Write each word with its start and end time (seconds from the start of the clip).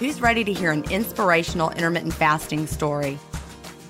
who's 0.00 0.22
ready 0.22 0.42
to 0.42 0.50
hear 0.50 0.72
an 0.72 0.82
inspirational 0.90 1.68
intermittent 1.72 2.14
fasting 2.14 2.66
story? 2.66 3.18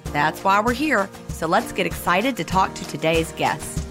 That's 0.06 0.42
why 0.42 0.60
we're 0.60 0.72
here, 0.72 1.08
so 1.28 1.46
let's 1.46 1.70
get 1.70 1.86
excited 1.86 2.36
to 2.36 2.42
talk 2.42 2.74
to 2.74 2.84
today's 2.88 3.30
guest. 3.34 3.86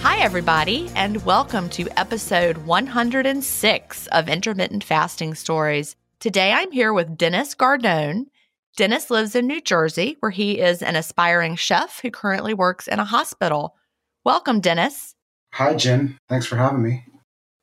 Hi, 0.00 0.18
everybody, 0.18 0.90
and 0.96 1.24
welcome 1.24 1.68
to 1.68 1.88
episode 1.96 2.56
106 2.66 4.06
of 4.08 4.28
Intermittent 4.28 4.82
Fasting 4.82 5.36
Stories. 5.36 5.94
Today 6.18 6.50
I'm 6.50 6.72
here 6.72 6.92
with 6.92 7.16
Dennis 7.16 7.54
Gardon. 7.54 8.26
Dennis 8.76 9.10
lives 9.10 9.34
in 9.34 9.46
New 9.46 9.60
Jersey, 9.60 10.16
where 10.20 10.30
he 10.30 10.58
is 10.58 10.82
an 10.82 10.96
aspiring 10.96 11.56
chef 11.56 12.00
who 12.00 12.10
currently 12.10 12.54
works 12.54 12.88
in 12.88 12.98
a 12.98 13.04
hospital. 13.04 13.76
Welcome, 14.24 14.60
Dennis. 14.60 15.14
Hi, 15.52 15.74
Gin. 15.74 16.16
Thanks 16.28 16.46
for 16.46 16.56
having 16.56 16.82
me. 16.82 17.04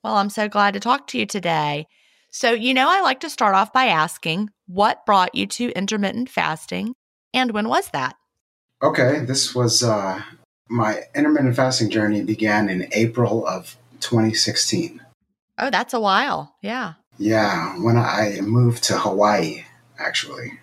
Well, 0.04 0.18
I'm 0.18 0.30
so 0.30 0.48
glad 0.48 0.76
to 0.76 0.80
talk 0.80 1.08
to 1.08 1.18
you 1.18 1.26
today. 1.26 1.88
So, 2.32 2.52
you 2.52 2.76
know, 2.76 2.88
I 2.88 3.02
like 3.02 3.22
to 3.22 3.30
start 3.30 3.56
off 3.56 3.74
by 3.74 3.86
asking 3.86 4.52
what 4.68 5.04
brought 5.06 5.34
you 5.34 5.48
to 5.48 5.72
intermittent 5.72 6.30
fasting 6.30 6.94
and 7.34 7.52
when 7.52 7.68
was 7.68 7.90
that? 7.90 8.16
Okay, 8.84 9.26
this 9.26 9.54
was 9.56 9.84
uh, 9.84 10.22
my 10.70 11.02
intermittent 11.16 11.56
fasting 11.56 11.90
journey 11.90 12.24
began 12.24 12.70
in 12.70 12.88
April 12.92 13.46
of 13.48 13.78
2016. 14.00 15.02
Oh, 15.58 15.70
that's 15.70 15.94
a 15.94 16.00
while. 16.00 16.56
Yeah. 16.62 16.94
Yeah, 17.18 17.78
when 17.82 17.98
I 17.98 18.40
moved 18.42 18.84
to 18.86 18.98
Hawaii, 18.98 19.66
actually. 19.98 20.60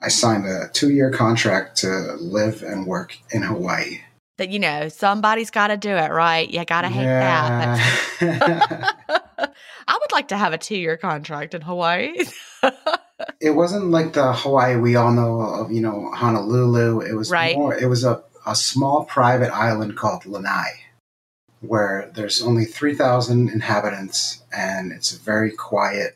I 0.00 0.08
signed 0.08 0.46
a 0.46 0.68
two 0.72 0.90
year 0.90 1.10
contract 1.10 1.78
to 1.78 2.14
live 2.20 2.62
and 2.62 2.86
work 2.86 3.18
in 3.30 3.42
Hawaii. 3.42 4.00
That, 4.38 4.50
you 4.50 4.58
know, 4.58 4.88
somebody's 4.88 5.50
got 5.50 5.68
to 5.68 5.78
do 5.78 5.90
it, 5.90 6.10
right? 6.10 6.48
You 6.48 6.64
got 6.66 6.82
to 6.82 6.88
hate 6.88 7.04
yeah. 7.04 7.80
that. 8.20 8.96
I 9.88 9.98
would 9.98 10.12
like 10.12 10.28
to 10.28 10.36
have 10.36 10.52
a 10.52 10.58
two 10.58 10.76
year 10.76 10.96
contract 10.98 11.54
in 11.54 11.62
Hawaii. 11.62 12.12
it 13.40 13.50
wasn't 13.50 13.86
like 13.86 14.12
the 14.12 14.34
Hawaii 14.34 14.76
we 14.76 14.96
all 14.96 15.12
know 15.12 15.40
of, 15.40 15.72
you 15.72 15.80
know, 15.80 16.10
Honolulu. 16.12 17.00
It 17.00 17.14
was 17.14 17.30
right. 17.30 17.56
more, 17.56 17.74
it 17.74 17.86
was 17.86 18.04
a, 18.04 18.22
a 18.46 18.54
small 18.54 19.04
private 19.04 19.50
island 19.50 19.96
called 19.96 20.26
Lanai 20.26 20.68
where 21.60 22.10
there's 22.14 22.42
only 22.42 22.64
3,000 22.64 23.48
inhabitants 23.48 24.42
and 24.56 24.92
it's 24.92 25.12
a 25.12 25.18
very 25.18 25.50
quiet 25.50 26.15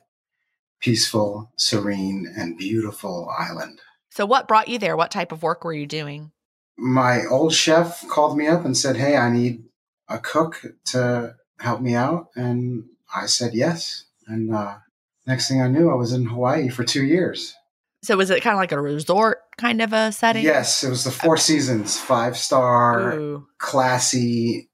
peaceful, 0.81 1.53
serene, 1.57 2.33
and 2.37 2.57
beautiful 2.57 3.31
island. 3.39 3.81
So, 4.11 4.27
what 4.27 4.49
brought 4.49 4.69
you 4.69 4.79
there? 4.79 4.97
What 4.97 5.11
type 5.11 5.33
of 5.33 5.43
work 5.43 5.65
were 5.65 5.73
you 5.73 5.87
doing? 5.87 6.33
My 6.77 7.25
old 7.27 7.55
chef 7.55 8.07
called 8.09 8.37
me 8.37 8.47
up 8.47 8.65
and 8.65 8.77
said, 8.77 8.97
Hey, 8.97 9.17
I 9.17 9.31
need 9.31 9.65
a 10.09 10.19
cook 10.19 10.65
to 10.87 11.37
help 11.61 11.81
me 11.81 11.95
out. 11.95 12.29
And 12.35 12.85
I 13.15 13.27
said 13.27 13.55
yes. 13.55 14.05
And 14.27 14.55
uh, 14.55 14.79
next 15.27 15.49
thing 15.49 15.63
I 15.63 15.69
knew, 15.69 15.91
I 15.91 15.95
was 15.95 16.13
in 16.13 16.27
Hawaii 16.27 16.69
for 16.69 16.85
two 16.85 17.05
years. 17.05 17.55
So, 18.03 18.17
was 18.17 18.31
it 18.31 18.43
kind 18.43 18.55
of 18.55 18.59
like 18.59 18.73
a 18.73 18.81
resort 18.81 19.41
kind 19.59 19.83
of 19.83 19.93
a 19.93 20.11
setting? 20.11 20.45
Yes, 20.45 20.83
it 20.83 20.89
was 20.89 21.05
the 21.05 21.11
Four 21.11 21.35
okay. 21.35 21.43
Seasons, 21.43 21.99
five 21.99 22.37
star, 22.37 23.13
Ooh. 23.13 23.47
classy, 23.59 24.71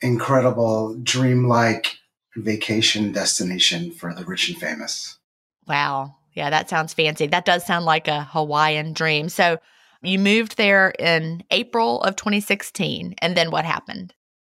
incredible, 0.00 0.98
dreamlike 1.02 1.96
vacation 2.36 3.12
destination 3.12 3.92
for 3.92 4.12
the 4.12 4.24
rich 4.24 4.48
and 4.48 4.58
famous. 4.58 5.18
Wow. 5.66 6.16
Yeah, 6.32 6.50
that 6.50 6.68
sounds 6.68 6.94
fancy. 6.94 7.26
That 7.26 7.44
does 7.44 7.64
sound 7.64 7.84
like 7.84 8.08
a 8.08 8.24
Hawaiian 8.24 8.92
dream. 8.92 9.28
So 9.28 9.58
you 10.02 10.18
moved 10.18 10.56
there 10.56 10.90
in 10.98 11.44
April 11.50 12.02
of 12.02 12.16
2016. 12.16 13.14
And 13.18 13.36
then 13.36 13.50
what 13.50 13.64
happened? 13.64 14.14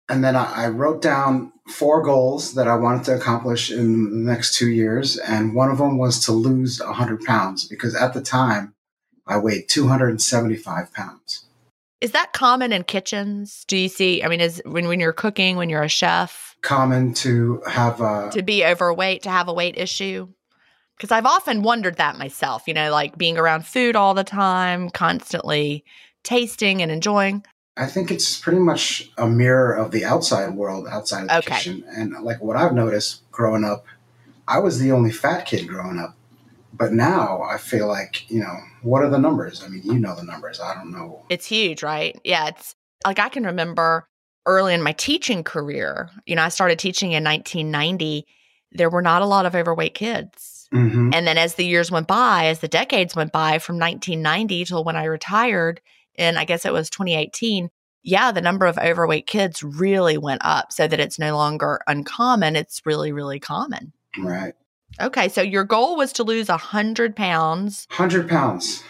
And 0.10 0.24
then 0.24 0.36
I 0.36 0.68
wrote 0.68 1.02
down 1.02 1.52
four 1.68 2.02
goals 2.02 2.54
that 2.54 2.68
I 2.68 2.76
wanted 2.76 3.04
to 3.06 3.16
accomplish 3.16 3.72
in 3.72 4.24
the 4.24 4.32
next 4.32 4.56
two 4.56 4.70
years. 4.70 5.18
And 5.18 5.54
one 5.54 5.70
of 5.70 5.80
them 5.80 5.98
was 5.98 6.24
to 6.26 6.32
lose 6.32 6.80
100 6.80 7.24
pounds 7.24 7.68
because 7.68 7.94
at 7.94 8.14
the 8.14 8.22
time 8.22 8.74
I 9.28 9.38
weighed 9.38 9.68
275 9.68 10.94
pounds. 10.94 11.46
Is 12.00 12.12
that 12.12 12.32
common 12.32 12.72
in 12.72 12.84
kitchens? 12.84 13.66
Do 13.68 13.76
you 13.76 13.90
see? 13.90 14.24
I 14.24 14.28
mean, 14.28 14.40
is 14.40 14.62
when 14.66 14.88
when 14.88 15.00
you're 15.00 15.14
cooking, 15.14 15.58
when 15.58 15.68
you're 15.68 15.84
a 15.84 15.90
chef, 15.90 16.56
common 16.62 17.14
to 17.16 17.62
have 17.68 18.02
a 18.02 18.30
to 18.34 18.44
be 18.44 18.64
overweight, 18.64 19.24
to 19.24 19.32
have 19.32 19.48
a 19.48 19.54
weight 19.54 19.78
issue? 19.78 20.28
Because 20.98 21.12
I've 21.12 21.26
often 21.26 21.62
wondered 21.62 21.98
that 21.98 22.18
myself. 22.18 22.64
You 22.68 22.74
know, 22.74 22.92
like 22.92 23.18
being 23.18 23.38
around 23.38 23.66
food 23.66 23.96
all 23.96 24.14
the 24.14 24.24
time, 24.24 24.90
constantly 24.90 25.84
tasting 26.24 26.82
and 26.82 26.92
enjoying. 26.92 27.46
I 27.78 27.86
think 27.86 28.10
it's 28.10 28.40
pretty 28.40 28.60
much 28.60 29.12
a 29.18 29.28
mirror 29.28 29.74
of 29.74 29.92
the 29.92 30.04
outside 30.04 30.56
world, 30.56 30.88
outside 30.90 31.24
of 31.24 31.28
the 31.28 31.38
okay. 31.38 31.56
kitchen. 31.56 31.84
And 31.96 32.12
like 32.24 32.42
what 32.42 32.58
I've 32.58 32.74
noticed 32.74 33.22
growing 33.32 33.64
up, 33.64 33.86
I 34.48 34.60
was 34.60 34.80
the 34.80 34.92
only 34.92 35.12
fat 35.12 35.46
kid 35.46 35.68
growing 35.68 36.00
up. 36.00 36.16
But 36.74 36.92
now 36.92 37.44
I 37.44 37.58
feel 37.58 37.88
like, 37.88 38.30
you 38.30 38.40
know, 38.40 38.58
what 38.82 39.04
are 39.04 39.10
the 39.10 39.20
numbers? 39.20 39.64
I 39.64 39.68
mean, 39.68 39.84
you 39.84 40.00
know 40.00 40.16
the 40.16 40.24
numbers. 40.24 40.60
I 40.60 40.74
don't 40.74 40.92
know. 40.92 41.24
It's 41.30 41.46
huge, 41.46 41.84
right? 41.84 42.20
Yeah. 42.24 42.48
It's 42.48 42.76
like 43.06 43.20
I 43.20 43.30
can 43.30 43.46
remember 43.46 44.08
early 44.48 44.74
in 44.74 44.82
my 44.82 44.94
teaching 44.94 45.44
career, 45.44 46.10
you 46.26 46.36
know, 46.36 46.42
I 46.42 46.50
started 46.50 46.80
teaching 46.80 47.12
in 47.12 47.24
1990. 47.24 48.26
There 48.72 48.90
were 48.90 49.02
not 49.02 49.22
a 49.22 49.26
lot 49.26 49.46
of 49.46 49.54
overweight 49.54 49.94
kids. 49.94 50.57
Mm-hmm. 50.74 51.12
And 51.14 51.28
then 51.28 51.38
as 51.38 51.56
the 51.56 51.66
years 51.66 51.92
went 51.92 52.08
by, 52.08 52.48
as 52.48 52.60
the 52.60 52.68
decades 52.68 53.16
went 53.16 53.32
by 53.32 53.60
from 53.60 53.80
1990 53.80 54.66
till 54.66 54.84
when 54.84 54.96
I 54.96 55.06
retired, 55.06 55.82
and 56.18 56.38
I 56.38 56.46
guess 56.46 56.66
it 56.66 56.74
was 56.74 56.90
2018, 56.90 57.70
yeah, 58.04 58.32
the 58.32 58.42
number 58.42 58.66
of 58.66 58.78
overweight 58.78 59.28
kids 59.28 59.64
really 59.64 60.18
went 60.18 60.42
up 60.44 60.72
so 60.72 60.88
that 60.88 61.00
it's 61.00 61.20
no 61.20 61.36
longer 61.36 61.80
uncommon. 61.88 62.56
It's 62.56 62.82
really, 62.86 63.12
really 63.12 63.40
common. 63.40 63.94
Right. 64.18 64.54
Okay. 65.00 65.30
So 65.30 65.42
your 65.42 65.64
goal 65.64 65.98
was 65.98 66.14
to 66.14 66.24
lose 66.24 66.48
100 66.48 67.16
pounds. 67.16 67.86
100 67.90 68.30
pounds 68.30 68.84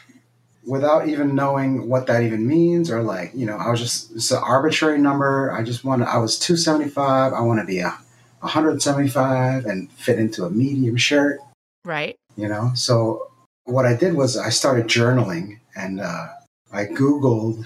without 0.68 1.08
even 1.08 1.34
knowing 1.34 1.88
what 1.88 2.08
that 2.08 2.22
even 2.24 2.46
means 2.46 2.92
or 2.92 3.02
like, 3.02 3.32
you 3.34 3.46
know, 3.46 3.56
I 3.56 3.70
was 3.70 3.80
just, 3.80 4.16
it's 4.16 4.32
an 4.32 4.42
arbitrary 4.44 5.00
number. 5.00 5.52
I 5.52 5.64
just 5.64 5.86
wanted, 5.86 6.08
I 6.10 6.18
was 6.18 6.38
275. 6.38 7.34
I 7.34 7.42
want 7.42 7.60
to 7.62 7.66
be 7.66 7.80
a 7.80 7.98
175 8.42 9.66
and 9.66 9.90
fit 9.94 10.20
into 10.20 10.44
a 10.46 10.50
medium 10.50 10.98
shirt. 10.98 11.40
Right. 11.88 12.18
You 12.36 12.50
know, 12.50 12.72
so 12.76 13.32
what 13.64 13.86
I 13.86 13.96
did 13.96 14.14
was 14.14 14.38
I 14.38 14.50
started 14.50 14.88
journaling 14.88 15.60
and 15.74 16.02
uh, 16.02 16.28
I 16.72 16.86
Googled 16.86 17.66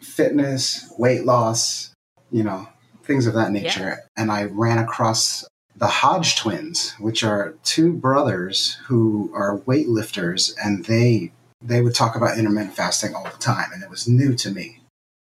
fitness, 0.00 0.92
weight 0.98 1.24
loss, 1.24 1.94
you 2.30 2.42
know, 2.42 2.68
things 3.04 3.26
of 3.26 3.32
that 3.34 3.52
nature. 3.52 3.88
Yeah. 3.88 4.22
And 4.22 4.30
I 4.30 4.44
ran 4.44 4.78
across 4.78 5.46
the 5.76 5.86
Hodge 5.86 6.36
twins, 6.36 6.94
which 6.98 7.24
are 7.24 7.54
two 7.64 7.94
brothers 7.94 8.74
who 8.84 9.32
are 9.34 9.60
weightlifters, 9.60 10.54
and 10.62 10.84
they 10.84 11.32
they 11.62 11.80
would 11.80 11.94
talk 11.94 12.16
about 12.16 12.38
intermittent 12.38 12.76
fasting 12.76 13.14
all 13.14 13.24
the 13.24 13.30
time, 13.38 13.70
and 13.72 13.82
it 13.82 13.88
was 13.88 14.06
new 14.06 14.34
to 14.34 14.50
me. 14.50 14.80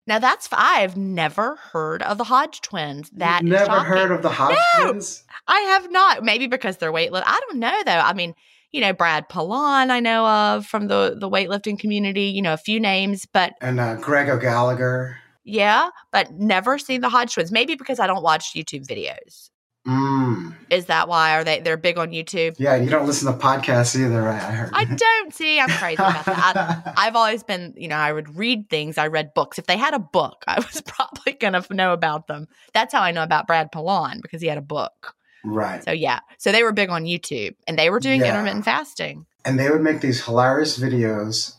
Now 0.06 0.18
that's 0.18 0.48
I've 0.52 0.96
never 0.96 1.56
heard 1.56 2.02
of 2.02 2.18
the 2.18 2.24
Hodge 2.24 2.60
twins. 2.60 3.10
That 3.10 3.42
never 3.42 3.80
heard 3.80 4.10
of 4.10 4.22
the 4.22 4.30
Hodge 4.30 4.58
no, 4.78 4.90
twins? 4.90 5.24
I 5.48 5.60
have 5.60 5.90
not. 5.90 6.22
Maybe 6.22 6.46
because 6.46 6.76
they're 6.76 6.92
weightlift. 6.92 7.24
I 7.26 7.40
don't 7.48 7.58
know 7.58 7.82
though. 7.84 7.92
I 7.92 8.12
mean, 8.12 8.34
you 8.70 8.80
know, 8.80 8.92
Brad 8.92 9.28
Pilon, 9.28 9.90
I 9.90 10.00
know 10.00 10.26
of 10.26 10.66
from 10.66 10.88
the 10.88 11.16
the 11.18 11.28
weightlifting 11.28 11.78
community, 11.78 12.24
you 12.24 12.42
know, 12.42 12.52
a 12.52 12.58
few 12.58 12.78
names, 12.78 13.26
but 13.26 13.54
and 13.60 13.80
uh, 13.80 13.96
Greg 13.96 14.28
O'Gallagher. 14.28 15.18
Yeah, 15.44 15.88
but 16.12 16.32
never 16.32 16.78
seen 16.78 17.00
the 17.00 17.08
Hodge 17.08 17.34
twins. 17.34 17.50
Maybe 17.50 17.74
because 17.74 17.98
I 17.98 18.06
don't 18.06 18.22
watch 18.22 18.52
YouTube 18.54 18.86
videos. 18.86 19.48
Mm. 19.86 20.54
Is 20.68 20.86
that 20.86 21.08
why? 21.08 21.34
Are 21.38 21.44
they 21.44 21.60
they're 21.60 21.78
big 21.78 21.96
on 21.96 22.10
YouTube? 22.10 22.56
Yeah, 22.58 22.76
you 22.76 22.90
don't 22.90 23.06
listen 23.06 23.32
to 23.32 23.38
podcasts 23.38 23.98
either, 23.98 24.20
right? 24.20 24.42
I 24.42 24.50
heard. 24.50 24.70
I 24.74 24.84
don't 24.84 25.32
see. 25.32 25.58
I'm 25.58 25.70
crazy 25.70 25.94
about 25.94 26.26
that. 26.26 26.92
I, 26.94 27.04
have 27.06 27.16
always 27.16 27.42
been, 27.42 27.72
you 27.74 27.88
know, 27.88 27.96
I 27.96 28.12
would 28.12 28.36
read 28.36 28.68
things. 28.68 28.98
I 28.98 29.06
read 29.06 29.32
books. 29.34 29.58
If 29.58 29.64
they 29.64 29.78
had 29.78 29.94
a 29.94 29.98
book, 29.98 30.44
I 30.46 30.56
was 30.56 30.82
probably 30.82 31.32
gonna 31.32 31.64
know 31.70 31.94
about 31.94 32.26
them. 32.26 32.48
That's 32.74 32.92
how 32.92 33.00
I 33.00 33.12
know 33.12 33.22
about 33.22 33.46
Brad 33.46 33.72
Pilon 33.72 34.20
because 34.20 34.42
he 34.42 34.48
had 34.48 34.58
a 34.58 34.62
book. 34.62 35.14
Right. 35.44 35.82
So 35.84 35.92
yeah. 35.92 36.20
So 36.38 36.52
they 36.52 36.62
were 36.62 36.72
big 36.72 36.90
on 36.90 37.04
YouTube 37.04 37.54
and 37.66 37.78
they 37.78 37.90
were 37.90 38.00
doing 38.00 38.20
yeah. 38.20 38.30
intermittent 38.30 38.64
fasting. 38.64 39.26
And 39.44 39.58
they 39.58 39.70
would 39.70 39.82
make 39.82 40.00
these 40.00 40.24
hilarious 40.24 40.78
videos, 40.78 41.54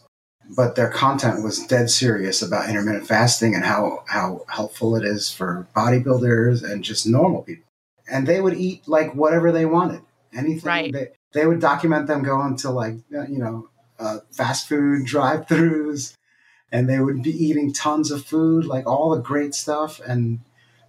but 0.55 0.75
their 0.75 0.89
content 0.89 1.43
was 1.43 1.65
dead 1.65 1.89
serious 1.89 2.41
about 2.41 2.69
intermittent 2.69 3.07
fasting 3.07 3.55
and 3.55 3.63
how 3.63 4.03
how 4.07 4.45
helpful 4.47 4.95
it 4.95 5.05
is 5.05 5.31
for 5.31 5.67
bodybuilders 5.75 6.63
and 6.63 6.83
just 6.83 7.07
normal 7.07 7.43
people. 7.43 7.65
And 8.11 8.27
they 8.27 8.41
would 8.41 8.55
eat 8.55 8.87
like 8.87 9.13
whatever 9.13 9.51
they 9.51 9.65
wanted. 9.65 10.01
Anything 10.33 10.67
right. 10.67 10.93
they 10.93 11.07
they 11.33 11.45
would 11.45 11.59
document 11.59 12.07
them 12.07 12.23
going 12.23 12.55
to 12.57 12.69
like 12.69 12.95
you 13.09 13.37
know 13.37 13.69
uh, 13.99 14.19
fast 14.31 14.67
food 14.67 15.05
drive-throughs 15.05 16.15
and 16.71 16.87
they 16.87 16.99
would 16.99 17.23
be 17.23 17.31
eating 17.31 17.73
tons 17.73 18.11
of 18.11 18.25
food 18.25 18.65
like 18.65 18.85
all 18.87 19.09
the 19.09 19.21
great 19.21 19.53
stuff 19.53 19.99
and 20.05 20.39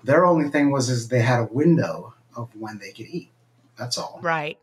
their 0.04 0.25
only 0.25 0.48
thing 0.48 0.70
was 0.70 0.88
is 0.88 1.08
they 1.08 1.20
had 1.20 1.40
a 1.40 1.48
window 1.50 2.14
of 2.37 2.49
when 2.56 2.79
they 2.79 2.93
could 2.93 3.06
eat. 3.06 3.31
That's 3.79 3.99
all. 3.99 4.21
Right. 4.23 4.59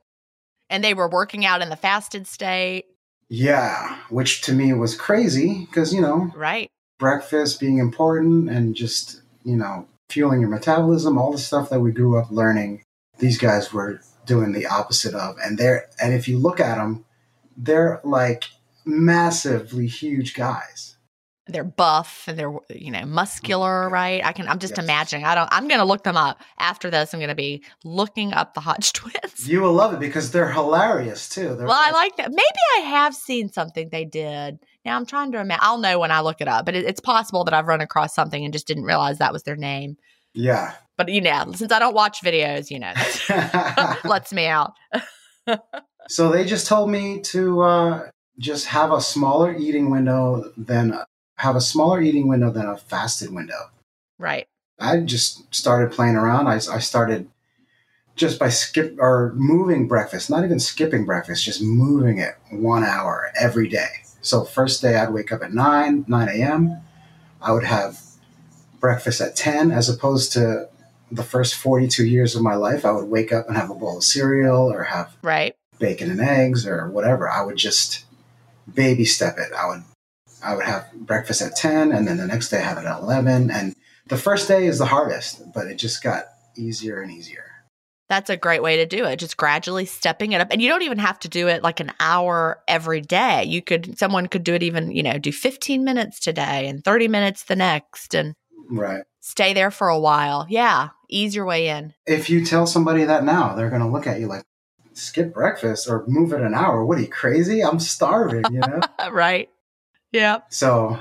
And 0.69 0.83
they 0.83 0.93
were 0.93 1.09
working 1.09 1.45
out 1.45 1.61
in 1.61 1.69
the 1.69 1.75
fasted 1.75 2.27
state. 2.27 2.85
Yeah, 3.29 3.97
which 4.09 4.41
to 4.43 4.53
me 4.53 4.73
was 4.73 4.95
crazy 4.95 5.65
because, 5.65 5.93
you 5.93 6.01
know, 6.01 6.31
right. 6.35 6.69
Breakfast 6.97 7.59
being 7.59 7.77
important 7.77 8.49
and 8.49 8.75
just, 8.75 9.21
you 9.43 9.55
know, 9.55 9.87
fueling 10.09 10.39
your 10.39 10.49
metabolism, 10.49 11.17
all 11.17 11.31
the 11.31 11.37
stuff 11.37 11.69
that 11.69 11.81
we 11.81 11.91
grew 11.91 12.17
up 12.17 12.31
learning, 12.31 12.83
these 13.19 13.37
guys 13.37 13.73
were 13.73 14.01
doing 14.25 14.53
the 14.53 14.65
opposite 14.65 15.13
of. 15.13 15.35
And 15.43 15.57
they're, 15.57 15.89
and 16.01 16.13
if 16.13 16.27
you 16.27 16.37
look 16.37 16.59
at 16.59 16.75
them, 16.75 17.05
they're 17.55 17.99
like 18.03 18.45
massively 18.85 19.87
huge 19.87 20.33
guys 20.33 20.86
they're 21.47 21.63
buff 21.63 22.25
and 22.27 22.37
they're 22.37 22.53
you 22.69 22.91
know 22.91 23.05
muscular 23.05 23.89
right? 23.89 24.23
I 24.25 24.31
can 24.33 24.47
i'm 24.47 24.59
just 24.59 24.77
yes. 24.77 24.83
imagining 24.83 25.25
i 25.25 25.35
don't 25.35 25.49
i'm 25.51 25.67
gonna 25.67 25.85
look 25.85 26.03
them 26.03 26.17
up 26.17 26.41
after 26.59 26.89
this. 26.89 27.13
I'm 27.13 27.19
gonna 27.19 27.35
be 27.35 27.63
looking 27.83 28.33
up 28.33 28.53
the 28.53 28.61
hodge 28.61 28.93
twins. 28.93 29.47
You 29.47 29.61
will 29.61 29.73
love 29.73 29.93
it 29.93 29.99
because 29.99 30.31
they're 30.31 30.51
hilarious 30.51 31.29
too. 31.29 31.55
They're 31.55 31.67
well 31.67 31.79
i 31.79 31.91
like 31.91 32.15
that. 32.17 32.29
Maybe 32.29 32.59
i 32.77 32.79
have 32.81 33.15
seen 33.15 33.51
something 33.51 33.89
they 33.89 34.05
did. 34.05 34.59
Now 34.85 34.95
i'm 34.95 35.05
trying 35.05 35.31
to 35.33 35.39
imagine 35.39 35.61
i'll 35.63 35.79
know 35.79 35.99
when 35.99 36.11
i 36.11 36.21
look 36.21 36.41
it 36.41 36.47
up 36.47 36.65
but 36.65 36.75
it, 36.75 36.85
it's 36.85 36.99
possible 37.01 37.43
that 37.43 37.53
i've 37.53 37.67
run 37.67 37.81
across 37.81 38.13
something 38.13 38.43
and 38.43 38.53
just 38.53 38.67
didn't 38.67 38.83
realize 38.83 39.19
that 39.19 39.33
was 39.33 39.43
their 39.43 39.57
name. 39.57 39.97
Yeah. 40.33 40.73
But 40.97 41.09
you 41.09 41.21
know 41.21 41.51
since 41.55 41.71
i 41.71 41.79
don't 41.79 41.95
watch 41.95 42.21
videos 42.23 42.69
you 42.69 42.79
know 42.79 42.93
lets 44.09 44.33
me 44.33 44.47
out. 44.47 44.73
So 46.09 46.31
they 46.31 46.45
just 46.45 46.67
told 46.67 46.89
me 46.89 47.21
to 47.21 47.61
uh 47.61 48.09
just 48.39 48.67
have 48.67 48.91
a 48.91 49.01
smaller 49.01 49.53
eating 49.55 49.89
window 49.89 50.51
than 50.57 50.99
have 51.37 51.55
a 51.55 51.61
smaller 51.61 52.01
eating 52.01 52.27
window 52.27 52.51
than 52.51 52.65
a 52.65 52.77
fasted 52.77 53.33
window. 53.33 53.71
Right. 54.19 54.47
I 54.79 54.99
just 54.99 55.53
started 55.53 55.91
playing 55.91 56.15
around. 56.15 56.47
I, 56.47 56.55
I 56.55 56.79
started 56.79 57.29
just 58.15 58.39
by 58.39 58.49
skip 58.49 58.95
or 58.99 59.33
moving 59.35 59.87
breakfast, 59.87 60.29
not 60.29 60.43
even 60.43 60.59
skipping 60.59 61.05
breakfast, 61.05 61.45
just 61.45 61.61
moving 61.61 62.17
it 62.17 62.35
one 62.51 62.83
hour 62.83 63.31
every 63.39 63.67
day. 63.67 63.89
So 64.21 64.43
first 64.43 64.81
day 64.81 64.95
I'd 64.95 65.13
wake 65.13 65.31
up 65.31 65.43
at 65.43 65.53
9, 65.53 66.05
9 66.07 66.29
a.m. 66.29 66.81
I 67.41 67.51
would 67.51 67.63
have 67.63 68.01
breakfast 68.79 69.21
at 69.21 69.35
10 69.35 69.71
as 69.71 69.89
opposed 69.89 70.33
to 70.33 70.67
the 71.11 71.23
first 71.23 71.55
42 71.55 72.05
years 72.05 72.35
of 72.35 72.41
my 72.41 72.55
life. 72.55 72.83
I 72.85 72.91
would 72.91 73.07
wake 73.07 73.31
up 73.31 73.47
and 73.47 73.55
have 73.55 73.69
a 73.69 73.75
bowl 73.75 73.97
of 73.97 74.03
cereal 74.03 74.71
or 74.71 74.83
have 74.83 75.15
right. 75.21 75.55
bacon 75.79 76.09
and 76.09 76.19
eggs 76.19 76.67
or 76.67 76.89
whatever. 76.89 77.29
I 77.29 77.43
would 77.43 77.57
just 77.57 78.05
baby 78.71 79.05
step 79.05 79.37
it. 79.37 79.51
I 79.57 79.67
would 79.67 79.83
I 80.43 80.55
would 80.55 80.65
have 80.65 80.91
breakfast 80.93 81.41
at 81.41 81.55
10 81.55 81.91
and 81.91 82.07
then 82.07 82.17
the 82.17 82.27
next 82.27 82.49
day 82.49 82.57
I 82.59 82.61
have 82.61 82.77
it 82.77 82.85
at 82.85 82.99
11. 82.99 83.49
And 83.51 83.75
the 84.07 84.17
first 84.17 84.47
day 84.47 84.67
is 84.67 84.79
the 84.79 84.85
hardest, 84.85 85.53
but 85.53 85.67
it 85.67 85.75
just 85.75 86.03
got 86.03 86.25
easier 86.55 87.01
and 87.01 87.11
easier. 87.11 87.43
That's 88.09 88.29
a 88.29 88.37
great 88.37 88.63
way 88.63 88.77
to 88.77 88.85
do 88.85 89.03
it. 89.05 89.17
Just 89.17 89.35
gradually 89.35 89.85
stepping 89.85 90.31
it 90.31 90.39
up. 90.39 90.47
And 90.51 90.61
you 90.61 90.69
don't 90.69 90.83
even 90.83 90.99
have 90.99 91.19
to 91.19 91.27
do 91.27 91.49
it 91.49 91.61
like 91.61 91.81
an 91.81 91.91
hour 91.99 92.61
every 92.67 93.01
day. 93.01 93.43
You 93.43 93.61
could, 93.61 93.99
someone 93.99 94.27
could 94.27 94.43
do 94.43 94.53
it 94.53 94.63
even, 94.63 94.91
you 94.91 95.03
know, 95.03 95.17
do 95.17 95.31
15 95.33 95.83
minutes 95.83 96.19
today 96.21 96.67
and 96.67 96.83
30 96.83 97.09
minutes 97.09 97.43
the 97.43 97.57
next 97.57 98.15
and 98.15 98.33
right. 98.69 99.03
stay 99.19 99.53
there 99.53 99.71
for 99.71 99.89
a 99.89 99.99
while. 99.99 100.45
Yeah. 100.47 100.89
Ease 101.09 101.35
your 101.35 101.45
way 101.45 101.67
in. 101.67 101.93
If 102.05 102.29
you 102.29 102.45
tell 102.45 102.65
somebody 102.65 103.03
that 103.03 103.25
now, 103.25 103.55
they're 103.55 103.69
going 103.69 103.81
to 103.81 103.89
look 103.89 104.07
at 104.07 104.21
you 104.21 104.27
like, 104.27 104.43
skip 104.93 105.33
breakfast 105.33 105.87
or 105.89 106.03
move 106.07 106.33
it 106.33 106.41
an 106.41 106.55
hour. 106.55 106.83
What 106.83 106.97
are 106.97 107.01
you 107.01 107.07
crazy? 107.07 107.63
I'm 107.63 107.79
starving, 107.79 108.45
you 108.51 108.59
know? 108.59 108.79
right. 109.11 109.49
Yeah. 110.11 110.39
So 110.49 110.99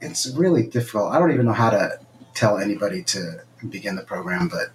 it's 0.00 0.28
really 0.34 0.66
difficult. 0.66 1.12
I 1.12 1.18
don't 1.18 1.32
even 1.32 1.46
know 1.46 1.52
how 1.52 1.70
to 1.70 1.98
tell 2.34 2.58
anybody 2.58 3.02
to 3.02 3.40
begin 3.68 3.96
the 3.96 4.02
program, 4.02 4.48
but 4.48 4.68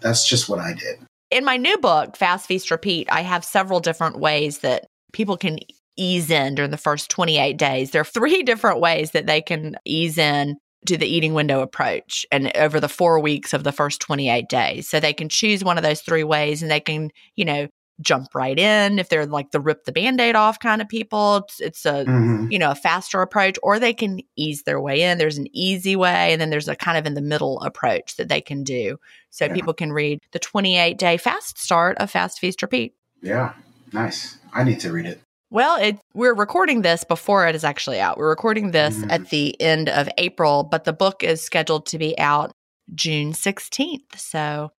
that's 0.00 0.28
just 0.28 0.48
what 0.48 0.58
I 0.58 0.72
did. 0.72 1.00
In 1.30 1.44
my 1.44 1.56
new 1.56 1.76
book, 1.78 2.16
Fast 2.16 2.46
Feast 2.46 2.70
Repeat, 2.70 3.08
I 3.10 3.22
have 3.22 3.44
several 3.44 3.80
different 3.80 4.18
ways 4.18 4.58
that 4.58 4.86
people 5.12 5.36
can 5.36 5.58
ease 5.96 6.30
in 6.30 6.54
during 6.54 6.70
the 6.70 6.76
first 6.76 7.10
28 7.10 7.56
days. 7.58 7.90
There 7.90 8.00
are 8.00 8.04
three 8.04 8.42
different 8.44 8.80
ways 8.80 9.10
that 9.10 9.26
they 9.26 9.42
can 9.42 9.76
ease 9.84 10.16
in 10.16 10.56
to 10.86 10.96
the 10.96 11.06
eating 11.06 11.34
window 11.34 11.60
approach 11.60 12.24
and 12.30 12.56
over 12.56 12.78
the 12.78 12.88
four 12.88 13.18
weeks 13.18 13.52
of 13.52 13.64
the 13.64 13.72
first 13.72 14.00
28 14.00 14.48
days. 14.48 14.88
So 14.88 15.00
they 15.00 15.12
can 15.12 15.28
choose 15.28 15.64
one 15.64 15.76
of 15.76 15.82
those 15.82 16.00
three 16.00 16.22
ways 16.24 16.62
and 16.62 16.70
they 16.70 16.80
can, 16.80 17.10
you 17.34 17.44
know, 17.44 17.66
jump 18.00 18.34
right 18.34 18.58
in 18.58 18.98
if 18.98 19.08
they're 19.08 19.26
like 19.26 19.50
the 19.50 19.60
rip 19.60 19.84
the 19.84 19.92
band-aid 19.92 20.36
off 20.36 20.60
kind 20.60 20.80
of 20.80 20.88
people 20.88 21.38
it's, 21.38 21.60
it's 21.60 21.86
a 21.86 22.04
mm-hmm. 22.04 22.46
you 22.50 22.58
know 22.58 22.70
a 22.70 22.74
faster 22.74 23.22
approach 23.22 23.58
or 23.62 23.78
they 23.78 23.92
can 23.92 24.20
ease 24.36 24.62
their 24.62 24.80
way 24.80 25.02
in 25.02 25.18
there's 25.18 25.38
an 25.38 25.48
easy 25.52 25.96
way 25.96 26.32
and 26.32 26.40
then 26.40 26.50
there's 26.50 26.68
a 26.68 26.76
kind 26.76 26.96
of 26.96 27.06
in 27.06 27.14
the 27.14 27.20
middle 27.20 27.60
approach 27.60 28.16
that 28.16 28.28
they 28.28 28.40
can 28.40 28.62
do 28.62 28.96
so 29.30 29.46
yeah. 29.46 29.52
people 29.52 29.74
can 29.74 29.92
read 29.92 30.20
the 30.32 30.38
28 30.38 30.96
day 30.96 31.16
fast 31.16 31.58
start 31.58 31.98
of 31.98 32.10
fast 32.10 32.38
feast 32.38 32.62
repeat 32.62 32.94
yeah 33.20 33.52
nice 33.92 34.38
i 34.52 34.62
need 34.62 34.78
to 34.78 34.92
read 34.92 35.06
it 35.06 35.20
well, 35.50 35.80
it, 35.80 35.98
we're 36.12 36.34
recording 36.34 36.82
this 36.82 37.04
before 37.04 37.48
it 37.48 37.54
is 37.54 37.64
actually 37.64 38.00
out. 38.00 38.18
We're 38.18 38.28
recording 38.28 38.70
this 38.70 38.98
mm-hmm. 38.98 39.10
at 39.10 39.30
the 39.30 39.58
end 39.58 39.88
of 39.88 40.06
April, 40.18 40.62
but 40.62 40.84
the 40.84 40.92
book 40.92 41.24
is 41.24 41.40
scheduled 41.40 41.86
to 41.86 41.98
be 41.98 42.18
out 42.18 42.52
June 42.94 43.32
16th. 43.32 44.16
So 44.16 44.72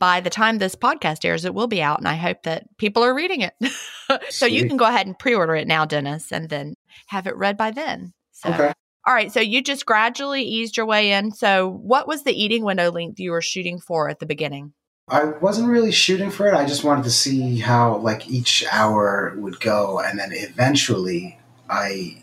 by 0.00 0.20
the 0.20 0.30
time 0.30 0.58
this 0.58 0.74
podcast 0.74 1.24
airs, 1.24 1.44
it 1.44 1.54
will 1.54 1.68
be 1.68 1.82
out, 1.82 1.98
and 1.98 2.08
I 2.08 2.14
hope 2.14 2.42
that 2.44 2.66
people 2.78 3.04
are 3.04 3.14
reading 3.14 3.42
it. 3.42 3.54
so 4.30 4.46
you 4.46 4.66
can 4.66 4.76
go 4.76 4.86
ahead 4.86 5.06
and 5.06 5.16
pre 5.16 5.34
order 5.34 5.54
it 5.54 5.68
now, 5.68 5.84
Dennis, 5.84 6.32
and 6.32 6.48
then 6.48 6.74
have 7.06 7.28
it 7.28 7.36
read 7.36 7.56
by 7.56 7.70
then. 7.70 8.12
So. 8.32 8.48
Okay. 8.48 8.72
All 9.06 9.14
right. 9.14 9.32
So 9.32 9.40
you 9.40 9.62
just 9.62 9.86
gradually 9.86 10.42
eased 10.42 10.76
your 10.76 10.86
way 10.86 11.12
in. 11.12 11.30
So, 11.32 11.70
what 11.70 12.08
was 12.08 12.24
the 12.24 12.32
eating 12.32 12.64
window 12.64 12.90
length 12.90 13.20
you 13.20 13.30
were 13.30 13.42
shooting 13.42 13.78
for 13.78 14.08
at 14.08 14.18
the 14.18 14.26
beginning? 14.26 14.72
I 15.08 15.24
wasn't 15.24 15.68
really 15.68 15.92
shooting 15.92 16.30
for 16.30 16.46
it. 16.46 16.54
I 16.54 16.66
just 16.66 16.84
wanted 16.84 17.04
to 17.04 17.10
see 17.10 17.58
how 17.58 17.96
like 17.96 18.28
each 18.28 18.64
hour 18.70 19.34
would 19.36 19.60
go, 19.60 20.00
and 20.00 20.18
then 20.18 20.30
eventually 20.32 21.38
I 21.68 22.22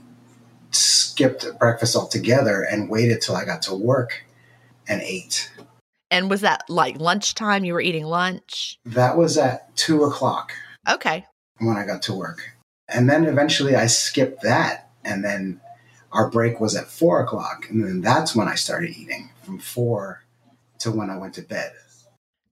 skipped 0.71 1.45
breakfast 1.59 1.95
altogether 1.95 2.61
and 2.61 2.89
waited 2.89 3.21
till 3.21 3.35
I 3.35 3.45
got 3.45 3.61
to 3.63 3.75
work 3.75 4.23
and 4.87 5.01
ate. 5.01 5.51
And 6.09 6.29
was 6.29 6.41
that 6.41 6.63
like 6.69 6.99
lunchtime? 6.99 7.65
You 7.65 7.73
were 7.73 7.81
eating 7.81 8.05
lunch? 8.05 8.79
That 8.85 9.17
was 9.17 9.37
at 9.37 9.75
two 9.75 10.03
o'clock. 10.03 10.53
Okay. 10.89 11.25
When 11.59 11.75
I 11.77 11.85
got 11.85 12.01
to 12.03 12.13
work. 12.13 12.51
And 12.87 13.09
then 13.09 13.25
eventually 13.25 13.75
I 13.75 13.87
skipped 13.87 14.43
that. 14.43 14.89
And 15.03 15.23
then 15.23 15.59
our 16.11 16.29
break 16.29 16.59
was 16.59 16.75
at 16.75 16.87
four 16.87 17.21
o'clock. 17.21 17.67
And 17.69 17.83
then 17.83 18.01
that's 18.01 18.35
when 18.35 18.47
I 18.47 18.55
started 18.55 18.91
eating 18.91 19.29
from 19.43 19.59
four 19.59 20.23
to 20.79 20.91
when 20.91 21.09
I 21.09 21.17
went 21.17 21.33
to 21.35 21.41
bed. 21.41 21.73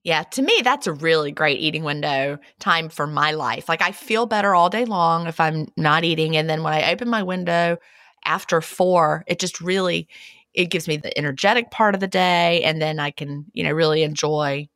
Yeah, 0.03 0.21
to 0.21 0.43
me, 0.43 0.61
that's 0.63 0.85
a 0.85 0.93
really 0.93 1.31
great 1.31 1.59
eating 1.59 1.83
window 1.83 2.37
time 2.59 2.89
for 2.89 3.07
my 3.07 3.31
life. 3.31 3.67
Like, 3.67 3.81
I 3.81 3.91
feel 3.91 4.27
better 4.27 4.53
all 4.53 4.69
day 4.69 4.85
long 4.85 5.25
if 5.25 5.39
I'm 5.39 5.67
not 5.77 6.03
eating. 6.03 6.37
And 6.37 6.47
then 6.47 6.61
when 6.61 6.73
I 6.73 6.91
open 6.91 7.09
my 7.09 7.23
window 7.23 7.77
after 8.23 8.61
four, 8.61 9.23
it 9.25 9.39
just 9.39 9.61
really 9.61 10.07
it 10.55 10.71
gives 10.71 10.87
me 10.87 10.97
the 10.97 11.15
energetic 11.17 11.69
part 11.69 11.95
of 11.95 12.01
the 12.01 12.07
day 12.07 12.63
and 12.63 12.81
then 12.81 12.99
I 12.99 13.11
can, 13.11 13.45
you 13.53 13.63
know, 13.63 13.71
really 13.71 14.03
enjoy 14.03 14.67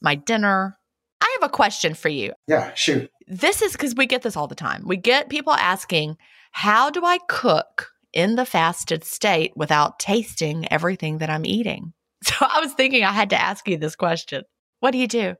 my 0.00 0.14
dinner. 0.14 0.78
I 1.20 1.38
have 1.40 1.48
a 1.48 1.52
question 1.52 1.94
for 1.94 2.08
you. 2.08 2.32
Yeah, 2.46 2.72
shoot. 2.74 3.10
This 3.26 3.62
is 3.62 3.72
because 3.72 3.94
we 3.94 4.06
get 4.06 4.22
this 4.22 4.36
all 4.36 4.46
the 4.46 4.54
time. 4.54 4.86
We 4.86 4.96
get 4.96 5.30
people 5.30 5.54
asking, 5.54 6.18
How 6.52 6.90
do 6.90 7.04
I 7.04 7.18
cook 7.28 7.90
in 8.12 8.36
the 8.36 8.44
fasted 8.44 9.02
state 9.02 9.52
without 9.56 9.98
tasting 9.98 10.70
everything 10.70 11.18
that 11.18 11.30
I'm 11.30 11.46
eating? 11.46 11.92
So 12.24 12.36
I 12.40 12.60
was 12.60 12.72
thinking 12.72 13.04
I 13.04 13.12
had 13.12 13.28
to 13.30 13.40
ask 13.40 13.68
you 13.68 13.76
this 13.76 13.94
question. 13.94 14.44
What 14.80 14.92
do 14.92 14.98
you 14.98 15.06
do? 15.06 15.34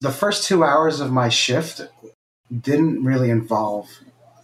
The 0.00 0.10
first 0.10 0.44
two 0.44 0.64
hours 0.64 0.98
of 0.98 1.12
my 1.12 1.28
shift 1.28 1.82
didn't 2.50 3.04
really 3.04 3.28
involve 3.28 3.90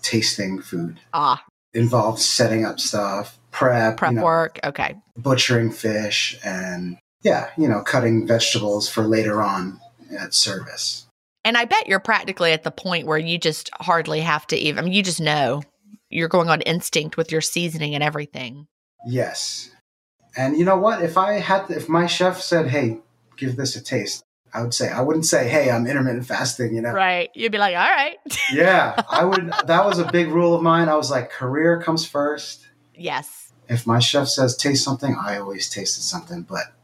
tasting 0.02 0.60
food. 0.60 1.00
Ah. 1.14 1.42
Involved 1.72 2.20
setting 2.20 2.66
up 2.66 2.78
stuff, 2.78 3.38
prep, 3.56 3.96
prep 3.96 4.10
you 4.12 4.16
know, 4.18 4.25
work. 4.25 4.60
Okay. 4.62 4.96
Butchering 5.16 5.70
fish 5.70 6.38
and 6.44 6.98
yeah, 7.22 7.50
you 7.56 7.68
know, 7.68 7.82
cutting 7.82 8.26
vegetables 8.26 8.88
for 8.88 9.02
later 9.02 9.42
on 9.42 9.80
at 10.16 10.34
service. 10.34 11.06
And 11.44 11.56
I 11.56 11.64
bet 11.64 11.86
you're 11.86 12.00
practically 12.00 12.52
at 12.52 12.64
the 12.64 12.70
point 12.70 13.06
where 13.06 13.18
you 13.18 13.38
just 13.38 13.70
hardly 13.80 14.20
have 14.20 14.46
to 14.48 14.56
even, 14.56 14.78
I 14.78 14.82
mean, 14.82 14.92
you 14.92 15.02
just 15.02 15.20
know 15.20 15.62
you're 16.10 16.28
going 16.28 16.50
on 16.50 16.60
instinct 16.62 17.16
with 17.16 17.32
your 17.32 17.40
seasoning 17.40 17.94
and 17.94 18.04
everything. 18.04 18.66
Yes. 19.06 19.70
And 20.36 20.56
you 20.56 20.64
know 20.64 20.76
what? 20.76 21.02
If 21.02 21.16
I 21.16 21.34
had, 21.34 21.66
to, 21.66 21.76
if 21.76 21.88
my 21.88 22.06
chef 22.06 22.40
said, 22.40 22.68
hey, 22.68 22.98
give 23.36 23.56
this 23.56 23.75
a 23.75 23.82
taste, 23.82 24.22
I 24.52 24.62
would 24.62 24.75
say, 24.75 24.90
I 24.90 25.00
wouldn't 25.00 25.26
say, 25.26 25.48
hey, 25.48 25.70
I'm 25.70 25.86
intermittent 25.86 26.26
fasting, 26.26 26.75
you 26.75 26.82
know? 26.82 26.92
Right. 26.92 27.30
You'd 27.34 27.52
be 27.52 27.58
like, 27.58 27.76
all 27.76 27.82
right. 27.82 28.18
yeah. 28.52 29.00
I 29.08 29.25
would, 29.25 29.52
that 29.66 29.84
was 29.84 29.98
a 29.98 30.10
big 30.10 30.28
rule 30.28 30.54
of 30.54 30.62
mine. 30.62 30.88
I 30.88 30.96
was 30.96 31.10
like, 31.10 31.30
career 31.30 31.80
comes 31.80 32.06
first. 32.06 32.66
Yes 32.94 33.45
if 33.68 33.87
my 33.87 33.99
chef 33.99 34.28
says 34.28 34.56
taste 34.56 34.85
something, 34.85 35.16
I 35.20 35.38
always 35.38 35.68
tasted 35.68 36.02
something. 36.02 36.42
But 36.42 36.75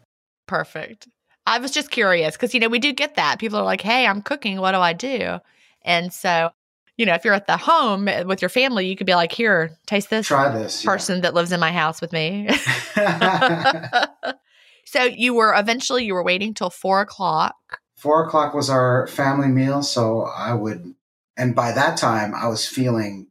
perfect. 0.47 1.09
I 1.47 1.59
was 1.59 1.71
just 1.71 1.91
curious 1.91 2.37
because 2.37 2.55
you 2.55 2.61
know 2.61 2.69
we 2.69 2.79
do 2.79 2.93
get 2.93 3.17
that 3.17 3.39
people 3.39 3.59
are 3.59 3.65
like, 3.65 3.81
"Hey, 3.81 4.07
I'm 4.07 4.23
cooking. 4.23 4.61
What 4.61 4.73
do 4.73 4.79
I 4.79 4.93
do?" 4.93 5.39
And 5.85 6.13
so, 6.13 6.51
you 6.97 7.07
know, 7.07 7.15
if 7.15 7.25
you're 7.25 7.35
at 7.35 7.47
the 7.47 7.57
home 7.57 8.07
eh, 8.07 8.23
with 8.23 8.41
your 8.41 8.49
family, 8.49 8.87
you 8.87 8.97
could 8.97 9.07
be 9.07 9.15
like, 9.15 9.33
"Here, 9.33 9.77
taste 9.87 10.11
this. 10.11 10.27
Try 10.27 10.51
this." 10.57 10.85
Person 10.85 11.17
yeah. 11.17 11.23
that 11.23 11.35
lives 11.35 11.53
in 11.53 11.61
my 11.61 11.73
house 11.73 12.01
with 12.01 12.13
me. 12.13 12.49
so 14.85 15.05
you 15.05 15.35
were 15.35 15.55
eventually 15.59 16.05
you 16.05 16.15
were 16.15 16.25
waiting 16.25 16.55
till 16.55 16.71
four 16.71 17.01
o'clock. 17.01 17.81
Four 17.97 18.27
o'clock 18.27 18.55
was 18.55 18.71
our 18.71 19.07
family 19.07 19.49
meal, 19.49 19.83
so 19.83 20.23
I 20.23 20.55
would, 20.55 20.95
and 21.37 21.55
by 21.55 21.73
that 21.73 21.97
time 21.97 22.35
I 22.35 22.49
was 22.49 22.67
feeling 22.67 23.29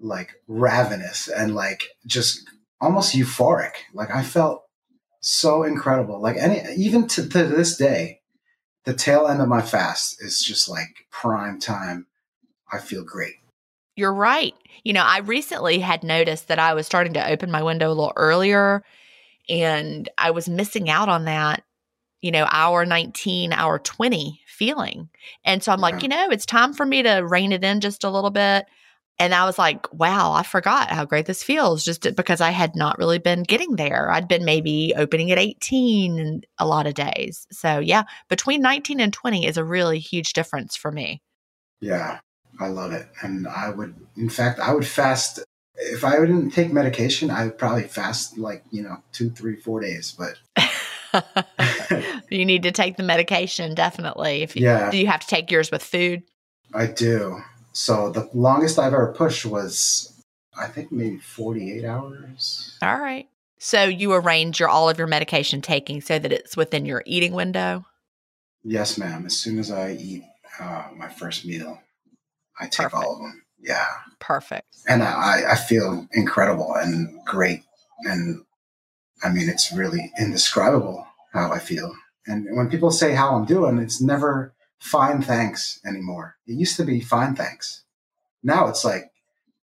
like 0.00 0.34
ravenous 0.46 1.28
and 1.28 1.54
like 1.54 1.88
just 2.06 2.48
almost 2.80 3.14
euphoric. 3.14 3.72
Like 3.94 4.14
I 4.14 4.22
felt 4.22 4.64
so 5.20 5.62
incredible. 5.62 6.20
Like 6.20 6.36
any 6.36 6.62
even 6.76 7.06
to, 7.08 7.28
to 7.28 7.44
this 7.44 7.76
day, 7.76 8.20
the 8.84 8.94
tail 8.94 9.26
end 9.26 9.40
of 9.40 9.48
my 9.48 9.62
fast 9.62 10.22
is 10.22 10.42
just 10.42 10.68
like 10.68 11.06
prime 11.10 11.58
time. 11.58 12.06
I 12.72 12.78
feel 12.78 13.04
great. 13.04 13.34
You're 13.96 14.14
right. 14.14 14.54
You 14.84 14.92
know, 14.92 15.02
I 15.02 15.18
recently 15.18 15.80
had 15.80 16.04
noticed 16.04 16.48
that 16.48 16.58
I 16.58 16.74
was 16.74 16.86
starting 16.86 17.14
to 17.14 17.30
open 17.30 17.50
my 17.50 17.62
window 17.62 17.88
a 17.88 17.90
little 17.90 18.12
earlier 18.14 18.84
and 19.48 20.08
I 20.18 20.30
was 20.30 20.48
missing 20.48 20.88
out 20.88 21.08
on 21.08 21.24
that, 21.24 21.64
you 22.20 22.30
know, 22.30 22.46
hour 22.50 22.84
19, 22.86 23.52
hour 23.52 23.78
20 23.78 24.40
feeling. 24.46 25.08
And 25.44 25.62
so 25.62 25.72
I'm 25.72 25.80
yeah. 25.80 25.82
like, 25.82 26.02
you 26.02 26.08
know, 26.08 26.28
it's 26.30 26.46
time 26.46 26.74
for 26.74 26.86
me 26.86 27.02
to 27.02 27.16
rein 27.18 27.52
it 27.52 27.64
in 27.64 27.80
just 27.80 28.04
a 28.04 28.10
little 28.10 28.30
bit. 28.30 28.66
And 29.20 29.34
I 29.34 29.44
was 29.46 29.58
like, 29.58 29.92
wow, 29.92 30.32
I 30.32 30.44
forgot 30.44 30.90
how 30.90 31.04
great 31.04 31.26
this 31.26 31.42
feels 31.42 31.84
just 31.84 32.14
because 32.14 32.40
I 32.40 32.50
had 32.50 32.76
not 32.76 32.98
really 32.98 33.18
been 33.18 33.42
getting 33.42 33.74
there. 33.74 34.10
I'd 34.10 34.28
been 34.28 34.44
maybe 34.44 34.94
opening 34.96 35.32
at 35.32 35.38
18 35.38 36.20
and 36.20 36.46
a 36.58 36.66
lot 36.66 36.86
of 36.86 36.94
days. 36.94 37.46
So, 37.50 37.80
yeah, 37.80 38.04
between 38.28 38.62
19 38.62 39.00
and 39.00 39.12
20 39.12 39.44
is 39.44 39.56
a 39.56 39.64
really 39.64 39.98
huge 39.98 40.34
difference 40.34 40.76
for 40.76 40.92
me. 40.92 41.20
Yeah, 41.80 42.20
I 42.60 42.68
love 42.68 42.92
it. 42.92 43.08
And 43.22 43.48
I 43.48 43.70
would, 43.70 43.94
in 44.16 44.30
fact, 44.30 44.60
I 44.60 44.72
would 44.72 44.86
fast. 44.86 45.40
If 45.74 46.04
I 46.04 46.18
didn't 46.20 46.50
take 46.50 46.72
medication, 46.72 47.30
I 47.30 47.44
would 47.44 47.58
probably 47.58 47.84
fast 47.84 48.38
like, 48.38 48.64
you 48.70 48.82
know, 48.82 49.02
two, 49.12 49.30
three, 49.30 49.56
four 49.56 49.80
days. 49.80 50.16
But 50.16 50.38
you 52.30 52.44
need 52.44 52.62
to 52.64 52.72
take 52.72 52.96
the 52.96 53.02
medication, 53.02 53.74
definitely. 53.74 54.42
If 54.42 54.54
you, 54.54 54.62
yeah. 54.62 54.90
Do 54.90 54.98
you 54.98 55.08
have 55.08 55.20
to 55.20 55.26
take 55.26 55.50
yours 55.50 55.70
with 55.70 55.82
food? 55.82 56.22
I 56.74 56.86
do. 56.86 57.40
So 57.78 58.10
the 58.10 58.28
longest 58.34 58.76
I've 58.76 58.92
ever 58.92 59.12
pushed 59.16 59.46
was, 59.46 60.12
I 60.58 60.66
think, 60.66 60.90
maybe 60.90 61.18
48 61.18 61.84
hours. 61.84 62.76
All 62.82 62.98
right. 62.98 63.28
So 63.60 63.84
you 63.84 64.12
arrange 64.14 64.58
your 64.58 64.68
all 64.68 64.88
of 64.90 64.98
your 64.98 65.06
medication 65.06 65.60
taking 65.60 66.00
so 66.00 66.18
that 66.18 66.32
it's 66.32 66.56
within 66.56 66.84
your 66.84 67.04
eating 67.06 67.34
window. 67.34 67.86
Yes, 68.64 68.98
ma'am. 68.98 69.26
As 69.26 69.36
soon 69.36 69.60
as 69.60 69.70
I 69.70 69.92
eat 69.92 70.24
uh, 70.58 70.88
my 70.96 71.08
first 71.08 71.46
meal, 71.46 71.80
I 72.58 72.64
take 72.64 72.90
Perfect. 72.90 72.94
all 72.96 73.12
of 73.14 73.18
them. 73.20 73.44
Yeah. 73.60 73.86
Perfect. 74.18 74.66
And 74.88 75.04
I, 75.04 75.52
I 75.52 75.54
feel 75.54 76.08
incredible 76.14 76.74
and 76.74 77.24
great. 77.26 77.62
And 78.02 78.42
I 79.22 79.28
mean, 79.30 79.48
it's 79.48 79.72
really 79.72 80.10
indescribable 80.18 81.06
how 81.32 81.52
I 81.52 81.60
feel. 81.60 81.94
And 82.26 82.44
when 82.56 82.70
people 82.70 82.90
say 82.90 83.14
how 83.14 83.36
I'm 83.36 83.44
doing, 83.44 83.78
it's 83.78 84.00
never 84.00 84.52
fine 84.78 85.22
thanks 85.22 85.80
anymore. 85.84 86.36
It 86.46 86.52
used 86.52 86.76
to 86.76 86.84
be 86.84 87.00
fine 87.00 87.34
thanks. 87.34 87.84
Now 88.42 88.68
it's 88.68 88.84
like 88.84 89.10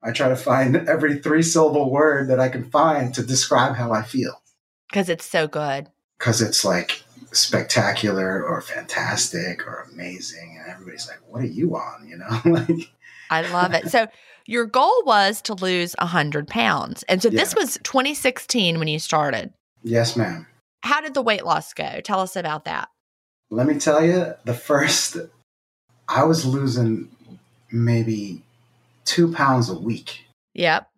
I 0.03 0.13
try 0.13 0.29
to 0.29 0.37
find 0.37 0.77
every 0.89 1.19
three 1.19 1.43
syllable 1.43 1.91
word 1.91 2.29
that 2.29 2.41
I 2.41 2.49
can 2.49 2.71
find 2.71 3.15
to 3.15 3.23
describe 3.23 3.77
how 3.77 3.93
I 3.93 4.03
feel. 4.03 4.43
Because 4.89 5.09
it's 5.09 5.27
so 5.27 5.47
good. 5.47 5.89
Because 6.19 6.43
it's 6.43 6.65
like 6.65 7.03
spectacular 7.33 8.45
or 8.45 8.61
fantastic 8.61 9.67
or 9.67 9.89
amazing. 9.93 10.59
And 10.61 10.73
everybody's 10.73 11.09
like, 11.09 11.21
what 11.29 11.43
are 11.43 11.47
you 11.47 11.77
on? 11.77 12.09
You 12.09 12.19
know? 12.19 12.41
like 12.51 12.91
I 13.31 13.43
love 13.53 13.75
it. 13.75 13.89
So 13.89 14.09
your 14.47 14.67
goal 14.67 15.03
was 15.05 15.41
to 15.43 15.55
lose 15.55 15.95
100 15.99 16.49
pounds. 16.49 17.05
And 17.05 17.23
so 17.23 17.29
yeah. 17.29 17.39
this 17.39 17.55
was 17.55 17.79
2016 17.85 18.79
when 18.79 18.89
you 18.89 18.99
started. 18.99 19.53
Yes, 19.83 20.17
ma'am. 20.17 20.47
How 20.83 21.01
did 21.01 21.15
the 21.15 21.23
weight 21.23 21.45
loss 21.45 21.73
go? 21.73 22.01
Tell 22.01 22.21
us 22.21 22.37
about 22.37 22.65
that 22.65 22.89
let 23.51 23.67
me 23.67 23.79
tell 23.79 24.05
you, 24.05 24.35
the 24.45 24.55
first, 24.55 25.17
I 26.09 26.25
was 26.25 26.47
losing 26.47 27.11
maybe 27.71 28.43
two 29.05 29.33
pounds 29.33 29.69
a 29.69 29.79
week. 29.79 30.25
Yep. 30.55 30.89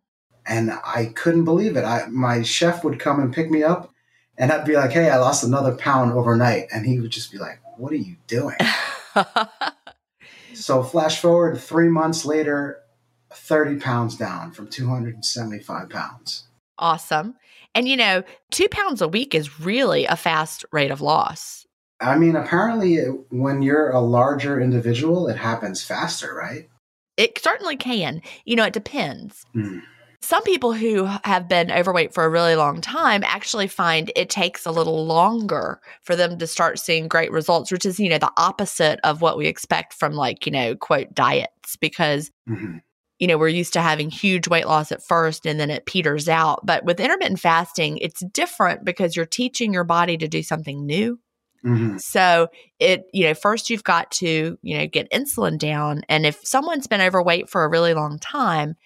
And 0.47 0.73
I 0.85 1.07
couldn't 1.15 1.45
believe 1.45 1.77
it. 1.77 1.85
I, 1.85 2.07
my 2.09 2.43
chef 2.43 2.85
would 2.85 2.99
come 2.99 3.21
and 3.21 3.33
pick 3.33 3.51
me 3.51 3.63
up, 3.63 3.93
and 4.37 4.51
I'd 4.51 4.65
be 4.65 4.77
like, 4.77 4.91
hey, 4.91 5.09
I 5.09 5.19
lost 5.19 5.45
another 5.45 5.75
pound 5.75 6.13
overnight. 6.13 6.67
And 6.73 6.85
he 6.85 6.99
would 6.99 7.11
just 7.11 7.31
be 7.31 7.39
like, 7.39 7.61
what 7.77 7.93
are 7.93 7.97
you 7.97 8.17
doing? 8.27 8.57
So 10.55 10.83
flash 10.83 11.21
forward 11.21 11.59
three 11.59 11.89
months 11.89 12.25
later, 12.25 12.81
30 13.33 13.81
pounds 13.81 14.17
down 14.17 14.53
from 14.53 14.69
275 14.69 15.89
pounds. 15.89 16.45
Awesome. 16.79 17.35
And 17.75 17.89
you 17.89 17.97
know, 17.97 18.23
two 18.51 18.69
pounds 18.69 19.01
a 19.01 19.09
week 19.09 19.35
is 19.35 19.61
really 19.61 20.05
a 20.05 20.17
fast 20.17 20.65
rate 20.73 20.91
of 20.91 21.01
loss. 21.01 21.62
I 22.03 22.19
mean, 22.19 22.37
apparently, 22.37 22.97
when 23.31 23.63
you're 23.63 23.91
a 23.91 24.01
larger 24.01 24.61
individual, 24.61 25.29
it 25.29 25.37
happens 25.37 25.83
faster, 25.83 26.35
right? 26.35 26.69
It 27.17 27.39
certainly 27.39 27.77
can. 27.77 28.23
You 28.45 28.57
know, 28.57 28.65
it 28.65 28.73
depends. 28.73 29.45
Mm. 29.55 29.83
Some 30.21 30.43
people 30.45 30.73
who 30.73 31.05
have 31.25 31.49
been 31.49 31.71
overweight 31.71 32.15
for 32.15 32.25
a 32.25 32.29
really 32.29 32.55
long 32.55 32.81
time 32.81 33.25
actually 33.25 33.67
find 33.67 34.13
it 34.15 34.31
takes 34.31 34.65
a 34.65 34.71
little 34.71 35.05
longer 35.05 35.81
for 36.05 36.15
them 36.15 36.39
to 36.39 36.47
start 36.47 36.79
seeing 36.79 37.09
great 37.09 37.33
results, 37.33 37.73
which 37.73 37.85
is, 37.85 37.99
you 37.99 38.09
know, 38.09 38.19
the 38.19 38.33
opposite 38.37 39.01
of 39.03 39.21
what 39.21 39.37
we 39.37 39.47
expect 39.47 39.95
from, 39.95 40.13
like, 40.13 40.47
you 40.47 40.53
know, 40.53 40.77
quote, 40.77 41.13
diets, 41.15 41.77
because 41.77 42.31
mm-hmm 42.49 42.79
you 43.23 43.29
know, 43.29 43.39
we're 43.39 43.47
used 43.47 43.73
to 43.75 43.81
having 43.81 44.11
huge 44.11 44.49
weight 44.49 44.67
loss 44.67 44.91
at 44.91 45.01
first 45.01 45.47
and 45.47 45.61
then 45.61 45.71
it 45.71 45.87
peters 45.87 46.29
out. 46.29 46.59
But 46.67 46.85
with 46.85 46.99
intermittent 46.99 47.39
fasting, 47.39 47.99
it's 47.99 48.25
different 48.33 48.85
because 48.85 49.15
you're 49.15 49.27
teaching 49.27 49.73
your 49.73 49.85
body 49.85 50.17
to 50.17 50.27
do 50.27 50.43
something 50.43 50.85
new. 50.85 51.21
Mm-hmm. 51.65 51.99
So 51.99 52.49
it, 52.79 53.05
you 53.13 53.25
know, 53.25 53.35
first 53.35 53.71
you've 53.71 53.85
got 53.85 54.11
to, 54.13 54.59
you 54.63 54.79
know, 54.79 54.87
get 54.87 55.11
insulin 55.11 55.59
down. 55.59 56.03
And 56.09 56.27
if 56.27 56.45
someone's 56.45 56.87
been 56.87 57.01
overweight 57.01 57.49
for 57.49 57.65
a 57.65 57.69
really 57.69 57.95
long 57.95 58.19
time, 58.19 58.77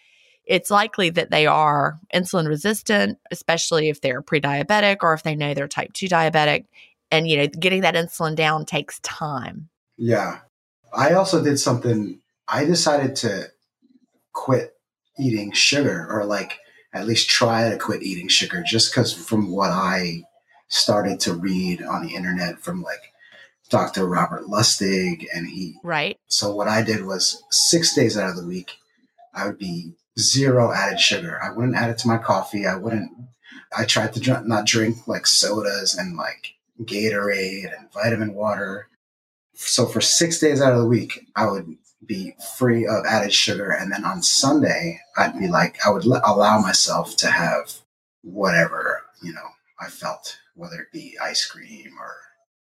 it's 0.45 0.71
likely 0.71 1.11
that 1.11 1.31
they 1.31 1.47
are 1.47 1.99
insulin 2.15 2.47
resistant, 2.47 3.19
especially 3.31 3.89
if 3.89 4.01
they're 4.01 4.23
pre 4.23 4.41
diabetic 4.41 4.99
or 5.03 5.15
if 5.15 5.23
they 5.23 5.35
know 5.35 5.55
they're 5.55 5.69
type 5.69 5.93
2 5.93 6.07
diabetic. 6.07 6.67
And, 7.11 7.29
you 7.29 7.37
know, 7.37 7.47
getting 7.47 7.83
that 7.83 7.95
insulin 7.95 8.35
down 8.35 8.65
takes 8.65 9.01
time. 9.01 9.69
Yeah. 9.97 10.41
I 10.93 11.15
also 11.15 11.43
did 11.43 11.59
something, 11.59 12.21
I 12.49 12.65
decided 12.65 13.17
to 13.17 13.47
quit 14.33 14.77
eating 15.19 15.53
sugar 15.53 16.07
or 16.11 16.25
like 16.25 16.59
at 16.93 17.07
least 17.07 17.29
try 17.29 17.69
to 17.69 17.79
quit 17.79 18.03
eating 18.03 18.29
sugar 18.29 18.63
just 18.67 18.93
because 18.93 19.13
from 19.13 19.51
what 19.51 19.71
I 19.71 20.23
started 20.69 21.21
to 21.21 21.35
read 21.35 21.83
on 21.83 22.05
the 22.05 22.15
internet 22.15 22.61
from 22.61 22.83
like 22.83 23.13
Dr. 23.69 24.07
Robert 24.07 24.45
Lustig 24.45 25.27
and 25.35 25.49
he 25.49 25.77
right 25.83 26.19
so 26.27 26.55
what 26.55 26.69
I 26.69 26.83
did 26.83 27.05
was 27.05 27.43
six 27.51 27.95
days 27.95 28.17
out 28.17 28.31
of 28.31 28.37
the 28.37 28.47
week 28.47 28.73
I 29.35 29.47
would 29.47 29.59
be 29.59 29.93
zero 30.19 30.73
added 30.73 31.01
sugar 31.01 31.41
I 31.43 31.51
wouldn't 31.51 31.77
add 31.77 31.91
it 31.91 31.99
to 31.99 32.09
my 32.09 32.19
coffee 32.19 32.67
I 32.67 32.77
wouldn't 32.77 33.11
I 33.77 33.85
tried 33.85 34.13
to 34.15 34.43
not 34.47 34.67
drink 34.67 35.07
like 35.07 35.27
sodas 35.27 35.95
and 35.95 36.17
like 36.17 36.55
Gatorade 36.83 37.77
and 37.77 37.93
vitamin 37.93 38.35
water 38.35 38.89
so 39.55 39.87
for 39.87 40.01
six 40.01 40.39
days 40.39 40.61
out 40.61 40.73
of 40.73 40.79
the 40.81 40.87
week 40.87 41.27
I 41.35 41.49
would 41.51 41.77
be 42.05 42.35
free 42.57 42.87
of 42.87 43.05
added 43.07 43.33
sugar. 43.33 43.71
And 43.71 43.93
then 43.93 44.05
on 44.05 44.23
Sunday, 44.23 45.01
I'd 45.17 45.39
be 45.39 45.49
like, 45.49 45.79
I 45.85 45.91
would 45.91 46.07
l- 46.07 46.23
allow 46.25 46.61
myself 46.61 47.17
to 47.17 47.29
have 47.29 47.73
whatever, 48.23 49.03
you 49.23 49.33
know, 49.33 49.49
I 49.81 49.89
felt, 49.89 50.39
whether 50.57 50.77
it 50.77 50.93
be 50.93 51.17
ice 51.23 51.45
cream 51.45 51.93
or, 52.01 52.15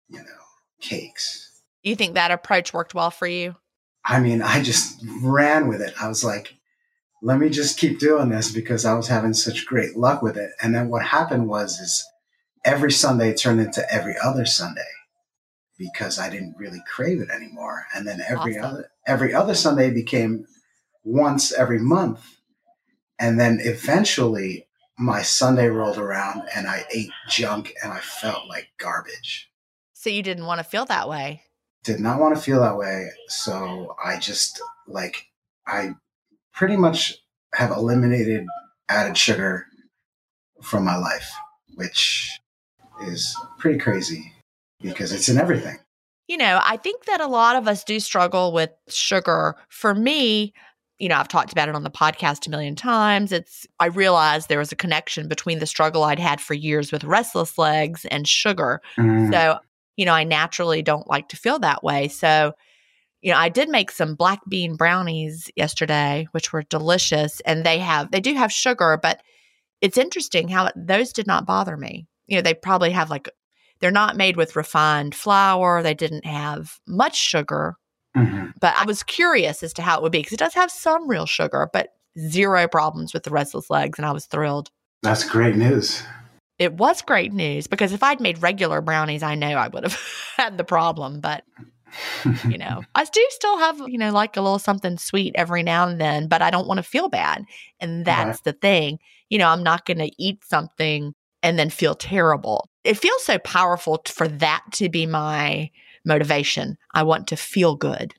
you 0.08 0.18
know, 0.18 0.40
cakes. 0.80 1.62
You 1.82 1.96
think 1.96 2.14
that 2.14 2.30
approach 2.30 2.72
worked 2.72 2.94
well 2.94 3.10
for 3.10 3.26
you? 3.26 3.56
I 4.04 4.20
mean, 4.20 4.42
I 4.42 4.62
just 4.62 5.02
ran 5.22 5.66
with 5.66 5.80
it. 5.80 5.94
I 6.00 6.08
was 6.08 6.22
like, 6.22 6.54
let 7.22 7.38
me 7.38 7.48
just 7.48 7.78
keep 7.78 7.98
doing 7.98 8.28
this 8.28 8.50
because 8.52 8.84
I 8.84 8.94
was 8.94 9.08
having 9.08 9.34
such 9.34 9.66
great 9.66 9.96
luck 9.96 10.22
with 10.22 10.36
it. 10.36 10.50
And 10.62 10.74
then 10.74 10.88
what 10.88 11.04
happened 11.04 11.48
was 11.48 11.78
is 11.78 12.06
every 12.64 12.92
Sunday 12.92 13.34
turned 13.34 13.60
into 13.60 13.90
every 13.92 14.14
other 14.22 14.46
Sunday 14.46 14.88
because 15.78 16.18
I 16.18 16.30
didn't 16.30 16.56
really 16.58 16.82
crave 16.86 17.20
it 17.20 17.30
anymore. 17.30 17.86
And 17.94 18.06
then 18.06 18.20
every 18.26 18.58
awesome. 18.58 18.70
other 18.70 18.90
every 19.06 19.34
other 19.34 19.54
Sunday 19.54 19.90
became 19.90 20.46
once 21.04 21.52
every 21.52 21.78
month. 21.78 22.36
And 23.18 23.38
then 23.38 23.58
eventually 23.62 24.66
my 25.00 25.22
Sunday 25.22 25.68
rolled 25.68 25.96
around 25.96 26.42
and 26.54 26.66
I 26.66 26.84
ate 26.94 27.10
junk 27.28 27.72
and 27.82 27.90
I 27.90 28.00
felt 28.00 28.46
like 28.48 28.68
garbage. 28.78 29.50
So 29.94 30.10
you 30.10 30.22
didn't 30.22 30.44
want 30.44 30.58
to 30.58 30.64
feel 30.64 30.84
that 30.86 31.08
way? 31.08 31.42
Did 31.82 32.00
not 32.00 32.20
want 32.20 32.36
to 32.36 32.40
feel 32.40 32.60
that 32.60 32.76
way. 32.76 33.08
So 33.28 33.96
I 34.02 34.18
just 34.18 34.60
like 34.86 35.26
I 35.66 35.94
pretty 36.52 36.76
much 36.76 37.16
have 37.54 37.70
eliminated 37.70 38.46
added 38.90 39.16
sugar 39.16 39.66
from 40.62 40.84
my 40.84 40.96
life, 40.96 41.32
which 41.74 42.30
is 43.02 43.34
pretty 43.58 43.78
crazy 43.78 44.34
because 44.82 45.12
it's 45.12 45.30
in 45.30 45.38
everything. 45.38 45.78
You 46.28 46.36
know, 46.36 46.60
I 46.62 46.76
think 46.76 47.06
that 47.06 47.20
a 47.20 47.26
lot 47.26 47.56
of 47.56 47.66
us 47.66 47.82
do 47.82 47.98
struggle 47.98 48.52
with 48.52 48.70
sugar. 48.88 49.56
For 49.68 49.94
me, 49.94 50.52
you 51.00 51.08
know, 51.08 51.16
I've 51.16 51.28
talked 51.28 51.50
about 51.50 51.68
it 51.68 51.74
on 51.74 51.82
the 51.82 51.90
podcast 51.90 52.46
a 52.46 52.50
million 52.50 52.76
times. 52.76 53.32
It's, 53.32 53.66
I 53.80 53.86
realized 53.86 54.48
there 54.48 54.58
was 54.58 54.70
a 54.70 54.76
connection 54.76 55.28
between 55.28 55.58
the 55.58 55.66
struggle 55.66 56.04
I'd 56.04 56.18
had 56.18 56.40
for 56.40 56.52
years 56.52 56.92
with 56.92 57.04
restless 57.04 57.56
legs 57.56 58.04
and 58.04 58.28
sugar. 58.28 58.82
Mm. 58.98 59.32
So, 59.32 59.58
you 59.96 60.04
know, 60.04 60.12
I 60.12 60.24
naturally 60.24 60.82
don't 60.82 61.08
like 61.08 61.28
to 61.30 61.36
feel 61.36 61.58
that 61.60 61.82
way. 61.82 62.08
So, 62.08 62.52
you 63.22 63.32
know, 63.32 63.38
I 63.38 63.48
did 63.48 63.70
make 63.70 63.90
some 63.90 64.14
black 64.14 64.40
bean 64.46 64.76
brownies 64.76 65.50
yesterday, 65.56 66.28
which 66.32 66.52
were 66.52 66.62
delicious. 66.62 67.40
And 67.40 67.64
they 67.64 67.78
have, 67.78 68.10
they 68.10 68.20
do 68.20 68.34
have 68.34 68.52
sugar, 68.52 68.98
but 69.02 69.22
it's 69.80 69.98
interesting 69.98 70.48
how 70.48 70.70
those 70.76 71.14
did 71.14 71.26
not 71.26 71.46
bother 71.46 71.78
me. 71.78 72.06
You 72.26 72.36
know, 72.36 72.42
they 72.42 72.54
probably 72.54 72.90
have 72.90 73.08
like 73.08 73.30
they're 73.80 73.90
not 73.90 74.16
made 74.16 74.36
with 74.36 74.56
refined 74.56 75.14
flour. 75.14 75.82
They 75.82 75.94
didn't 75.94 76.26
have 76.26 76.78
much 76.86 77.16
sugar. 77.16 77.76
Mm-hmm. 78.16 78.50
But 78.60 78.74
I 78.76 78.84
was 78.84 79.02
curious 79.02 79.62
as 79.62 79.72
to 79.74 79.82
how 79.82 79.98
it 79.98 80.02
would 80.02 80.12
be 80.12 80.18
because 80.18 80.32
it 80.32 80.40
does 80.40 80.54
have 80.54 80.70
some 80.70 81.08
real 81.08 81.26
sugar, 81.26 81.68
but 81.72 81.94
zero 82.18 82.66
problems 82.68 83.14
with 83.14 83.22
the 83.22 83.30
restless 83.30 83.70
legs. 83.70 83.98
And 83.98 84.06
I 84.06 84.12
was 84.12 84.26
thrilled. 84.26 84.70
That's 85.02 85.24
great 85.24 85.56
news. 85.56 86.02
It 86.58 86.74
was 86.74 87.00
great 87.02 87.32
news 87.32 87.66
because 87.66 87.92
if 87.92 88.02
I'd 88.02 88.20
made 88.20 88.42
regular 88.42 88.80
brownies, 88.80 89.22
I 89.22 89.34
know 89.34 89.52
I 89.52 89.68
would 89.68 89.84
have 89.84 89.98
had 90.36 90.58
the 90.58 90.64
problem. 90.64 91.20
But, 91.20 91.44
you 92.46 92.58
know, 92.58 92.82
I 92.94 93.04
do 93.04 93.26
still 93.30 93.58
have, 93.58 93.80
you 93.88 93.96
know, 93.96 94.10
like 94.10 94.36
a 94.36 94.42
little 94.42 94.58
something 94.58 94.98
sweet 94.98 95.34
every 95.36 95.62
now 95.62 95.86
and 95.88 96.00
then, 96.00 96.28
but 96.28 96.42
I 96.42 96.50
don't 96.50 96.68
want 96.68 96.78
to 96.78 96.82
feel 96.82 97.08
bad. 97.08 97.44
And 97.80 98.04
that's 98.04 98.38
right. 98.38 98.44
the 98.44 98.52
thing. 98.52 98.98
You 99.30 99.38
know, 99.38 99.48
I'm 99.48 99.62
not 99.62 99.86
going 99.86 99.98
to 99.98 100.10
eat 100.18 100.44
something 100.44 101.14
and 101.42 101.58
then 101.58 101.70
feel 101.70 101.94
terrible. 101.94 102.68
It 102.84 102.98
feels 102.98 103.24
so 103.24 103.38
powerful 103.38 104.02
for 104.06 104.28
that 104.28 104.64
to 104.72 104.88
be 104.88 105.06
my 105.06 105.70
motivation. 106.04 106.76
I 106.92 107.02
want 107.02 107.28
to 107.28 107.36
feel 107.36 107.76
good. 107.76 108.14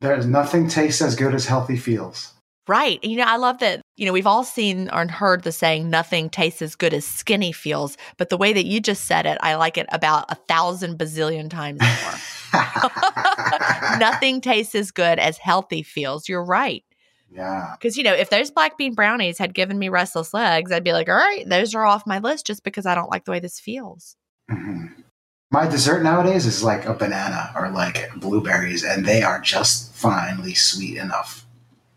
There's 0.00 0.26
nothing 0.26 0.68
tastes 0.68 1.02
as 1.02 1.16
good 1.16 1.34
as 1.34 1.46
healthy 1.46 1.76
feels. 1.76 2.32
Right. 2.68 3.02
You 3.04 3.18
know, 3.18 3.24
I 3.24 3.36
love 3.36 3.58
that, 3.58 3.80
you 3.96 4.06
know, 4.06 4.12
we've 4.12 4.26
all 4.26 4.42
seen 4.42 4.90
or 4.92 5.06
heard 5.06 5.44
the 5.44 5.52
saying, 5.52 5.88
nothing 5.88 6.28
tastes 6.28 6.62
as 6.62 6.74
good 6.74 6.92
as 6.92 7.06
skinny 7.06 7.52
feels. 7.52 7.96
But 8.16 8.28
the 8.28 8.36
way 8.36 8.52
that 8.52 8.66
you 8.66 8.80
just 8.80 9.04
said 9.04 9.24
it, 9.24 9.38
I 9.40 9.54
like 9.54 9.78
it 9.78 9.86
about 9.92 10.26
a 10.30 10.34
thousand 10.34 10.98
bazillion 10.98 11.48
times 11.48 11.80
more. 11.80 12.14
nothing 13.98 14.40
tastes 14.40 14.74
as 14.74 14.90
good 14.90 15.20
as 15.20 15.38
healthy 15.38 15.84
feels. 15.84 16.28
You're 16.28 16.44
right. 16.44 16.82
Yeah. 17.30 17.74
Because, 17.78 17.96
you 17.96 18.02
know, 18.02 18.14
if 18.14 18.30
those 18.30 18.50
black 18.50 18.76
bean 18.76 18.94
brownies 18.94 19.38
had 19.38 19.54
given 19.54 19.78
me 19.78 19.88
restless 19.88 20.34
legs, 20.34 20.72
I'd 20.72 20.84
be 20.84 20.92
like, 20.92 21.08
all 21.08 21.14
right, 21.14 21.48
those 21.48 21.74
are 21.74 21.86
off 21.86 22.06
my 22.06 22.18
list 22.18 22.46
just 22.46 22.64
because 22.64 22.86
I 22.86 22.94
don't 22.96 23.10
like 23.10 23.24
the 23.24 23.30
way 23.30 23.40
this 23.40 23.60
feels. 23.60 24.16
Mm-hmm. 24.50 25.02
My 25.50 25.66
dessert 25.68 26.02
nowadays 26.02 26.44
is 26.44 26.62
like 26.62 26.84
a 26.84 26.94
banana 26.94 27.52
or 27.54 27.70
like 27.70 28.10
blueberries, 28.16 28.82
and 28.82 29.06
they 29.06 29.22
are 29.22 29.40
just 29.40 29.94
finely 29.94 30.54
sweet 30.54 30.96
enough. 30.98 31.46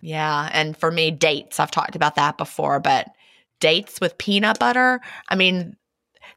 Yeah. 0.02 0.50
And 0.54 0.78
for 0.78 0.92
me, 0.92 1.12
dates, 1.12 1.60
I've 1.60 1.72
talked 1.72 1.96
about 1.96 2.16
that 2.16 2.38
before, 2.38 2.80
but 2.80 3.08
dates 3.60 4.00
with 4.00 4.18
peanut 4.18 4.60
butter, 4.60 5.02
I 5.28 5.36
mean, 5.36 5.76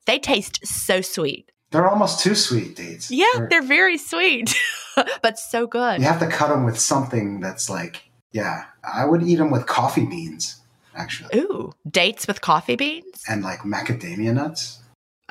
they 0.07 0.18
taste 0.18 0.66
so 0.66 1.01
sweet. 1.01 1.51
They're 1.70 1.88
almost 1.88 2.20
too 2.20 2.35
sweet 2.35 2.77
dates. 2.77 3.11
Yeah, 3.11 3.27
they're, 3.35 3.48
they're 3.48 3.62
very 3.62 3.98
sweet, 3.98 4.55
but 5.22 5.38
so 5.38 5.66
good. 5.66 6.01
You 6.01 6.07
have 6.07 6.20
to 6.20 6.29
cut 6.29 6.48
them 6.48 6.64
with 6.64 6.79
something 6.79 7.40
that's 7.40 7.70
like 7.70 8.03
yeah, 8.33 8.64
I 8.83 9.05
would 9.05 9.22
eat 9.22 9.37
them 9.37 9.51
with 9.51 9.66
coffee 9.66 10.07
beans, 10.07 10.61
actually. 10.94 11.38
Ooh, 11.38 11.72
dates 11.88 12.27
with 12.27 12.40
coffee 12.40 12.77
beans? 12.77 13.22
And 13.29 13.42
like 13.42 13.61
macadamia 13.61 14.35
nuts. 14.35 14.81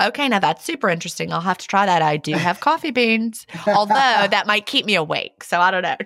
Okay, 0.02 0.28
now 0.28 0.40
that's 0.40 0.66
super 0.66 0.90
interesting. 0.90 1.32
I'll 1.32 1.42
have 1.42 1.58
to 1.60 1.68
try 1.68 1.86
that. 1.86 2.02
I 2.02 2.18
do 2.18 2.34
have 2.34 2.60
coffee 2.60 2.92
beans, 2.92 3.46
although 3.68 3.94
that 3.94 4.48
might 4.48 4.66
keep 4.66 4.86
me 4.86 4.96
awake. 4.96 5.44
So 5.44 5.60
I 5.60 5.72
don't 5.72 5.84
know. 5.84 5.98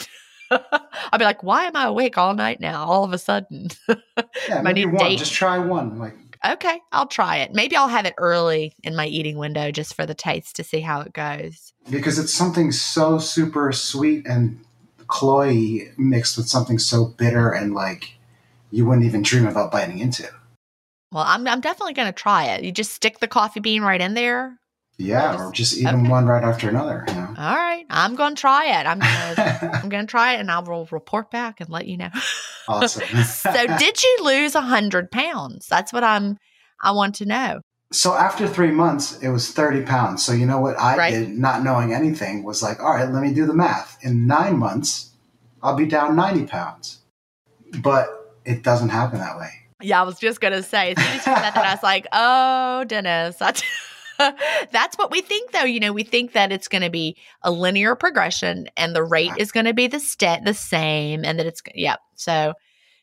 I'll 1.12 1.20
be 1.20 1.26
like, 1.26 1.44
why 1.44 1.66
am 1.66 1.76
I 1.76 1.86
awake 1.86 2.18
all 2.18 2.34
night 2.34 2.60
now? 2.60 2.86
All 2.86 3.04
of 3.04 3.14
a 3.14 3.18
sudden, 3.18 3.70
yeah, 4.50 4.62
maybe 4.62 4.86
one. 4.86 4.98
Date. 4.98 5.20
Just 5.20 5.34
try 5.34 5.58
one. 5.58 5.98
Like, 5.98 6.16
okay, 6.46 6.82
I'll 6.92 7.08
try 7.08 7.38
it. 7.38 7.54
Maybe 7.54 7.76
I'll 7.76 7.88
have 7.88 8.06
it 8.06 8.14
early 8.18 8.76
in 8.84 8.96
my 8.96 9.08
eating 9.08 9.38
window 9.38 9.72
just 9.72 9.94
for 9.96 10.06
the 10.06 10.14
taste 10.14 10.56
to 10.58 10.64
see 10.64 10.82
how 10.82 11.02
it 11.02 11.14
goes. 11.14 11.74
Because 11.90 12.20
it's 12.20 12.34
something 12.34 12.72
so 12.72 13.18
super 13.18 13.72
sweet 13.72 14.28
and 14.28 14.60
cloy 15.08 15.92
mixed 15.98 16.38
with 16.38 16.48
something 16.48 16.80
so 16.80 17.06
bitter 17.06 17.52
and 17.52 17.74
like 17.74 18.16
you 18.72 18.86
wouldn't 18.86 19.06
even 19.06 19.22
dream 19.22 19.48
about 19.48 19.72
biting 19.72 20.00
into. 20.00 20.28
Well, 21.16 21.24
I'm 21.26 21.48
I'm 21.48 21.62
definitely 21.62 21.94
going 21.94 22.10
to 22.10 22.12
try 22.12 22.48
it. 22.48 22.66
You 22.66 22.74
just 22.74 22.92
stick 22.92 23.20
the 23.20 23.28
coffee 23.30 23.62
bean 23.62 23.84
right 23.84 24.02
in 24.02 24.16
there. 24.16 24.60
Yeah, 24.98 25.32
just, 25.32 25.44
or 25.44 25.52
just 25.54 25.78
eat 25.78 25.86
okay. 25.86 25.96
them 25.96 26.10
one 26.10 26.26
right 26.26 26.44
after 26.44 26.68
another. 26.68 27.06
You 27.08 27.14
know? 27.14 27.34
All 27.38 27.56
right, 27.56 27.86
I'm 27.90 28.16
going 28.16 28.36
to 28.36 28.42
try 28.42 28.66
it. 28.66 28.86
I'm 28.86 29.00
gonna 29.00 29.72
I'm 29.82 29.88
going 29.88 30.06
to 30.06 30.12
try 30.12 30.34
it, 30.34 30.42
and 30.42 30.52
I 30.52 30.60
will 30.60 30.90
report 30.92 31.32
back 31.32 31.62
and 31.62 31.70
let 31.70 31.88
you 31.88 31.98
know. 31.98 32.10
Awesome. 32.68 33.24
so, 33.24 33.68
did 33.78 34.02
you 34.04 34.18
lose 34.24 34.56
a 34.56 34.62
hundred 34.62 35.12
pounds? 35.12 35.68
That's 35.68 35.94
what 35.94 36.04
I'm. 36.04 36.40
I 36.82 36.94
want 36.94 37.14
to 37.16 37.26
know. 37.28 37.62
So 37.92 38.16
after 38.16 38.48
three 38.48 38.72
months, 38.72 39.20
it 39.20 39.30
was 39.30 39.52
30 39.52 39.84
pounds. 39.84 40.26
So 40.26 40.32
you 40.32 40.48
know 40.48 40.60
what 40.60 40.76
I 40.80 40.98
right. 40.98 41.14
did, 41.14 41.30
not 41.30 41.62
knowing 41.62 41.94
anything, 41.94 42.42
was 42.42 42.64
like, 42.64 42.80
all 42.82 42.90
right, 42.90 43.08
let 43.08 43.22
me 43.22 43.36
do 43.36 43.46
the 43.46 43.54
math. 43.54 44.00
In 44.02 44.26
nine 44.26 44.58
months, 44.58 45.12
I'll 45.62 45.76
be 45.76 45.86
down 45.86 46.16
90 46.16 46.48
pounds. 46.48 47.02
But 47.84 48.36
it 48.46 48.64
doesn't 48.64 48.90
happen 48.90 49.20
that 49.20 49.38
way. 49.38 49.65
Yeah, 49.82 50.02
I 50.02 50.04
was 50.04 50.20
just 50.20 50.40
gonna 50.40 50.64
say, 50.64 50.92
as 50.92 50.98
soon 50.98 51.08
as 51.08 51.16
you 51.16 51.22
said 51.22 51.36
that, 51.36 51.58
I 51.58 51.74
was 51.74 51.84
like, 51.84 52.08
oh, 52.14 52.86
Dennis, 52.86 53.36
that's 53.36 53.64
that's 54.18 54.98
what 54.98 55.12
we 55.12 55.22
think 55.22 55.52
though. 55.52 55.64
You 55.64 55.80
know, 55.80 55.94
we 55.94 56.04
think 56.04 56.34
that 56.34 56.52
it's 56.52 56.68
gonna 56.68 56.90
be 56.90 57.18
a 57.42 57.52
linear 57.52 57.96
progression 57.96 58.68
and 58.78 58.96
the 58.96 59.04
rate 59.04 59.34
is 59.38 59.52
gonna 59.52 59.74
be 59.74 59.88
the 59.88 60.00
stat 60.00 60.46
the 60.46 60.54
same 60.54 61.26
and 61.26 61.40
that 61.40 61.46
it's 61.46 61.62
yeah. 61.74 61.98
So 62.16 62.54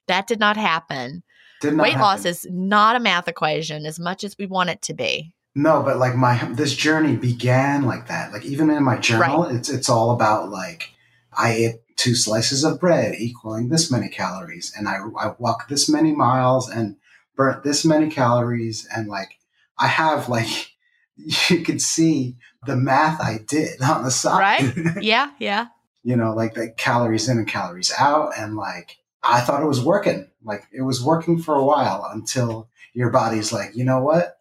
that 0.06 0.26
did 0.26 0.40
not 0.40 0.56
happen. 0.56 1.22
Did 1.60 1.74
not 1.74 1.82
Weight 1.82 1.92
happen. 1.92 2.02
loss 2.02 2.24
is 2.24 2.46
not 2.50 2.96
a 2.96 3.00
math 3.00 3.28
equation 3.28 3.86
as 3.86 3.98
much 3.98 4.24
as 4.24 4.36
we 4.38 4.46
want 4.46 4.70
it 4.70 4.82
to 4.82 4.94
be. 4.94 5.32
No, 5.54 5.82
but 5.82 5.98
like 5.98 6.16
my 6.16 6.38
this 6.52 6.74
journey 6.74 7.16
began 7.16 7.82
like 7.82 8.08
that. 8.08 8.32
Like 8.32 8.44
even 8.44 8.70
in 8.70 8.82
my 8.82 8.96
journal, 8.96 9.44
right. 9.44 9.54
it's 9.54 9.68
it's 9.68 9.88
all 9.90 10.10
about 10.12 10.50
like 10.50 10.90
I 11.36 11.52
ate 11.52 11.74
two 12.02 12.14
slices 12.16 12.64
of 12.64 12.80
bread 12.80 13.14
equaling 13.16 13.68
this 13.68 13.90
many 13.90 14.08
calories, 14.08 14.72
and 14.76 14.88
I 14.88 14.98
I 15.18 15.34
walked 15.38 15.68
this 15.68 15.88
many 15.88 16.12
miles 16.12 16.68
and 16.68 16.96
burnt 17.36 17.62
this 17.62 17.84
many 17.84 18.10
calories, 18.10 18.88
and 18.94 19.06
like 19.06 19.38
I 19.78 19.86
have 19.86 20.28
like 20.28 20.72
you 21.16 21.62
could 21.62 21.80
see 21.80 22.36
the 22.66 22.74
math 22.74 23.20
I 23.20 23.38
did 23.46 23.80
on 23.80 24.02
the 24.02 24.10
side. 24.10 24.40
Right? 24.76 24.96
Yeah, 25.02 25.30
yeah. 25.38 25.68
you 26.02 26.16
know, 26.16 26.34
like 26.34 26.54
the 26.54 26.70
calories 26.70 27.28
in 27.28 27.38
and 27.38 27.46
calories 27.46 27.92
out, 27.96 28.32
and 28.36 28.56
like 28.56 28.96
I 29.22 29.40
thought 29.40 29.62
it 29.62 29.66
was 29.66 29.84
working. 29.84 30.28
Like 30.42 30.64
it 30.72 30.82
was 30.82 31.04
working 31.04 31.40
for 31.40 31.54
a 31.54 31.64
while 31.64 32.08
until 32.12 32.68
your 32.94 33.10
body's 33.10 33.52
like, 33.52 33.76
you 33.76 33.84
know 33.84 34.02
what? 34.02 34.38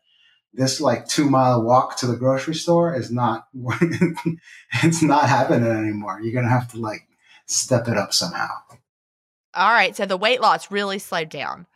This 0.54 0.82
like 0.82 1.08
two 1.08 1.30
mile 1.30 1.62
walk 1.62 1.98
to 1.98 2.08
the 2.08 2.18
grocery 2.18 2.56
store 2.56 2.96
is 2.96 3.12
not 3.12 3.48
it's 4.84 5.04
not 5.04 5.30
happening 5.30 5.70
anymore. 5.70 6.20
You're 6.20 6.34
gonna 6.34 6.50
have 6.50 6.72
to 6.72 6.80
like 6.80 7.08
step 7.52 7.88
it 7.88 7.98
up 7.98 8.14
somehow. 8.14 8.50
All 9.54 9.72
right. 9.72 9.96
So 9.96 10.06
the 10.06 10.18
weight 10.18 10.42
loss 10.42 10.72
really 10.72 11.00
slowed 11.00 11.30
down. 11.30 11.68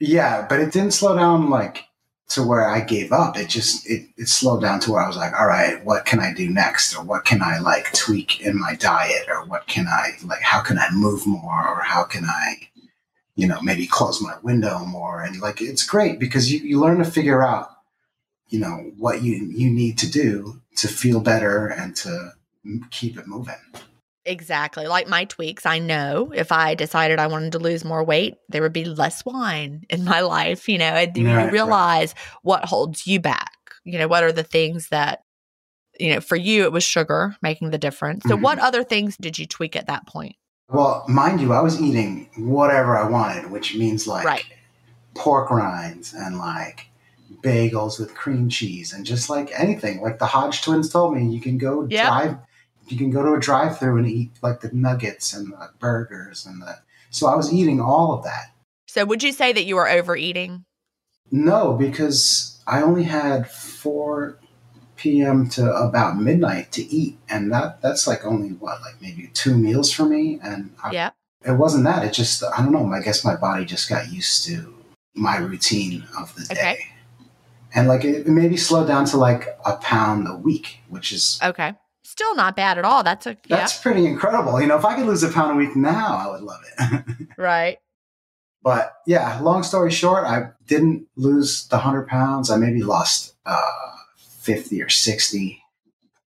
Yeah, 0.00 0.46
but 0.48 0.60
it 0.60 0.72
didn't 0.72 0.92
slow 0.92 1.16
down 1.16 1.50
like 1.50 1.84
to 2.28 2.42
where 2.42 2.68
I 2.68 2.80
gave 2.80 3.12
up. 3.12 3.36
It 3.36 3.48
just 3.48 3.88
it, 3.88 4.08
it 4.16 4.28
slowed 4.28 4.62
down 4.62 4.80
to 4.80 4.92
where 4.92 5.02
I 5.02 5.06
was 5.06 5.16
like, 5.16 5.32
all 5.38 5.46
right, 5.46 5.84
what 5.84 6.04
can 6.04 6.20
I 6.20 6.32
do 6.32 6.48
next? 6.48 6.94
Or 6.94 7.04
what 7.04 7.24
can 7.24 7.42
I 7.42 7.58
like 7.58 7.92
tweak 7.92 8.40
in 8.40 8.58
my 8.58 8.74
diet? 8.74 9.28
Or 9.28 9.44
what 9.44 9.66
can 9.66 9.86
I 9.86 10.12
like 10.24 10.42
how 10.42 10.60
can 10.60 10.78
I 10.78 10.88
move 10.92 11.26
more? 11.26 11.68
Or 11.68 11.82
how 11.82 12.04
can 12.04 12.24
I, 12.24 12.68
you 13.36 13.46
know, 13.46 13.60
maybe 13.62 13.86
close 13.86 14.20
my 14.20 14.36
window 14.42 14.84
more? 14.84 15.22
And 15.22 15.40
like 15.40 15.60
it's 15.60 15.86
great 15.86 16.18
because 16.18 16.52
you, 16.52 16.60
you 16.60 16.80
learn 16.80 16.98
to 16.98 17.04
figure 17.04 17.42
out, 17.42 17.70
you 18.48 18.58
know, 18.58 18.92
what 18.98 19.22
you 19.22 19.34
you 19.54 19.70
need 19.70 19.98
to 19.98 20.10
do 20.10 20.60
to 20.76 20.88
feel 20.88 21.20
better 21.20 21.68
and 21.68 21.94
to 21.96 22.32
keep 22.90 23.18
it 23.18 23.26
moving. 23.26 23.54
Exactly. 24.26 24.86
Like 24.86 25.08
my 25.08 25.24
tweaks, 25.26 25.66
I 25.66 25.78
know 25.78 26.32
if 26.34 26.50
I 26.50 26.74
decided 26.74 27.18
I 27.18 27.26
wanted 27.26 27.52
to 27.52 27.58
lose 27.58 27.84
more 27.84 28.02
weight, 28.02 28.36
there 28.48 28.62
would 28.62 28.72
be 28.72 28.84
less 28.84 29.24
wine 29.24 29.84
in 29.90 30.04
my 30.04 30.20
life. 30.20 30.68
You 30.68 30.78
know, 30.78 30.86
and 30.86 31.16
you 31.16 31.50
realize 31.50 32.14
right. 32.16 32.38
what 32.42 32.64
holds 32.64 33.06
you 33.06 33.20
back. 33.20 33.52
You 33.84 33.98
know, 33.98 34.08
what 34.08 34.24
are 34.24 34.32
the 34.32 34.42
things 34.42 34.88
that, 34.88 35.20
you 36.00 36.14
know, 36.14 36.20
for 36.20 36.36
you, 36.36 36.64
it 36.64 36.72
was 36.72 36.84
sugar 36.84 37.36
making 37.42 37.70
the 37.70 37.78
difference. 37.78 38.24
So, 38.24 38.34
mm-hmm. 38.34 38.42
what 38.42 38.58
other 38.58 38.82
things 38.82 39.16
did 39.18 39.38
you 39.38 39.46
tweak 39.46 39.76
at 39.76 39.88
that 39.88 40.06
point? 40.06 40.36
Well, 40.70 41.04
mind 41.06 41.40
you, 41.42 41.52
I 41.52 41.60
was 41.60 41.80
eating 41.80 42.30
whatever 42.36 42.96
I 42.96 43.08
wanted, 43.08 43.50
which 43.50 43.74
means 43.74 44.06
like 44.06 44.24
right. 44.24 44.44
pork 45.14 45.50
rinds 45.50 46.14
and 46.14 46.38
like 46.38 46.88
bagels 47.42 48.00
with 48.00 48.14
cream 48.14 48.48
cheese 48.48 48.94
and 48.94 49.04
just 49.04 49.28
like 49.28 49.52
anything. 49.58 50.00
Like 50.00 50.18
the 50.18 50.26
Hodge 50.26 50.62
twins 50.62 50.88
told 50.88 51.14
me, 51.14 51.26
you 51.26 51.40
can 51.40 51.58
go 51.58 51.86
yep. 51.90 52.06
drive 52.06 52.36
you 52.88 52.98
can 52.98 53.10
go 53.10 53.22
to 53.22 53.34
a 53.34 53.40
drive 53.40 53.78
through 53.78 53.98
and 53.98 54.06
eat 54.06 54.30
like 54.42 54.60
the 54.60 54.70
nuggets 54.72 55.32
and 55.34 55.52
the 55.52 55.70
burgers 55.78 56.46
and 56.46 56.62
the 56.62 56.78
so 57.10 57.28
I 57.28 57.36
was 57.36 57.52
eating 57.52 57.80
all 57.80 58.12
of 58.12 58.24
that. 58.24 58.52
So 58.88 59.04
would 59.04 59.22
you 59.22 59.32
say 59.32 59.52
that 59.52 59.64
you 59.64 59.76
were 59.76 59.88
overeating? 59.88 60.64
No, 61.30 61.74
because 61.74 62.60
I 62.66 62.82
only 62.82 63.04
had 63.04 63.48
4 63.48 64.36
p.m. 64.96 65.48
to 65.50 65.72
about 65.72 66.18
midnight 66.18 66.72
to 66.72 66.82
eat 66.84 67.18
and 67.28 67.52
that 67.52 67.80
that's 67.82 68.06
like 68.06 68.24
only 68.24 68.50
what 68.50 68.80
like 68.82 69.00
maybe 69.00 69.30
two 69.34 69.56
meals 69.56 69.92
for 69.92 70.04
me 70.04 70.38
and 70.42 70.74
I, 70.82 70.90
yeah. 70.92 71.10
It 71.46 71.52
wasn't 71.52 71.84
that. 71.84 72.04
It 72.04 72.14
just 72.14 72.42
I 72.42 72.58
don't 72.58 72.72
know, 72.72 72.90
I 72.92 73.00
guess 73.00 73.24
my 73.24 73.36
body 73.36 73.64
just 73.64 73.88
got 73.88 74.10
used 74.10 74.44
to 74.46 74.74
my 75.14 75.36
routine 75.36 76.04
of 76.18 76.34
the 76.34 76.54
day. 76.54 76.60
Okay. 76.60 76.86
And 77.74 77.88
like 77.88 78.04
it 78.04 78.26
maybe 78.26 78.56
slowed 78.56 78.88
down 78.88 79.04
to 79.06 79.16
like 79.16 79.48
a 79.66 79.76
pound 79.76 80.26
a 80.28 80.36
week, 80.36 80.80
which 80.88 81.12
is 81.12 81.38
Okay 81.42 81.74
still 82.04 82.36
not 82.36 82.54
bad 82.54 82.78
at 82.78 82.84
all. 82.84 83.02
That's 83.02 83.26
a 83.26 83.36
yeah. 83.46 83.56
That's 83.56 83.80
pretty 83.80 84.06
incredible. 84.06 84.60
You 84.60 84.68
know, 84.68 84.76
if 84.76 84.84
I 84.84 84.94
could 84.94 85.06
lose 85.06 85.22
a 85.22 85.30
pound 85.30 85.52
a 85.52 85.54
week 85.56 85.74
now, 85.74 86.16
I 86.16 86.30
would 86.30 86.42
love 86.42 86.60
it. 86.78 87.28
right. 87.36 87.78
But 88.62 88.94
yeah, 89.06 89.40
long 89.40 89.62
story 89.62 89.90
short, 89.90 90.24
I 90.24 90.50
didn't 90.66 91.06
lose 91.16 91.66
the 91.68 91.78
hundred 91.78 92.06
pounds. 92.06 92.50
I 92.50 92.56
maybe 92.56 92.82
lost 92.82 93.34
uh, 93.44 93.90
fifty 94.16 94.80
or 94.80 94.88
sixty, 94.88 95.62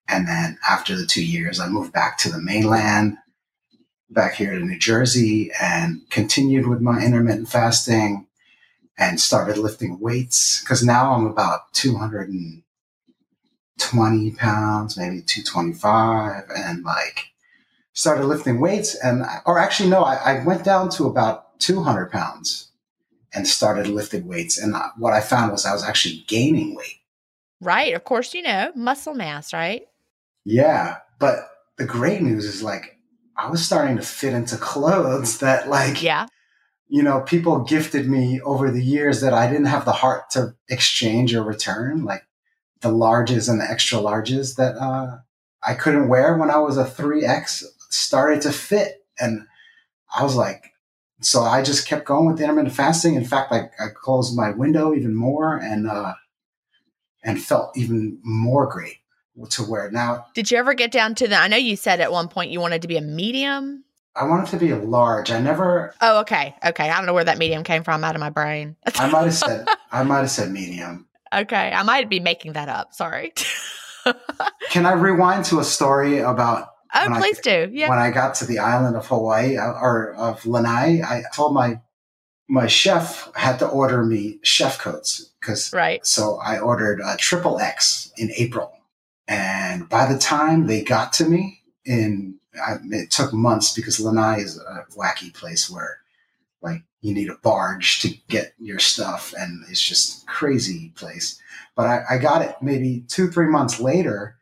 and 0.08 0.28
then 0.28 0.58
after 0.70 0.96
the 0.96 1.06
two 1.06 1.26
years, 1.26 1.60
I 1.60 1.68
moved 1.68 1.92
back 1.92 2.18
to 2.20 2.30
the 2.30 2.42
mainland, 2.42 3.18
back 4.10 4.36
here 4.36 4.54
to 4.58 4.66
New 4.66 4.80
Jersey, 4.80 5.52
and 5.62 6.10
continued 6.10 6.68
with 6.68 6.80
my 6.80 7.04
intermittent 7.04 7.50
fasting, 7.50 8.28
and 8.98 9.20
started 9.20 9.58
lifting 9.58 10.00
weights 10.00 10.62
because 10.62 10.84
now 10.84 11.14
I'm 11.14 11.26
about 11.26 11.74
two 11.74 11.98
hundred 11.98 12.30
and 12.30 12.64
20 13.82 14.32
pounds, 14.32 14.98
maybe 14.98 15.22
225, 15.22 16.44
and 16.56 16.84
like 16.84 17.32
started 17.94 18.26
lifting 18.26 18.60
weights. 18.60 18.96
And, 18.96 19.26
or 19.46 19.60
actually, 19.60 19.90
no, 19.90 20.04
I, 20.04 20.16
I 20.16 20.44
went 20.44 20.64
down 20.64 20.90
to 20.92 21.08
about 21.08 21.60
200 21.60 22.12
pounds 22.12 22.70
and 23.34 23.48
started 23.48 23.88
lifting 23.88 24.28
weights. 24.28 24.58
And 24.58 24.76
uh, 24.76 24.90
what 24.98 25.14
I 25.14 25.22
found 25.22 25.52
was 25.52 25.66
I 25.66 25.74
was 25.74 25.84
actually 25.84 26.24
gaining 26.28 26.76
weight. 26.76 27.00
Right. 27.60 27.94
Of 27.94 28.04
course, 28.04 28.34
you 28.34 28.42
know, 28.42 28.72
muscle 28.76 29.14
mass, 29.14 29.54
right? 29.54 29.84
Yeah. 30.46 30.98
But 31.20 31.50
the 31.78 31.86
great 31.86 32.22
news 32.22 32.46
is 32.46 32.64
like, 32.64 32.98
I 33.38 33.50
was 33.50 33.66
starting 33.66 33.98
to 33.98 34.04
fit 34.04 34.34
into 34.34 34.58
clothes 34.58 35.40
that, 35.40 35.70
like, 35.70 36.04
yeah. 36.04 36.28
You 36.94 37.04
know, 37.04 37.22
people 37.22 37.64
gifted 37.64 38.10
me 38.10 38.42
over 38.42 38.70
the 38.70 38.84
years 38.84 39.22
that 39.22 39.34
I 39.34 39.48
didn't 39.48 39.68
have 39.68 39.86
the 39.86 39.94
heart 39.94 40.30
to 40.32 40.56
exchange 40.68 41.34
or 41.34 41.42
return. 41.42 42.04
Like 42.04 42.26
the 42.82 42.90
larges 42.90 43.50
and 43.50 43.60
the 43.60 43.70
extra 43.70 44.00
larges 44.00 44.56
that 44.56 44.76
uh, 44.78 45.20
I 45.64 45.74
couldn't 45.76 46.10
wear 46.10 46.38
when 46.38 46.50
I 46.50 46.58
was 46.58 46.78
a 46.78 46.84
3X 46.84 47.64
started 47.90 48.42
to 48.42 48.52
fit. 48.52 49.06
And 49.20 49.46
I 50.16 50.24
was 50.24 50.36
like, 50.36 50.74
so 51.22 51.42
I 51.42 51.62
just 51.62 51.88
kept 51.88 52.06
going 52.06 52.26
with 52.26 52.42
intermittent 52.42 52.76
fasting. 52.76 53.16
In 53.16 53.26
fact, 53.26 53.52
I, 53.52 53.70
I 53.80 53.90
closed 53.94 54.36
my 54.36 54.52
window 54.52 54.94
even 54.94 55.16
more 55.16 55.56
and, 55.58 55.88
uh, 55.88 56.14
and 57.24 57.42
felt 57.42 57.78
even 57.78 58.20
more 58.24 58.68
great 58.68 58.98
to 59.52 59.64
wear 59.64 59.92
now. 59.92 60.26
Did 60.34 60.50
you 60.50 60.58
ever 60.58 60.74
get 60.74 60.92
down 60.92 61.16
to 61.16 61.28
the, 61.28 61.36
I 61.36 61.48
know 61.48 61.58
you 61.58 61.76
said 61.76 62.02
at 62.02 62.12
one 62.12 62.28
point 62.28 62.52
you 62.52 62.60
wanted 62.60 62.82
to 62.82 62.88
be 62.88 62.98
a 62.98 63.02
medium. 63.02 63.84
I 64.16 64.26
wanted 64.26 64.48
to 64.48 64.58
be 64.58 64.72
a 64.72 64.78
large. 64.78 65.32
I 65.32 65.40
never. 65.40 65.94
Oh, 66.02 66.20
okay. 66.22 66.54
Okay. 66.66 66.90
I 66.90 66.98
don't 66.98 67.06
know 67.06 67.14
where 67.14 67.24
that 67.24 67.38
medium 67.38 67.64
came 67.64 67.84
from 67.84 68.04
out 68.04 68.16
of 68.16 68.20
my 68.20 68.30
brain. 68.30 68.76
I 68.96 69.10
might 69.10 69.24
have 69.24 69.34
said, 69.34 69.68
I 69.92 70.04
might 70.04 70.20
have 70.20 70.32
said 70.32 70.52
medium. 70.52 71.08
Okay, 71.34 71.72
I 71.72 71.84
might 71.84 72.10
be 72.10 72.20
making 72.20 72.54
that 72.54 72.70
up. 72.70 72.94
Sorry. 72.94 73.34
Can 74.70 74.86
I 74.86 74.94
rewind 74.94 75.46
to 75.46 75.60
a 75.60 75.64
story 75.64 76.20
about? 76.20 76.70
Oh, 76.94 77.08
please 77.18 77.40
I, 77.40 77.42
do. 77.42 77.72
Yeah. 77.72 77.90
When 77.90 78.00
I 78.00 78.12
got 78.12 78.36
to 78.36 78.46
the 78.46 78.60
island 78.60 78.96
of 78.96 79.08
Hawaii 79.08 79.58
uh, 79.58 79.72
or 79.72 80.14
of 80.16 80.46
Lanai, 80.46 81.02
I 81.02 81.24
told 81.34 81.54
my 81.54 81.80
my 82.50 82.68
chef 82.68 83.32
had 83.36 83.60
to 83.60 83.68
order 83.68 84.04
me 84.04 84.40
chef 84.44 84.78
coats 84.78 85.32
because 85.40 85.72
right. 85.72 86.06
So 86.06 86.38
I 86.38 86.60
ordered 86.60 87.00
a 87.00 87.16
triple 87.16 87.60
X 87.60 88.12
in 88.18 88.32
April, 88.36 88.74
and 89.28 89.88
by 89.88 90.12
the 90.12 90.20
time 90.20 90.68
they 90.68 90.84
got 90.84 91.14
to 91.14 91.26
me, 91.26 91.62
in 91.86 92.36
I, 92.62 92.76
it 92.90 93.12
took 93.12 93.32
months 93.32 93.74
because 93.74 94.00
Lanai 94.00 94.40
is 94.40 94.58
a 94.58 94.86
wacky 94.98 95.34
place 95.34 95.70
where 95.70 96.00
like 96.62 96.84
you 97.02 97.14
need 97.14 97.30
a 97.30 97.38
barge 97.42 98.00
to 98.02 98.10
get 98.28 98.54
your 98.60 98.80
stuff 98.80 99.34
and 99.38 99.64
it's 99.70 99.82
just 99.82 100.26
crazy 100.28 100.92
place 100.96 101.40
but 101.76 101.88
I, 101.88 102.04
I, 102.12 102.18
got 102.18 102.42
it 102.42 102.56
maybe 102.62 103.04
two 103.08 103.30
three 103.30 103.48
months 103.48 103.80
later 103.80 104.38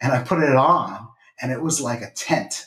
and 0.00 0.12
i 0.12 0.22
put 0.22 0.42
it 0.42 0.56
on 0.56 1.08
and 1.40 1.52
it 1.52 1.62
was 1.62 1.80
like 1.80 2.02
a 2.02 2.10
tent 2.10 2.66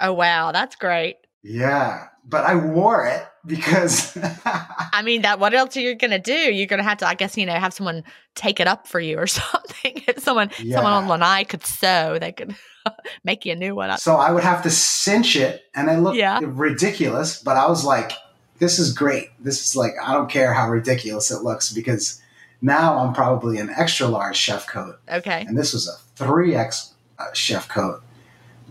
oh 0.00 0.12
wow 0.12 0.52
that's 0.52 0.76
great 0.76 1.16
yeah 1.42 2.08
but 2.24 2.44
i 2.44 2.54
wore 2.54 3.06
it 3.06 3.26
because 3.46 4.16
I 4.44 5.02
mean 5.02 5.22
that 5.22 5.38
what 5.38 5.54
else 5.54 5.76
are 5.76 5.80
you 5.80 5.94
gonna 5.94 6.18
do? 6.18 6.32
You're 6.32 6.66
gonna 6.66 6.82
have 6.82 6.98
to, 6.98 7.08
I 7.08 7.14
guess, 7.14 7.36
you 7.36 7.46
know, 7.46 7.54
have 7.54 7.74
someone 7.74 8.04
take 8.34 8.60
it 8.60 8.66
up 8.66 8.86
for 8.86 9.00
you 9.00 9.18
or 9.18 9.26
something. 9.26 10.02
if 10.06 10.20
someone 10.20 10.50
yeah. 10.58 10.76
someone 10.76 10.92
on 10.92 11.08
Lanai 11.08 11.44
could 11.44 11.64
sew, 11.64 12.18
they 12.20 12.32
could 12.32 12.54
make 13.24 13.44
you 13.44 13.52
a 13.52 13.56
new 13.56 13.74
one. 13.74 13.96
So 13.98 14.16
I 14.16 14.30
would 14.30 14.44
have 14.44 14.62
to 14.62 14.70
cinch 14.70 15.36
it 15.36 15.62
and 15.74 15.88
it 15.88 15.98
looked 15.98 16.16
yeah. 16.16 16.40
ridiculous, 16.42 17.42
but 17.42 17.56
I 17.56 17.68
was 17.68 17.84
like, 17.84 18.12
this 18.58 18.78
is 18.78 18.92
great. 18.92 19.30
This 19.40 19.64
is 19.64 19.76
like 19.76 19.92
I 20.02 20.12
don't 20.12 20.30
care 20.30 20.52
how 20.52 20.68
ridiculous 20.68 21.30
it 21.30 21.42
looks 21.42 21.72
because 21.72 22.20
now 22.60 22.98
I'm 22.98 23.12
probably 23.12 23.58
an 23.58 23.70
extra 23.70 24.06
large 24.06 24.36
chef 24.36 24.66
coat. 24.66 24.98
Okay. 25.10 25.44
And 25.46 25.58
this 25.58 25.72
was 25.72 25.88
a 25.88 26.22
3X 26.22 26.92
uh, 27.18 27.32
chef 27.32 27.68
coat 27.68 28.02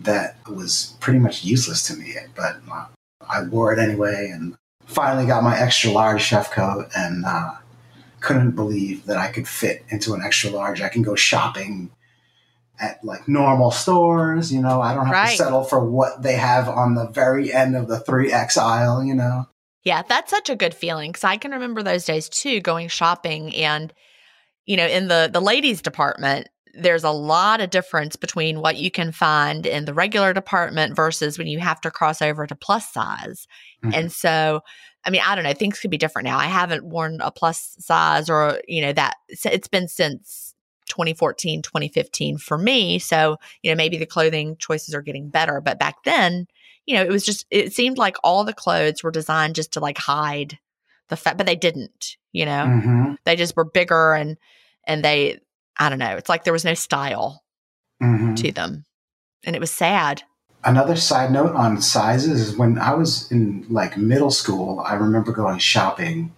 that 0.00 0.36
was 0.48 0.96
pretty 1.00 1.18
much 1.18 1.44
useless 1.44 1.86
to 1.88 1.96
me, 1.96 2.14
but 2.34 2.56
uh, 2.70 2.86
I 3.28 3.42
wore 3.44 3.72
it 3.72 3.78
anyway 3.78 4.30
and 4.32 4.56
finally 4.86 5.26
got 5.26 5.42
my 5.42 5.58
extra 5.58 5.90
large 5.90 6.22
chef 6.22 6.50
coat 6.50 6.88
and 6.96 7.24
uh, 7.24 7.52
couldn't 8.20 8.52
believe 8.52 9.04
that 9.06 9.16
I 9.16 9.30
could 9.30 9.46
fit 9.46 9.84
into 9.90 10.14
an 10.14 10.22
extra 10.22 10.50
large. 10.50 10.80
I 10.80 10.88
can 10.88 11.02
go 11.02 11.14
shopping 11.14 11.90
at 12.80 13.04
like 13.04 13.28
normal 13.28 13.70
stores, 13.70 14.52
you 14.52 14.60
know, 14.60 14.80
I 14.80 14.94
don't 14.94 15.06
have 15.06 15.14
right. 15.14 15.30
to 15.30 15.36
settle 15.36 15.64
for 15.64 15.84
what 15.84 16.22
they 16.22 16.34
have 16.34 16.68
on 16.68 16.94
the 16.94 17.06
very 17.08 17.52
end 17.52 17.76
of 17.76 17.88
the 17.88 17.98
3X 17.98 18.56
aisle, 18.56 19.04
you 19.04 19.14
know. 19.14 19.46
Yeah, 19.84 20.02
that's 20.08 20.30
such 20.30 20.48
a 20.48 20.56
good 20.56 20.74
feeling 20.74 21.10
because 21.10 21.24
I 21.24 21.36
can 21.36 21.50
remember 21.50 21.82
those 21.82 22.04
days 22.04 22.28
too, 22.28 22.60
going 22.60 22.88
shopping 22.88 23.54
and, 23.56 23.92
you 24.64 24.76
know, 24.76 24.86
in 24.86 25.08
the 25.08 25.28
the 25.32 25.40
ladies 25.40 25.82
department, 25.82 26.48
there's 26.74 27.04
a 27.04 27.10
lot 27.10 27.60
of 27.60 27.70
difference 27.70 28.16
between 28.16 28.60
what 28.60 28.76
you 28.76 28.90
can 28.90 29.12
find 29.12 29.66
in 29.66 29.84
the 29.84 29.94
regular 29.94 30.32
department 30.32 30.96
versus 30.96 31.36
when 31.36 31.46
you 31.46 31.58
have 31.58 31.80
to 31.82 31.90
cross 31.90 32.22
over 32.22 32.46
to 32.46 32.54
plus 32.54 32.92
size. 32.92 33.46
Mm-hmm. 33.84 33.94
And 33.94 34.12
so, 34.12 34.60
I 35.04 35.10
mean, 35.10 35.20
I 35.24 35.34
don't 35.34 35.44
know, 35.44 35.52
things 35.52 35.80
could 35.80 35.90
be 35.90 35.98
different 35.98 36.26
now. 36.26 36.38
I 36.38 36.46
haven't 36.46 36.84
worn 36.84 37.18
a 37.20 37.30
plus 37.30 37.76
size 37.78 38.30
or, 38.30 38.60
you 38.68 38.80
know, 38.80 38.92
that 38.92 39.16
it's 39.28 39.68
been 39.68 39.88
since 39.88 40.54
2014, 40.88 41.62
2015 41.62 42.38
for 42.38 42.56
me. 42.56 42.98
So, 42.98 43.36
you 43.62 43.70
know, 43.70 43.76
maybe 43.76 43.98
the 43.98 44.06
clothing 44.06 44.56
choices 44.58 44.94
are 44.94 45.02
getting 45.02 45.28
better. 45.28 45.60
But 45.60 45.78
back 45.78 46.04
then, 46.04 46.46
you 46.86 46.96
know, 46.96 47.02
it 47.02 47.10
was 47.10 47.24
just, 47.24 47.46
it 47.50 47.72
seemed 47.72 47.98
like 47.98 48.16
all 48.24 48.44
the 48.44 48.52
clothes 48.52 49.02
were 49.02 49.10
designed 49.10 49.54
just 49.54 49.72
to 49.72 49.80
like 49.80 49.98
hide 49.98 50.58
the 51.08 51.16
fact, 51.16 51.36
but 51.36 51.46
they 51.46 51.56
didn't, 51.56 52.16
you 52.32 52.44
know, 52.44 52.64
mm-hmm. 52.66 53.12
they 53.24 53.36
just 53.36 53.56
were 53.56 53.64
bigger 53.64 54.14
and, 54.14 54.36
and 54.86 55.04
they, 55.04 55.38
I 55.78 55.88
don't 55.88 55.98
know. 55.98 56.16
It's 56.16 56.28
like 56.28 56.44
there 56.44 56.52
was 56.52 56.64
no 56.64 56.74
style 56.74 57.42
mm-hmm. 58.02 58.34
to 58.34 58.52
them. 58.52 58.84
And 59.44 59.56
it 59.56 59.60
was 59.60 59.70
sad. 59.70 60.22
Another 60.64 60.96
side 60.96 61.32
note 61.32 61.54
on 61.56 61.80
sizes 61.80 62.40
is 62.40 62.56
when 62.56 62.78
I 62.78 62.94
was 62.94 63.30
in 63.32 63.66
like 63.68 63.96
middle 63.96 64.30
school, 64.30 64.80
I 64.80 64.94
remember 64.94 65.32
going 65.32 65.58
shopping 65.58 66.32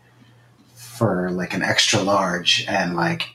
for 0.74 1.30
like 1.30 1.52
an 1.52 1.62
extra 1.62 2.00
large 2.00 2.64
and 2.66 2.96
like, 2.96 3.28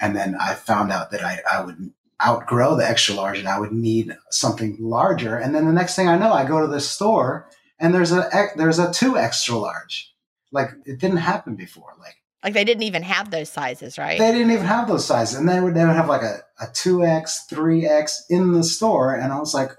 and 0.00 0.16
then 0.16 0.34
I 0.40 0.54
found 0.54 0.90
out 0.90 1.12
that 1.12 1.22
I, 1.22 1.40
I 1.50 1.64
would 1.64 1.92
outgrow 2.24 2.76
the 2.76 2.88
extra 2.88 3.14
large 3.14 3.38
and 3.38 3.48
I 3.48 3.58
would 3.58 3.72
need 3.72 4.16
something 4.30 4.76
larger. 4.80 5.36
And 5.36 5.54
then 5.54 5.66
the 5.66 5.72
next 5.72 5.96
thing 5.96 6.08
I 6.08 6.18
know, 6.18 6.32
I 6.32 6.44
go 6.46 6.60
to 6.60 6.66
the 6.66 6.80
store 6.80 7.48
and 7.78 7.94
there's 7.94 8.12
a, 8.12 8.28
there's 8.56 8.78
a 8.78 8.92
two 8.92 9.18
extra 9.18 9.56
large. 9.56 10.12
Like 10.52 10.70
it 10.84 10.98
didn't 10.98 11.18
happen 11.18 11.56
before. 11.56 11.94
Like 11.98 12.16
like 12.42 12.54
they 12.54 12.64
didn't 12.64 12.82
even 12.82 13.02
have 13.02 13.30
those 13.30 13.48
sizes, 13.48 13.98
right? 13.98 14.18
They 14.18 14.32
didn't 14.32 14.50
even 14.50 14.66
have 14.66 14.88
those 14.88 15.06
sizes. 15.06 15.38
And 15.38 15.48
they 15.48 15.60
would, 15.60 15.74
they 15.74 15.84
would 15.84 15.94
have 15.94 16.08
like 16.08 16.22
a, 16.22 16.40
a 16.60 16.66
2X, 16.66 17.48
3X 17.50 18.22
in 18.28 18.52
the 18.52 18.64
store. 18.64 19.14
And 19.14 19.32
I 19.32 19.38
was 19.38 19.54
like, 19.54 19.70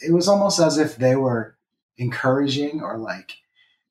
it 0.00 0.12
was 0.12 0.26
almost 0.26 0.58
as 0.58 0.78
if 0.78 0.96
they 0.96 1.14
were 1.14 1.56
encouraging 1.96 2.80
or 2.82 2.98
like 2.98 3.34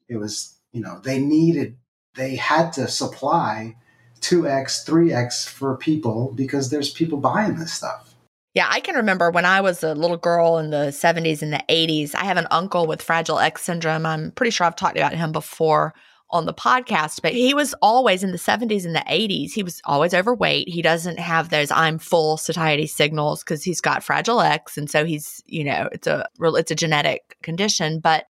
it 0.09 0.17
was, 0.17 0.57
you 0.73 0.81
know, 0.81 0.99
they 0.99 1.19
needed, 1.19 1.77
they 2.15 2.35
had 2.35 2.73
to 2.73 2.87
supply 2.89 3.75
2X, 4.21 4.85
3X 4.85 5.47
for 5.47 5.77
people 5.77 6.33
because 6.35 6.69
there's 6.69 6.91
people 6.91 7.17
buying 7.17 7.55
this 7.55 7.73
stuff. 7.73 8.13
Yeah, 8.53 8.67
I 8.69 8.79
can 8.79 8.95
remember 8.95 9.29
when 9.29 9.45
I 9.45 9.61
was 9.61 9.83
a 9.83 9.93
little 9.93 10.17
girl 10.17 10.57
in 10.57 10.71
the 10.71 10.87
70s 10.87 11.43
and 11.43 11.53
the 11.53 11.63
80s. 11.69 12.15
I 12.15 12.23
have 12.23 12.37
an 12.37 12.47
uncle 12.49 12.87
with 12.87 13.03
Fragile 13.03 13.37
X 13.37 13.61
syndrome. 13.61 14.05
I'm 14.05 14.31
pretty 14.31 14.49
sure 14.49 14.65
I've 14.65 14.75
talked 14.75 14.97
about 14.97 15.13
him 15.13 15.31
before 15.31 15.93
on 16.29 16.45
the 16.45 16.53
podcast, 16.53 17.21
but 17.21 17.33
he 17.33 17.53
was 17.53 17.73
always 17.81 18.23
in 18.23 18.31
the 18.31 18.37
70s 18.37 18.85
and 18.85 18.95
the 18.95 19.05
80s. 19.07 19.51
He 19.51 19.63
was 19.63 19.81
always 19.85 20.13
overweight. 20.13 20.67
He 20.67 20.81
doesn't 20.81 21.19
have 21.19 21.49
those 21.49 21.71
I'm 21.71 21.99
full 21.99 22.37
satiety 22.37 22.87
signals 22.87 23.43
because 23.43 23.63
he's 23.63 23.79
got 23.79 24.03
fragile 24.03 24.41
X. 24.41 24.77
And 24.77 24.89
so 24.89 25.05
he's, 25.05 25.41
you 25.45 25.63
know, 25.63 25.87
it's 25.91 26.07
a 26.07 26.27
it's 26.39 26.71
a 26.71 26.75
genetic 26.75 27.37
condition, 27.43 27.99
but 27.99 28.25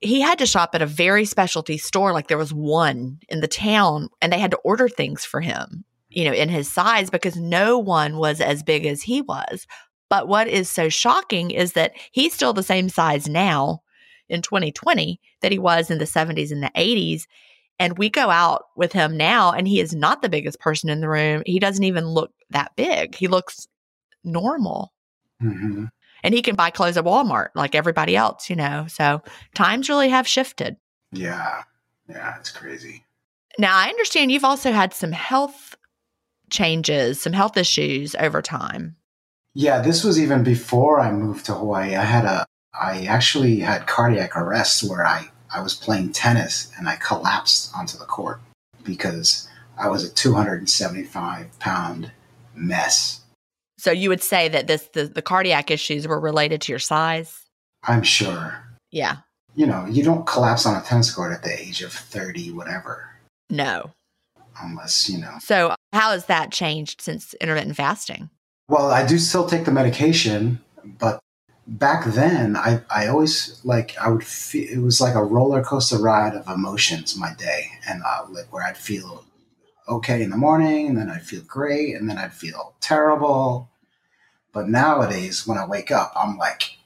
he 0.00 0.20
had 0.20 0.38
to 0.38 0.46
shop 0.46 0.74
at 0.74 0.82
a 0.82 0.86
very 0.86 1.24
specialty 1.24 1.78
store. 1.78 2.12
Like 2.12 2.28
there 2.28 2.38
was 2.38 2.54
one 2.54 3.18
in 3.28 3.40
the 3.40 3.48
town 3.48 4.08
and 4.20 4.32
they 4.32 4.38
had 4.38 4.50
to 4.52 4.58
order 4.58 4.88
things 4.88 5.24
for 5.24 5.40
him, 5.40 5.84
you 6.08 6.24
know, 6.24 6.32
in 6.32 6.48
his 6.48 6.70
size 6.70 7.10
because 7.10 7.36
no 7.36 7.78
one 7.78 8.16
was 8.16 8.40
as 8.40 8.62
big 8.62 8.86
as 8.86 9.02
he 9.02 9.20
was. 9.20 9.66
But 10.08 10.26
what 10.26 10.48
is 10.48 10.68
so 10.68 10.88
shocking 10.88 11.50
is 11.50 11.74
that 11.74 11.92
he's 12.12 12.34
still 12.34 12.52
the 12.52 12.62
same 12.62 12.88
size 12.88 13.28
now 13.28 13.82
in 14.28 14.42
2020 14.42 15.20
that 15.42 15.52
he 15.52 15.58
was 15.58 15.90
in 15.90 15.98
the 15.98 16.04
70s 16.04 16.50
and 16.50 16.62
the 16.62 16.72
80s. 16.74 17.26
And 17.78 17.96
we 17.96 18.10
go 18.10 18.28
out 18.28 18.66
with 18.76 18.92
him 18.92 19.16
now, 19.16 19.52
and 19.52 19.66
he 19.66 19.80
is 19.80 19.94
not 19.94 20.20
the 20.20 20.28
biggest 20.28 20.60
person 20.60 20.90
in 20.90 21.00
the 21.00 21.08
room. 21.08 21.42
He 21.46 21.58
doesn't 21.58 21.84
even 21.84 22.06
look 22.06 22.30
that 22.50 22.72
big. 22.76 23.14
He 23.14 23.26
looks 23.26 23.68
normal. 24.22 24.92
Mm-hmm. 25.42 25.86
And 26.22 26.34
he 26.34 26.42
can 26.42 26.54
buy 26.54 26.70
clothes 26.70 26.96
at 26.96 27.04
Walmart 27.04 27.48
like 27.54 27.74
everybody 27.74 28.16
else, 28.16 28.50
you 28.50 28.56
know. 28.56 28.86
So 28.88 29.22
times 29.54 29.88
really 29.88 30.08
have 30.08 30.26
shifted. 30.26 30.76
Yeah. 31.12 31.62
Yeah. 32.08 32.36
It's 32.38 32.50
crazy. 32.50 33.04
Now, 33.58 33.76
I 33.76 33.88
understand 33.88 34.30
you've 34.30 34.44
also 34.44 34.72
had 34.72 34.94
some 34.94 35.12
health 35.12 35.76
changes, 36.50 37.20
some 37.20 37.32
health 37.32 37.56
issues 37.56 38.14
over 38.16 38.42
time. 38.42 38.96
Yeah, 39.54 39.80
this 39.80 40.04
was 40.04 40.20
even 40.20 40.44
before 40.44 41.00
I 41.00 41.10
moved 41.10 41.46
to 41.46 41.54
Hawaii. 41.54 41.96
I 41.96 42.04
had 42.04 42.24
a 42.24 42.46
I 42.72 43.04
actually 43.06 43.60
had 43.60 43.86
cardiac 43.86 44.36
arrest 44.36 44.88
where 44.88 45.04
I, 45.04 45.30
I 45.54 45.60
was 45.60 45.74
playing 45.74 46.12
tennis 46.12 46.70
and 46.78 46.88
I 46.88 46.96
collapsed 46.96 47.72
onto 47.74 47.98
the 47.98 48.04
court 48.04 48.40
because 48.84 49.48
I 49.76 49.88
was 49.88 50.04
a 50.04 50.12
275 50.12 51.58
pound 51.58 52.12
mess. 52.54 53.19
So 53.80 53.90
you 53.90 54.10
would 54.10 54.22
say 54.22 54.46
that 54.48 54.66
this 54.66 54.88
the, 54.92 55.04
the 55.06 55.22
cardiac 55.22 55.70
issues 55.70 56.06
were 56.06 56.20
related 56.20 56.60
to 56.62 56.72
your 56.72 56.78
size? 56.78 57.46
I'm 57.84 58.02
sure. 58.02 58.62
Yeah. 58.90 59.16
You 59.54 59.66
know, 59.66 59.86
you 59.86 60.04
don't 60.04 60.26
collapse 60.26 60.66
on 60.66 60.76
a 60.76 60.84
tennis 60.84 61.10
court 61.10 61.32
at 61.32 61.42
the 61.42 61.58
age 61.58 61.80
of 61.80 61.90
30, 61.90 62.52
whatever. 62.52 63.08
No. 63.48 63.90
Unless, 64.62 65.08
you 65.08 65.18
know. 65.18 65.34
So, 65.40 65.74
how 65.94 66.10
has 66.10 66.26
that 66.26 66.52
changed 66.52 67.00
since 67.00 67.32
intermittent 67.40 67.76
fasting? 67.76 68.28
Well, 68.68 68.90
I 68.90 69.06
do 69.06 69.18
still 69.18 69.46
take 69.46 69.64
the 69.64 69.72
medication, 69.72 70.60
but 70.84 71.18
back 71.66 72.04
then 72.04 72.56
I, 72.56 72.82
I 72.90 73.06
always 73.06 73.60
like 73.64 73.96
i 73.98 74.08
would 74.08 74.24
feel 74.24 74.68
it 74.68 74.82
was 74.82 75.00
like 75.00 75.14
a 75.14 75.22
roller 75.22 75.62
coaster 75.62 75.98
ride 75.98 76.34
of 76.34 76.48
emotions 76.48 77.16
my 77.16 77.32
day 77.34 77.66
and 77.88 78.02
uh, 78.04 78.24
like 78.28 78.52
where 78.52 78.64
i'd 78.64 78.76
feel 78.76 79.24
okay 79.88 80.20
in 80.20 80.30
the 80.30 80.36
morning 80.36 80.88
and 80.88 80.98
then 80.98 81.08
i'd 81.08 81.22
feel 81.22 81.42
great 81.42 81.94
and 81.94 82.10
then 82.10 82.18
i'd 82.18 82.32
feel 82.32 82.74
terrible 82.80 83.69
but 84.52 84.68
nowadays 84.68 85.46
when 85.46 85.58
i 85.58 85.66
wake 85.66 85.90
up 85.90 86.12
i'm 86.16 86.36
like 86.36 86.76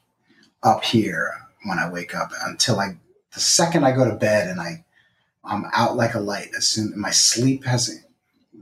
up 0.62 0.84
here 0.84 1.32
when 1.64 1.78
i 1.78 1.88
wake 1.88 2.14
up 2.14 2.30
until 2.46 2.78
i 2.80 2.96
the 3.34 3.40
second 3.40 3.84
i 3.84 3.92
go 3.92 4.08
to 4.08 4.16
bed 4.16 4.48
and 4.48 4.60
i 4.60 4.84
i'm 5.44 5.64
out 5.74 5.96
like 5.96 6.14
a 6.14 6.20
light 6.20 6.48
as 6.56 6.66
soon 6.66 6.92
my 6.96 7.10
sleep 7.10 7.64
has 7.64 8.04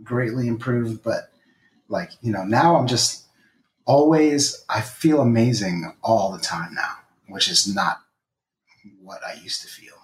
greatly 0.03 0.49
improved 0.49 1.03
but 1.03 1.31
like 1.89 2.11
you 2.23 2.33
know 2.33 2.45
now 2.45 2.77
i'm 2.77 2.87
just 2.87 3.23
always 3.85 4.65
I 4.69 4.81
feel 4.81 5.21
amazing 5.21 5.93
all 6.03 6.33
the 6.33 6.39
time 6.39 6.75
now, 6.75 6.97
which 7.29 7.51
is 7.51 7.73
not 7.73 8.01
what 9.01 9.21
I 9.27 9.35
used 9.35 9.63
to 9.63 9.69
feel. 9.69 9.95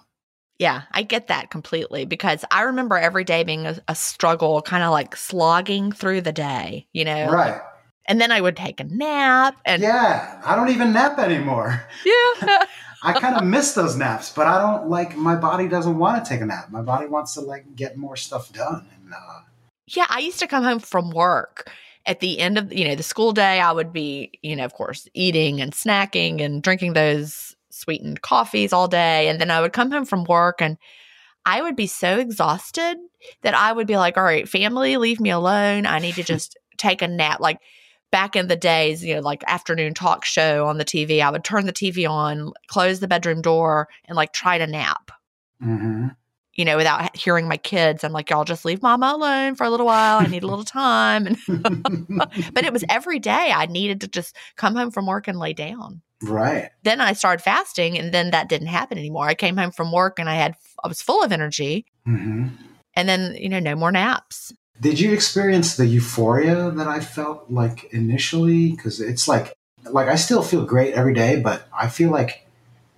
Yeah, 0.57 0.83
I 0.91 1.03
get 1.03 1.27
that 1.27 1.51
completely 1.51 2.05
because 2.05 2.43
I 2.51 2.63
remember 2.63 2.97
every 2.97 3.23
day 3.23 3.43
being 3.43 3.65
a, 3.65 3.77
a 3.87 3.95
struggle, 3.95 4.61
kind 4.61 4.83
of 4.83 4.91
like 4.91 5.15
slogging 5.15 5.93
through 5.93 6.21
the 6.21 6.33
day, 6.33 6.87
you 6.91 7.05
know? 7.05 7.29
Right. 7.29 7.61
And 8.09 8.19
then 8.19 8.31
I 8.31 8.41
would 8.41 8.57
take 8.57 8.79
a 8.79 8.83
nap 8.83 9.55
and 9.65 9.81
Yeah, 9.81 10.41
I 10.43 10.55
don't 10.55 10.69
even 10.69 10.91
nap 10.91 11.19
anymore. 11.19 11.81
Yeah. 12.03 12.65
I 13.03 13.17
kind 13.17 13.37
of 13.37 13.45
miss 13.45 13.73
those 13.73 13.95
naps, 13.95 14.29
but 14.29 14.47
I 14.47 14.59
don't 14.59 14.89
like 14.89 15.15
my 15.15 15.35
body 15.35 15.69
doesn't 15.69 15.97
want 15.97 16.25
to 16.25 16.29
take 16.29 16.41
a 16.41 16.45
nap. 16.45 16.69
My 16.69 16.81
body 16.81 17.05
wants 17.05 17.35
to 17.35 17.41
like 17.41 17.75
get 17.75 17.95
more 17.95 18.17
stuff 18.17 18.51
done 18.51 18.87
and 18.93 19.13
uh 19.13 19.41
Yeah, 19.87 20.07
I 20.09 20.19
used 20.19 20.39
to 20.39 20.47
come 20.47 20.63
home 20.63 20.79
from 20.79 21.11
work 21.11 21.71
at 22.05 22.19
the 22.19 22.39
end 22.39 22.57
of 22.57 22.73
you 22.73 22.87
know 22.87 22.95
the 22.95 23.03
school 23.03 23.31
day 23.31 23.59
i 23.59 23.71
would 23.71 23.93
be 23.93 24.31
you 24.41 24.55
know 24.55 24.65
of 24.65 24.73
course 24.73 25.07
eating 25.13 25.61
and 25.61 25.73
snacking 25.73 26.41
and 26.41 26.63
drinking 26.63 26.93
those 26.93 27.55
sweetened 27.69 28.21
coffees 28.21 28.73
all 28.73 28.87
day 28.87 29.27
and 29.27 29.39
then 29.39 29.51
i 29.51 29.61
would 29.61 29.73
come 29.73 29.91
home 29.91 30.05
from 30.05 30.23
work 30.23 30.61
and 30.61 30.77
i 31.45 31.61
would 31.61 31.75
be 31.75 31.87
so 31.87 32.17
exhausted 32.17 32.97
that 33.41 33.53
i 33.53 33.71
would 33.71 33.85
be 33.85 33.97
like 33.97 34.17
all 34.17 34.23
right 34.23 34.49
family 34.49 34.97
leave 34.97 35.19
me 35.19 35.29
alone 35.29 35.85
i 35.85 35.99
need 35.99 36.15
to 36.15 36.23
just 36.33 36.57
take 36.77 37.01
a 37.01 37.07
nap 37.07 37.39
like 37.39 37.59
back 38.11 38.35
in 38.35 38.47
the 38.47 38.55
days 38.55 39.03
you 39.03 39.13
know 39.13 39.21
like 39.21 39.43
afternoon 39.47 39.93
talk 39.93 40.25
show 40.25 40.65
on 40.65 40.77
the 40.77 40.85
tv 40.85 41.21
i 41.21 41.29
would 41.29 41.43
turn 41.43 41.65
the 41.65 41.73
tv 41.73 42.09
on 42.09 42.51
close 42.67 42.99
the 42.99 43.07
bedroom 43.07 43.41
door 43.41 43.87
and 44.05 44.15
like 44.15 44.33
try 44.33 44.57
to 44.57 44.65
nap 44.65 45.11
Mm-hmm. 45.63 46.07
You 46.53 46.65
know, 46.65 46.77
without 46.77 47.15
hearing 47.15 47.47
my 47.47 47.57
kids, 47.57 48.03
I'm 48.03 48.11
like, 48.11 48.29
y'all 48.29 48.43
just 48.43 48.65
leave 48.65 48.81
mama 48.81 49.13
alone 49.15 49.55
for 49.55 49.65
a 49.65 49.69
little 49.69 49.85
while. 49.85 50.19
I 50.19 50.25
need 50.25 50.43
a 50.43 50.47
little 50.47 50.65
time. 50.65 51.37
but 51.47 52.65
it 52.65 52.73
was 52.73 52.83
every 52.89 53.19
day 53.19 53.53
I 53.53 53.65
needed 53.67 54.01
to 54.01 54.07
just 54.07 54.35
come 54.57 54.75
home 54.75 54.91
from 54.91 55.05
work 55.05 55.27
and 55.27 55.39
lay 55.39 55.53
down. 55.53 56.01
Right. 56.21 56.69
Then 56.83 56.99
I 56.99 57.13
started 57.13 57.41
fasting, 57.41 57.97
and 57.97 58.13
then 58.13 58.31
that 58.31 58.49
didn't 58.49 58.67
happen 58.67 58.97
anymore. 58.97 59.27
I 59.27 59.35
came 59.35 59.55
home 59.55 59.71
from 59.71 59.93
work 59.93 60.19
and 60.19 60.29
I 60.29 60.35
had, 60.35 60.55
I 60.83 60.89
was 60.89 61.01
full 61.01 61.23
of 61.23 61.31
energy. 61.31 61.85
Mm-hmm. 62.05 62.47
And 62.95 63.07
then, 63.07 63.35
you 63.35 63.47
know, 63.47 63.59
no 63.59 63.75
more 63.75 63.91
naps. 63.91 64.51
Did 64.81 64.99
you 64.99 65.11
experience 65.11 65.75
the 65.75 65.85
euphoria 65.85 66.71
that 66.71 66.87
I 66.87 66.99
felt 66.99 67.49
like 67.49 67.93
initially? 67.93 68.71
Because 68.71 69.01
it's 69.01 69.27
like, 69.27 69.53
like 69.89 70.07
I 70.07 70.15
still 70.15 70.41
feel 70.41 70.65
great 70.65 70.93
every 70.93 71.13
day, 71.13 71.41
but 71.41 71.67
I 71.77 71.89
feel 71.89 72.11
like 72.11 72.45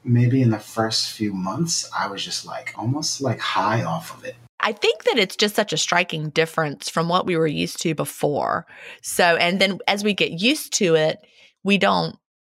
maybe 0.03 0.41
in 0.41 0.51
the 0.51 0.59
first 0.59 1.11
few 1.11 1.33
months, 1.33 1.89
I 1.97 2.07
was 2.07 2.23
just 2.23 2.45
like 2.45 2.73
almost 2.77 3.21
like 3.21 3.39
high 3.39 3.83
off 3.83 4.15
of 4.15 4.23
it. 4.25 4.35
I 4.59 4.73
think 4.73 5.05
that 5.05 5.17
it's 5.17 5.35
just 5.35 5.55
such 5.55 5.73
a 5.73 5.77
striking 5.77 6.29
difference 6.29 6.87
from 6.87 7.09
what 7.09 7.25
we 7.25 7.35
were 7.35 7.47
used 7.47 7.81
to 7.81 7.95
before. 7.95 8.67
So, 9.01 9.35
and 9.37 9.59
then 9.59 9.79
as 9.87 10.03
we 10.03 10.13
get 10.13 10.39
used 10.39 10.73
to 10.73 10.95
it, 10.95 11.25
we 11.63 11.79
don't, 11.79 12.15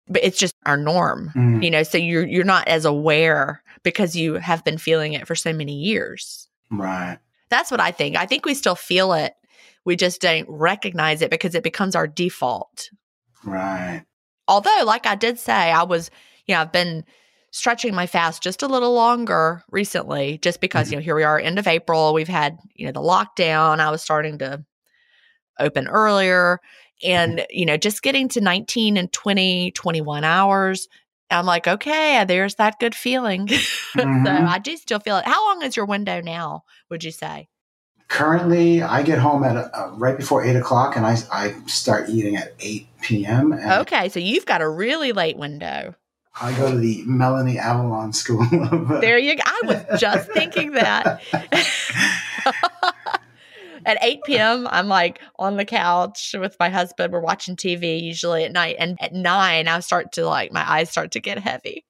but 0.07 0.23
it's 0.23 0.39
just 0.39 0.55
our 0.65 0.77
norm, 0.77 1.31
mm. 1.35 1.63
you 1.63 1.69
know, 1.69 1.83
so 1.83 1.97
you're, 1.99 2.25
you're 2.25 2.43
not 2.43 2.67
as 2.67 2.85
aware 2.85 3.61
because 3.83 4.15
you 4.15 4.35
have 4.35 4.63
been 4.63 4.79
feeling 4.79 5.13
it 5.13 5.27
for 5.27 5.35
so 5.35 5.53
many 5.53 5.73
years. 5.73 6.47
Right. 6.71 7.19
That's 7.51 7.69
what 7.69 7.79
I 7.79 7.91
think. 7.91 8.15
I 8.15 8.25
think 8.25 8.45
we 8.45 8.55
still 8.55 8.75
feel 8.75 9.13
it. 9.13 9.35
We 9.85 9.95
just 9.95 10.21
don't 10.21 10.47
recognize 10.49 11.21
it 11.21 11.29
because 11.29 11.53
it 11.53 11.63
becomes 11.63 11.95
our 11.95 12.07
default. 12.07 12.89
Right. 13.43 14.03
Although, 14.47 14.83
like 14.85 15.05
I 15.05 15.15
did 15.15 15.37
say, 15.37 15.71
I 15.71 15.83
was, 15.83 16.09
you 16.47 16.55
know, 16.55 16.61
I've 16.61 16.71
been 16.71 17.03
stretching 17.51 17.93
my 17.93 18.07
fast 18.07 18.41
just 18.41 18.63
a 18.63 18.67
little 18.67 18.93
longer 18.93 19.63
recently, 19.69 20.37
just 20.37 20.61
because, 20.61 20.87
mm-hmm. 20.87 20.93
you 20.93 20.99
know, 20.99 21.03
here 21.03 21.15
we 21.15 21.23
are, 21.23 21.39
end 21.39 21.59
of 21.59 21.67
April. 21.67 22.13
We've 22.13 22.27
had, 22.27 22.57
you 22.75 22.85
know, 22.85 22.93
the 22.93 23.01
lockdown. 23.01 23.79
I 23.79 23.91
was 23.91 24.01
starting 24.01 24.37
to 24.39 24.63
open 25.59 25.87
earlier 25.87 26.59
and, 27.03 27.39
mm-hmm. 27.39 27.45
you 27.49 27.65
know, 27.65 27.77
just 27.77 28.01
getting 28.01 28.29
to 28.29 28.41
19 28.41 28.97
and 28.97 29.11
20, 29.11 29.71
21 29.71 30.23
hours. 30.23 30.87
I'm 31.31 31.45
like, 31.45 31.67
okay, 31.67 32.23
there's 32.27 32.55
that 32.55 32.79
good 32.79 32.95
feeling. 32.95 33.49
Mm-hmm. 33.91 34.25
so 34.25 34.31
I 34.31 34.57
do 34.59 34.77
still 34.77 34.99
feel 34.99 35.17
it. 35.17 35.25
How 35.25 35.49
long 35.49 35.63
is 35.63 35.75
your 35.75 35.85
window 35.85 36.21
now, 36.21 36.63
would 36.89 37.03
you 37.03 37.11
say? 37.11 37.49
Currently, 38.07 38.81
I 38.81 39.03
get 39.03 39.19
home 39.19 39.43
at 39.43 39.57
uh, 39.57 39.91
right 39.95 40.15
before 40.15 40.45
eight 40.45 40.55
o'clock, 40.55 40.95
and 40.95 41.05
I 41.05 41.17
I 41.29 41.53
start 41.67 42.07
eating 42.07 42.37
at 42.37 42.53
eight 42.61 42.87
p.m. 43.01 43.51
okay, 43.51 44.07
so 44.07 44.21
you've 44.21 44.45
got 44.45 44.61
a 44.61 44.69
really 44.69 45.11
late 45.11 45.35
window. 45.35 45.95
I 46.39 46.57
go 46.57 46.71
to 46.71 46.77
the 46.77 47.03
Melanie 47.05 47.57
Avalon 47.57 48.13
School. 48.13 48.45
there 49.01 49.17
you 49.17 49.35
go. 49.35 49.43
I 49.45 49.61
was 49.65 49.99
just 49.99 50.31
thinking 50.31 50.71
that. 50.71 51.21
at 53.85 53.97
8 54.01 54.23
p.m., 54.23 54.67
I'm 54.69 54.87
like 54.87 55.19
on 55.37 55.57
the 55.57 55.65
couch 55.65 56.35
with 56.37 56.55
my 56.59 56.69
husband. 56.69 57.13
We're 57.13 57.19
watching 57.19 57.55
TV 57.55 58.01
usually 58.01 58.43
at 58.43 58.51
night. 58.51 58.75
And 58.79 58.97
at 59.01 59.13
nine, 59.13 59.67
I 59.67 59.79
start 59.79 60.11
to 60.13 60.25
like, 60.25 60.51
my 60.51 60.69
eyes 60.69 60.89
start 60.89 61.11
to 61.11 61.19
get 61.19 61.39
heavy. 61.39 61.85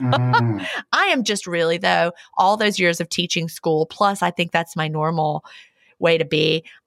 mm. 0.00 0.66
I 0.92 1.04
am 1.06 1.24
just 1.24 1.46
really, 1.46 1.78
though, 1.78 2.12
all 2.36 2.56
those 2.56 2.78
years 2.78 3.00
of 3.00 3.08
teaching 3.08 3.48
school, 3.48 3.86
plus 3.86 4.22
I 4.22 4.30
think 4.30 4.52
that's 4.52 4.76
my 4.76 4.88
normal 4.88 5.44
way 5.98 6.18
to 6.18 6.24
be. 6.24 6.64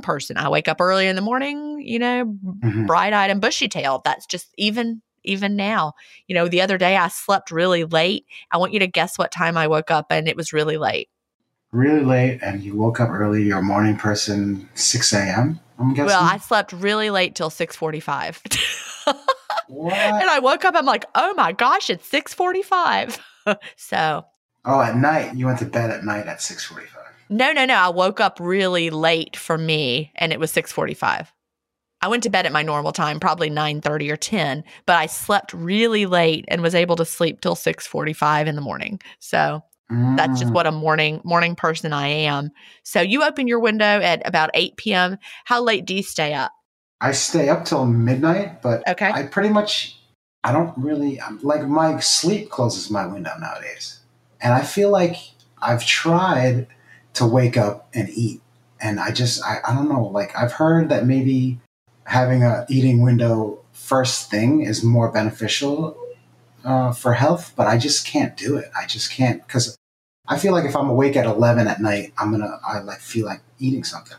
person. 0.00 0.36
I 0.36 0.48
wake 0.48 0.68
up 0.68 0.80
early 0.80 1.06
in 1.06 1.16
the 1.16 1.22
morning, 1.22 1.80
you 1.80 1.98
know, 1.98 2.24
mm-hmm. 2.24 2.86
bright 2.86 3.12
eyed 3.12 3.30
and 3.30 3.40
bushy 3.40 3.68
tailed. 3.68 4.02
That's 4.04 4.26
just 4.26 4.52
even 4.58 5.02
even 5.24 5.56
now. 5.56 5.94
You 6.26 6.34
know, 6.34 6.48
the 6.48 6.60
other 6.60 6.76
day 6.76 6.96
I 6.96 7.08
slept 7.08 7.50
really 7.50 7.84
late. 7.84 8.26
I 8.50 8.58
want 8.58 8.72
you 8.72 8.78
to 8.80 8.86
guess 8.86 9.18
what 9.18 9.32
time 9.32 9.56
I 9.56 9.68
woke 9.68 9.90
up 9.90 10.06
and 10.10 10.28
it 10.28 10.36
was 10.36 10.52
really 10.52 10.76
late. 10.76 11.08
Really 11.72 12.04
late 12.04 12.40
and 12.42 12.62
you 12.62 12.76
woke 12.76 13.00
up 13.00 13.10
early, 13.10 13.42
you're 13.42 13.58
a 13.58 13.62
morning 13.62 13.96
person, 13.96 14.68
six 14.74 15.12
AM, 15.12 15.60
I'm 15.78 15.94
guessing. 15.94 16.06
Well, 16.06 16.22
I 16.22 16.38
slept 16.38 16.72
really 16.72 17.10
late 17.10 17.34
till 17.34 17.50
six 17.50 17.76
forty 17.76 18.00
five. 18.00 18.42
And 19.66 20.30
I 20.30 20.40
woke 20.40 20.64
up, 20.66 20.74
I'm 20.76 20.84
like, 20.84 21.06
oh 21.14 21.32
my 21.34 21.52
gosh, 21.52 21.88
it's 21.88 22.06
six 22.06 22.34
forty 22.34 22.62
five. 22.62 23.18
so 23.76 24.24
Oh, 24.64 24.80
at 24.80 24.96
night. 24.96 25.34
You 25.34 25.46
went 25.46 25.58
to 25.58 25.66
bed 25.66 25.90
at 25.90 26.04
night 26.04 26.26
at 26.26 26.40
six 26.40 26.64
forty 26.64 26.86
five. 26.86 27.02
No, 27.28 27.52
no, 27.52 27.64
no. 27.64 27.74
I 27.74 27.88
woke 27.88 28.20
up 28.20 28.38
really 28.40 28.90
late 28.90 29.36
for 29.36 29.58
me 29.58 30.12
and 30.16 30.32
it 30.32 30.40
was 30.40 30.52
6:45. 30.52 31.28
I 32.00 32.08
went 32.08 32.22
to 32.24 32.30
bed 32.30 32.44
at 32.44 32.52
my 32.52 32.62
normal 32.62 32.92
time, 32.92 33.18
probably 33.18 33.48
9:30 33.48 34.10
or 34.10 34.16
10, 34.16 34.64
but 34.84 34.96
I 34.96 35.06
slept 35.06 35.54
really 35.54 36.04
late 36.04 36.44
and 36.48 36.60
was 36.60 36.74
able 36.74 36.96
to 36.96 37.04
sleep 37.04 37.40
till 37.40 37.54
6:45 37.54 38.46
in 38.46 38.56
the 38.56 38.60
morning. 38.60 39.00
So 39.20 39.62
mm. 39.90 40.16
that's 40.16 40.40
just 40.40 40.52
mm. 40.52 40.54
what 40.54 40.66
a 40.66 40.72
morning 40.72 41.20
morning 41.24 41.56
person 41.56 41.92
I 41.92 42.08
am. 42.08 42.50
So 42.82 43.00
you 43.00 43.24
open 43.24 43.48
your 43.48 43.60
window 43.60 43.84
at 43.84 44.26
about 44.26 44.50
8 44.52 44.76
p.m. 44.76 45.18
How 45.44 45.62
late 45.62 45.86
do 45.86 45.94
you 45.94 46.02
stay 46.02 46.34
up? 46.34 46.52
I 47.00 47.12
stay 47.12 47.48
up 47.48 47.64
till 47.64 47.86
midnight, 47.86 48.62
but 48.62 48.86
okay. 48.88 49.10
I 49.10 49.24
pretty 49.24 49.48
much 49.48 49.98
I 50.44 50.52
don't 50.52 50.76
really 50.76 51.20
like 51.42 51.66
my 51.66 51.98
sleep 52.00 52.50
closes 52.50 52.90
my 52.90 53.06
window 53.06 53.32
nowadays. 53.40 54.00
And 54.42 54.52
I 54.52 54.60
feel 54.60 54.90
like 54.90 55.16
I've 55.62 55.86
tried 55.86 56.66
to 57.14 57.26
wake 57.26 57.56
up 57.56 57.88
and 57.94 58.08
eat. 58.10 58.40
And 58.80 59.00
I 59.00 59.10
just, 59.10 59.42
I, 59.44 59.60
I 59.66 59.74
don't 59.74 59.88
know, 59.88 60.04
like 60.04 60.36
I've 60.36 60.52
heard 60.52 60.88
that 60.90 61.06
maybe 61.06 61.58
having 62.04 62.42
a 62.42 62.66
eating 62.68 63.00
window 63.00 63.60
first 63.72 64.30
thing 64.30 64.62
is 64.62 64.82
more 64.82 65.10
beneficial 65.10 65.96
uh, 66.64 66.92
for 66.92 67.14
health, 67.14 67.52
but 67.56 67.66
I 67.66 67.78
just 67.78 68.06
can't 68.06 68.36
do 68.36 68.56
it. 68.56 68.70
I 68.78 68.86
just 68.86 69.10
can't 69.10 69.46
because 69.46 69.76
I 70.26 70.38
feel 70.38 70.52
like 70.52 70.64
if 70.64 70.74
I'm 70.74 70.88
awake 70.88 71.16
at 71.16 71.26
11 71.26 71.66
at 71.66 71.80
night, 71.80 72.12
I'm 72.18 72.30
gonna 72.30 72.58
I 72.66 72.80
like 72.80 73.00
feel 73.00 73.26
like 73.26 73.42
eating 73.58 73.84
something. 73.84 74.16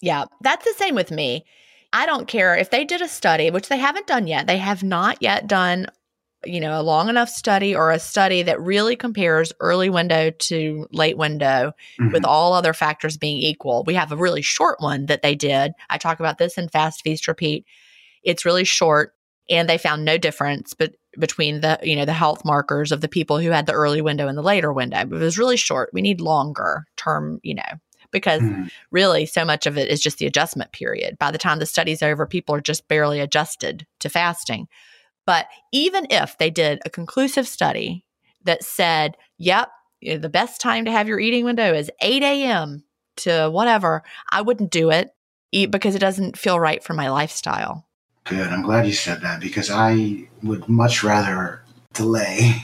Yeah, 0.00 0.24
that's 0.40 0.64
the 0.64 0.74
same 0.74 0.94
with 0.94 1.10
me. 1.10 1.44
I 1.92 2.04
don't 2.04 2.28
care 2.28 2.54
if 2.56 2.70
they 2.70 2.84
did 2.84 3.00
a 3.00 3.08
study, 3.08 3.50
which 3.50 3.68
they 3.68 3.78
haven't 3.78 4.06
done 4.06 4.26
yet. 4.26 4.46
They 4.46 4.58
have 4.58 4.82
not 4.82 5.22
yet 5.22 5.46
done, 5.46 5.86
you 6.48 6.60
know, 6.60 6.80
a 6.80 6.82
long 6.82 7.08
enough 7.08 7.28
study 7.28 7.74
or 7.74 7.90
a 7.90 7.98
study 7.98 8.42
that 8.42 8.60
really 8.60 8.96
compares 8.96 9.52
early 9.60 9.90
window 9.90 10.30
to 10.30 10.86
late 10.92 11.16
window 11.16 11.72
mm-hmm. 12.00 12.12
with 12.12 12.24
all 12.24 12.52
other 12.52 12.72
factors 12.72 13.16
being 13.16 13.38
equal. 13.38 13.84
We 13.86 13.94
have 13.94 14.12
a 14.12 14.16
really 14.16 14.42
short 14.42 14.80
one 14.80 15.06
that 15.06 15.22
they 15.22 15.34
did. 15.34 15.72
I 15.90 15.98
talk 15.98 16.20
about 16.20 16.38
this 16.38 16.58
in 16.58 16.68
Fast 16.68 17.02
Feast 17.02 17.28
Repeat. 17.28 17.66
It's 18.22 18.44
really 18.44 18.64
short 18.64 19.12
and 19.48 19.68
they 19.68 19.78
found 19.78 20.04
no 20.04 20.18
difference 20.18 20.74
but 20.74 20.94
between 21.18 21.60
the 21.60 21.78
you 21.82 21.96
know 21.96 22.04
the 22.04 22.12
health 22.12 22.44
markers 22.44 22.92
of 22.92 23.00
the 23.00 23.08
people 23.08 23.38
who 23.38 23.50
had 23.50 23.66
the 23.66 23.72
early 23.72 24.00
window 24.00 24.28
and 24.28 24.36
the 24.36 24.42
later 24.42 24.72
window. 24.72 25.04
But 25.04 25.16
It 25.16 25.24
was 25.24 25.38
really 25.38 25.56
short. 25.56 25.90
We 25.92 26.02
need 26.02 26.20
longer 26.20 26.86
term, 26.96 27.40
you 27.42 27.54
know, 27.54 27.62
because 28.10 28.42
mm. 28.42 28.70
really 28.90 29.26
so 29.26 29.44
much 29.44 29.66
of 29.66 29.78
it 29.78 29.88
is 29.88 30.00
just 30.00 30.18
the 30.18 30.26
adjustment 30.26 30.72
period. 30.72 31.18
By 31.18 31.30
the 31.30 31.38
time 31.38 31.58
the 31.58 31.66
study's 31.66 32.02
over, 32.02 32.26
people 32.26 32.54
are 32.54 32.60
just 32.60 32.88
barely 32.88 33.20
adjusted 33.20 33.86
to 34.00 34.08
fasting. 34.08 34.68
But 35.26 35.46
even 35.72 36.06
if 36.10 36.38
they 36.38 36.50
did 36.50 36.80
a 36.84 36.90
conclusive 36.90 37.46
study 37.46 38.04
that 38.44 38.62
said, 38.62 39.16
yep, 39.38 39.68
eh, 40.02 40.16
the 40.18 40.28
best 40.28 40.60
time 40.60 40.84
to 40.84 40.92
have 40.92 41.08
your 41.08 41.20
eating 41.20 41.44
window 41.44 41.74
is 41.74 41.90
8 42.00 42.22
a.m. 42.22 42.84
to 43.18 43.50
whatever, 43.50 44.02
I 44.30 44.42
wouldn't 44.42 44.70
do 44.70 44.90
it 44.90 45.10
eat 45.52 45.70
because 45.70 45.94
it 45.94 46.00
doesn't 46.00 46.38
feel 46.38 46.58
right 46.58 46.82
for 46.82 46.94
my 46.94 47.10
lifestyle. 47.10 47.86
Good. 48.24 48.48
I'm 48.48 48.62
glad 48.62 48.86
you 48.86 48.92
said 48.92 49.20
that 49.20 49.40
because 49.40 49.70
I 49.70 50.28
would 50.42 50.68
much 50.68 51.04
rather 51.04 51.62
delay. 51.92 52.56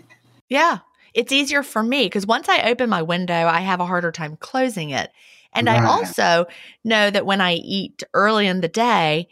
yeah 0.48 0.78
it's 1.16 1.32
easier 1.32 1.62
for 1.62 1.82
me 1.82 2.04
because 2.04 2.26
once 2.26 2.46
I 2.46 2.68
open 2.68 2.90
my 2.90 3.00
window, 3.00 3.46
I 3.46 3.60
have 3.60 3.80
a 3.80 3.86
harder 3.86 4.12
time 4.12 4.36
closing 4.36 4.90
it. 4.90 5.10
And 5.54 5.66
right. 5.66 5.80
I 5.80 5.86
also 5.86 6.44
know 6.84 7.10
that 7.10 7.24
when 7.24 7.40
I 7.40 7.54
eat 7.54 8.02
early 8.12 8.46
in 8.46 8.60
the 8.60 8.68
day, 8.68 9.28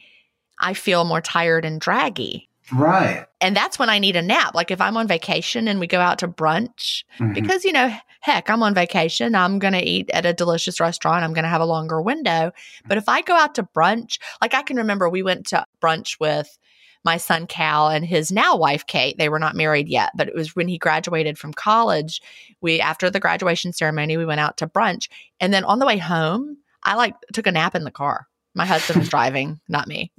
I 0.58 0.72
feel 0.72 1.04
more 1.04 1.20
tired 1.20 1.66
and 1.66 1.78
draggy. 1.78 2.48
Right. 2.72 3.26
And 3.40 3.54
that's 3.54 3.78
when 3.78 3.90
I 3.90 3.98
need 3.98 4.16
a 4.16 4.22
nap. 4.22 4.54
Like 4.54 4.70
if 4.70 4.80
I'm 4.80 4.96
on 4.96 5.06
vacation 5.06 5.68
and 5.68 5.78
we 5.78 5.86
go 5.86 6.00
out 6.00 6.18
to 6.20 6.28
brunch, 6.28 7.04
mm-hmm. 7.18 7.34
because, 7.34 7.64
you 7.64 7.72
know, 7.72 7.94
heck, 8.20 8.48
I'm 8.48 8.62
on 8.62 8.74
vacation. 8.74 9.34
I'm 9.34 9.58
going 9.58 9.74
to 9.74 9.84
eat 9.84 10.08
at 10.10 10.24
a 10.24 10.32
delicious 10.32 10.80
restaurant. 10.80 11.24
I'm 11.24 11.34
going 11.34 11.44
to 11.44 11.50
have 11.50 11.60
a 11.60 11.66
longer 11.66 12.00
window. 12.00 12.52
But 12.86 12.96
if 12.96 13.08
I 13.08 13.20
go 13.20 13.34
out 13.34 13.54
to 13.56 13.64
brunch, 13.64 14.18
like 14.40 14.54
I 14.54 14.62
can 14.62 14.78
remember 14.78 15.08
we 15.08 15.22
went 15.22 15.46
to 15.48 15.66
brunch 15.82 16.18
with 16.18 16.58
my 17.04 17.18
son 17.18 17.46
Cal 17.46 17.88
and 17.88 18.04
his 18.04 18.32
now 18.32 18.56
wife 18.56 18.86
Kate. 18.86 19.18
They 19.18 19.28
were 19.28 19.38
not 19.38 19.54
married 19.54 19.88
yet, 19.88 20.12
but 20.16 20.28
it 20.28 20.34
was 20.34 20.56
when 20.56 20.68
he 20.68 20.78
graduated 20.78 21.38
from 21.38 21.52
college. 21.52 22.22
We 22.62 22.80
after 22.80 23.10
the 23.10 23.20
graduation 23.20 23.72
ceremony, 23.72 24.16
we 24.16 24.24
went 24.24 24.40
out 24.40 24.56
to 24.58 24.66
brunch, 24.66 25.08
and 25.38 25.52
then 25.52 25.64
on 25.64 25.78
the 25.78 25.86
way 25.86 25.98
home, 25.98 26.56
I 26.82 26.94
like 26.94 27.14
took 27.32 27.46
a 27.46 27.52
nap 27.52 27.74
in 27.74 27.84
the 27.84 27.90
car. 27.90 28.26
My 28.54 28.66
husband 28.66 29.00
was 29.00 29.08
driving, 29.08 29.60
not 29.68 29.88
me, 29.88 30.12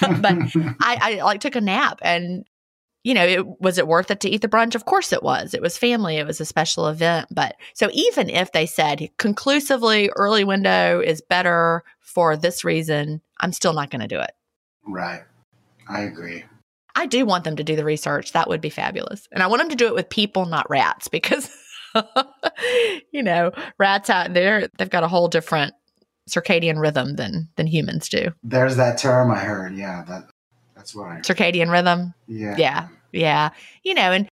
but 0.00 0.36
I, 0.80 0.98
I 1.20 1.22
like 1.22 1.40
took 1.40 1.56
a 1.56 1.60
nap 1.60 1.98
and 2.02 2.44
you 3.06 3.14
know, 3.14 3.24
it, 3.24 3.60
was 3.60 3.78
it 3.78 3.86
worth 3.86 4.10
it 4.10 4.18
to 4.18 4.28
eat 4.28 4.42
the 4.42 4.48
brunch? 4.48 4.74
Of 4.74 4.84
course 4.84 5.12
it 5.12 5.22
was. 5.22 5.54
It 5.54 5.62
was 5.62 5.78
family. 5.78 6.16
It 6.16 6.26
was 6.26 6.40
a 6.40 6.44
special 6.44 6.88
event. 6.88 7.28
But 7.30 7.54
so 7.72 7.88
even 7.92 8.28
if 8.28 8.50
they 8.50 8.66
said 8.66 9.10
conclusively 9.16 10.10
early 10.16 10.42
window 10.42 10.98
is 10.98 11.20
better 11.20 11.84
for 12.00 12.36
this 12.36 12.64
reason, 12.64 13.20
I'm 13.38 13.52
still 13.52 13.74
not 13.74 13.90
going 13.90 14.00
to 14.00 14.08
do 14.08 14.18
it. 14.18 14.32
Right. 14.84 15.22
I 15.88 16.00
agree. 16.00 16.42
I 16.96 17.06
do 17.06 17.24
want 17.24 17.44
them 17.44 17.54
to 17.54 17.62
do 17.62 17.76
the 17.76 17.84
research. 17.84 18.32
That 18.32 18.48
would 18.48 18.60
be 18.60 18.70
fabulous. 18.70 19.28
And 19.30 19.40
I 19.40 19.46
want 19.46 19.60
them 19.60 19.70
to 19.70 19.76
do 19.76 19.86
it 19.86 19.94
with 19.94 20.08
people, 20.08 20.46
not 20.46 20.68
rats, 20.68 21.06
because 21.06 21.48
you 23.12 23.22
know, 23.22 23.52
rats 23.78 24.10
out 24.10 24.34
there, 24.34 24.68
they've 24.78 24.90
got 24.90 25.04
a 25.04 25.08
whole 25.08 25.28
different 25.28 25.74
circadian 26.28 26.80
rhythm 26.80 27.16
than 27.16 27.48
than 27.56 27.66
humans 27.66 28.08
do. 28.08 28.30
There's 28.42 28.76
that 28.76 28.98
term 28.98 29.30
I 29.30 29.38
heard. 29.38 29.74
Yeah, 29.74 30.04
that 30.08 30.28
that's 30.74 30.94
what 30.94 31.08
I 31.08 31.14
heard. 31.16 31.24
Circadian 31.24 31.70
rhythm. 31.70 32.14
Yeah. 32.26 32.56
Yeah. 32.58 32.88
Yeah. 33.12 33.50
You 33.82 33.94
know, 33.94 34.12
and 34.12 34.28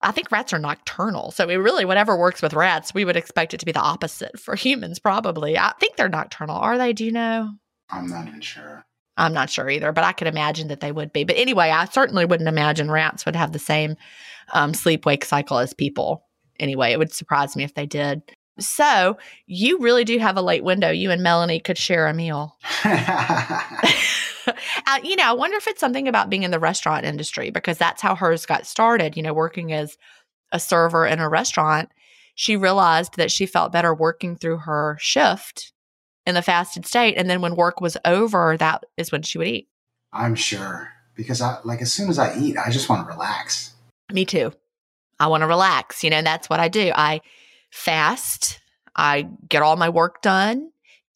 I 0.00 0.12
think 0.12 0.30
rats 0.30 0.52
are 0.52 0.58
nocturnal. 0.58 1.30
So 1.32 1.46
we 1.46 1.56
really 1.56 1.84
whatever 1.84 2.16
works 2.16 2.40
with 2.40 2.54
rats, 2.54 2.94
we 2.94 3.04
would 3.04 3.16
expect 3.16 3.54
it 3.54 3.58
to 3.58 3.66
be 3.66 3.72
the 3.72 3.80
opposite 3.80 4.38
for 4.38 4.54
humans 4.54 4.98
probably. 4.98 5.58
I 5.58 5.72
think 5.80 5.96
they're 5.96 6.08
nocturnal. 6.08 6.56
Are 6.56 6.78
they? 6.78 6.92
Do 6.92 7.04
you 7.04 7.12
know? 7.12 7.50
I'm 7.90 8.08
not 8.08 8.28
even 8.28 8.40
sure. 8.40 8.84
I'm 9.16 9.32
not 9.32 9.50
sure 9.50 9.68
either, 9.68 9.90
but 9.92 10.04
I 10.04 10.12
could 10.12 10.28
imagine 10.28 10.68
that 10.68 10.80
they 10.80 10.92
would 10.92 11.12
be. 11.12 11.24
But 11.24 11.36
anyway, 11.36 11.70
I 11.70 11.86
certainly 11.86 12.24
wouldn't 12.24 12.48
imagine 12.48 12.90
rats 12.90 13.26
would 13.26 13.34
have 13.34 13.52
the 13.52 13.58
same 13.58 13.96
um, 14.52 14.72
sleep 14.74 15.04
wake 15.04 15.24
cycle 15.24 15.58
as 15.58 15.74
people. 15.74 16.24
Anyway, 16.60 16.92
it 16.92 16.98
would 16.98 17.12
surprise 17.12 17.56
me 17.56 17.64
if 17.64 17.74
they 17.74 17.86
did. 17.86 18.22
So 18.58 19.18
you 19.46 19.78
really 19.78 20.04
do 20.04 20.18
have 20.18 20.36
a 20.36 20.42
late 20.42 20.64
window. 20.64 20.90
You 20.90 21.10
and 21.10 21.22
Melanie 21.22 21.60
could 21.60 21.78
share 21.78 22.06
a 22.06 22.14
meal. 22.14 22.56
uh, 22.86 24.98
you 25.02 25.16
know, 25.16 25.24
I 25.24 25.32
wonder 25.32 25.56
if 25.56 25.66
it's 25.66 25.80
something 25.80 26.08
about 26.08 26.30
being 26.30 26.42
in 26.42 26.50
the 26.50 26.58
restaurant 26.58 27.04
industry 27.04 27.50
because 27.50 27.78
that's 27.78 28.02
how 28.02 28.14
hers 28.14 28.46
got 28.46 28.66
started. 28.66 29.16
You 29.16 29.22
know, 29.22 29.34
working 29.34 29.72
as 29.72 29.96
a 30.52 30.58
server 30.58 31.06
in 31.06 31.18
a 31.18 31.28
restaurant, 31.28 31.90
she 32.34 32.56
realized 32.56 33.16
that 33.16 33.30
she 33.30 33.46
felt 33.46 33.72
better 33.72 33.94
working 33.94 34.36
through 34.36 34.58
her 34.58 34.96
shift 35.00 35.72
in 36.26 36.34
the 36.34 36.42
fasted 36.42 36.86
state. 36.86 37.14
And 37.16 37.28
then 37.28 37.40
when 37.40 37.56
work 37.56 37.80
was 37.80 37.96
over, 38.04 38.56
that 38.58 38.84
is 38.96 39.10
when 39.10 39.22
she 39.22 39.38
would 39.38 39.48
eat. 39.48 39.68
I'm 40.12 40.34
sure. 40.34 40.90
Because 41.14 41.40
I 41.40 41.58
like 41.64 41.82
as 41.82 41.92
soon 41.92 42.08
as 42.08 42.18
I 42.18 42.38
eat, 42.38 42.56
I 42.56 42.70
just 42.70 42.88
want 42.88 43.06
to 43.06 43.12
relax. 43.12 43.74
Me 44.12 44.24
too. 44.24 44.52
I 45.18 45.26
want 45.26 45.40
to 45.40 45.46
relax, 45.46 46.04
you 46.04 46.10
know, 46.10 46.18
and 46.18 46.26
that's 46.26 46.48
what 46.48 46.60
I 46.60 46.68
do. 46.68 46.92
I 46.94 47.20
fast, 47.70 48.60
I 48.96 49.28
get 49.48 49.62
all 49.62 49.76
my 49.76 49.88
work 49.88 50.22
done, 50.22 50.70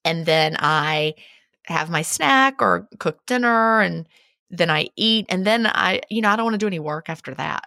and 0.04 0.26
then 0.26 0.56
I 0.58 1.14
have 1.66 1.90
my 1.90 2.02
snack 2.02 2.60
or 2.60 2.88
cook 2.98 3.24
dinner 3.26 3.80
and 3.80 4.06
then 4.50 4.68
I 4.70 4.88
eat 4.96 5.26
and 5.28 5.46
then 5.46 5.66
I 5.66 6.00
you 6.10 6.20
know, 6.20 6.30
I 6.30 6.36
don't 6.36 6.44
want 6.44 6.54
to 6.54 6.58
do 6.58 6.66
any 6.66 6.78
work 6.78 7.08
after 7.08 7.34
that. 7.34 7.64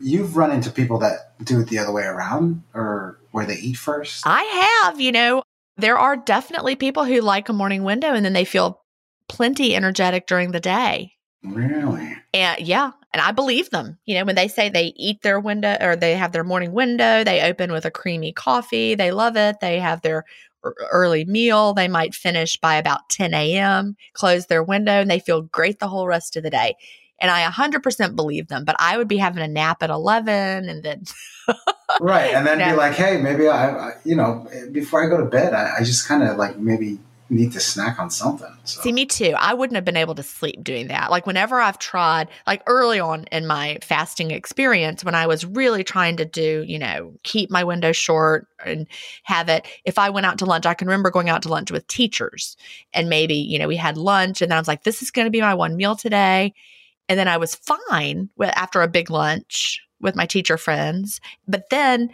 You've 0.00 0.36
run 0.36 0.52
into 0.52 0.70
people 0.70 0.98
that 0.98 1.44
do 1.44 1.60
it 1.60 1.68
the 1.68 1.78
other 1.78 1.92
way 1.92 2.04
around 2.04 2.62
or 2.74 3.18
where 3.32 3.46
they 3.46 3.56
eat 3.56 3.76
first? 3.76 4.26
I 4.26 4.42
have, 4.84 5.00
you 5.00 5.10
know, 5.10 5.42
there 5.76 5.98
are 5.98 6.16
definitely 6.16 6.76
people 6.76 7.04
who 7.04 7.20
like 7.20 7.48
a 7.48 7.52
morning 7.52 7.82
window 7.82 8.12
and 8.12 8.24
then 8.24 8.32
they 8.32 8.44
feel 8.44 8.82
plenty 9.28 9.74
energetic 9.74 10.26
during 10.26 10.52
the 10.52 10.60
day. 10.60 11.14
Really? 11.42 12.14
And 12.32 12.60
yeah, 12.60 12.92
and 13.12 13.22
I 13.22 13.32
believe 13.32 13.70
them. 13.70 13.98
You 14.04 14.18
know, 14.18 14.24
when 14.24 14.34
they 14.34 14.48
say 14.48 14.68
they 14.68 14.92
eat 14.96 15.22
their 15.22 15.40
window 15.40 15.76
or 15.80 15.96
they 15.96 16.16
have 16.16 16.32
their 16.32 16.44
morning 16.44 16.72
window, 16.72 17.24
they 17.24 17.42
open 17.42 17.72
with 17.72 17.84
a 17.84 17.90
creamy 17.90 18.32
coffee, 18.32 18.94
they 18.94 19.10
love 19.10 19.36
it. 19.36 19.56
They 19.60 19.78
have 19.78 20.02
their 20.02 20.24
early 20.90 21.24
meal. 21.24 21.72
They 21.72 21.88
might 21.88 22.14
finish 22.14 22.58
by 22.58 22.76
about 22.76 23.08
10 23.10 23.34
a.m., 23.34 23.96
close 24.12 24.46
their 24.46 24.62
window, 24.62 25.00
and 25.00 25.10
they 25.10 25.20
feel 25.20 25.42
great 25.42 25.78
the 25.78 25.88
whole 25.88 26.06
rest 26.06 26.36
of 26.36 26.42
the 26.42 26.50
day. 26.50 26.74
And 27.20 27.30
I 27.30 27.44
100% 27.44 28.14
believe 28.14 28.46
them, 28.48 28.64
but 28.64 28.76
I 28.78 28.96
would 28.96 29.08
be 29.08 29.16
having 29.16 29.42
a 29.42 29.48
nap 29.48 29.82
at 29.82 29.90
11 29.90 30.68
and 30.68 30.82
then. 30.84 31.02
right. 32.00 32.32
And 32.32 32.46
then 32.46 32.60
you 32.60 32.66
know, 32.66 32.72
be 32.72 32.76
like, 32.78 32.94
hey, 32.94 33.20
maybe 33.20 33.48
I, 33.48 33.70
I, 33.70 33.92
you 34.04 34.14
know, 34.14 34.46
before 34.70 35.04
I 35.04 35.08
go 35.08 35.16
to 35.16 35.24
bed, 35.24 35.52
I, 35.52 35.78
I 35.78 35.82
just 35.82 36.06
kind 36.06 36.22
of 36.22 36.36
like 36.36 36.58
maybe 36.58 37.00
need 37.30 37.52
to 37.52 37.60
snack 37.60 37.98
on 37.98 38.10
something. 38.10 38.52
So. 38.64 38.80
See, 38.80 38.92
me 38.92 39.04
too. 39.04 39.34
I 39.38 39.52
wouldn't 39.54 39.76
have 39.76 39.84
been 39.84 39.96
able 39.96 40.14
to 40.14 40.22
sleep 40.22 40.64
doing 40.64 40.88
that. 40.88 41.10
Like 41.10 41.26
whenever 41.26 41.60
I've 41.60 41.78
tried, 41.78 42.28
like 42.46 42.62
early 42.66 43.00
on 43.00 43.24
in 43.24 43.46
my 43.46 43.78
fasting 43.82 44.30
experience, 44.30 45.04
when 45.04 45.14
I 45.14 45.26
was 45.26 45.44
really 45.44 45.84
trying 45.84 46.16
to 46.16 46.24
do, 46.24 46.64
you 46.66 46.78
know, 46.78 47.12
keep 47.22 47.50
my 47.50 47.64
window 47.64 47.92
short 47.92 48.46
and 48.64 48.86
have 49.24 49.48
it. 49.48 49.66
If 49.84 49.98
I 49.98 50.10
went 50.10 50.26
out 50.26 50.38
to 50.38 50.46
lunch, 50.46 50.66
I 50.66 50.74
can 50.74 50.88
remember 50.88 51.10
going 51.10 51.28
out 51.28 51.42
to 51.42 51.48
lunch 51.48 51.70
with 51.70 51.86
teachers 51.86 52.56
and 52.92 53.08
maybe, 53.08 53.34
you 53.34 53.58
know, 53.58 53.68
we 53.68 53.76
had 53.76 53.96
lunch 53.96 54.40
and 54.40 54.50
then 54.50 54.56
I 54.56 54.60
was 54.60 54.68
like, 54.68 54.84
this 54.84 55.02
is 55.02 55.10
going 55.10 55.26
to 55.26 55.30
be 55.30 55.40
my 55.40 55.54
one 55.54 55.76
meal 55.76 55.96
today. 55.96 56.54
And 57.08 57.18
then 57.18 57.28
I 57.28 57.36
was 57.36 57.54
fine 57.54 58.30
with, 58.36 58.50
after 58.56 58.82
a 58.82 58.88
big 58.88 59.10
lunch 59.10 59.80
with 60.00 60.16
my 60.16 60.26
teacher 60.26 60.56
friends. 60.56 61.20
But 61.46 61.70
then, 61.70 62.10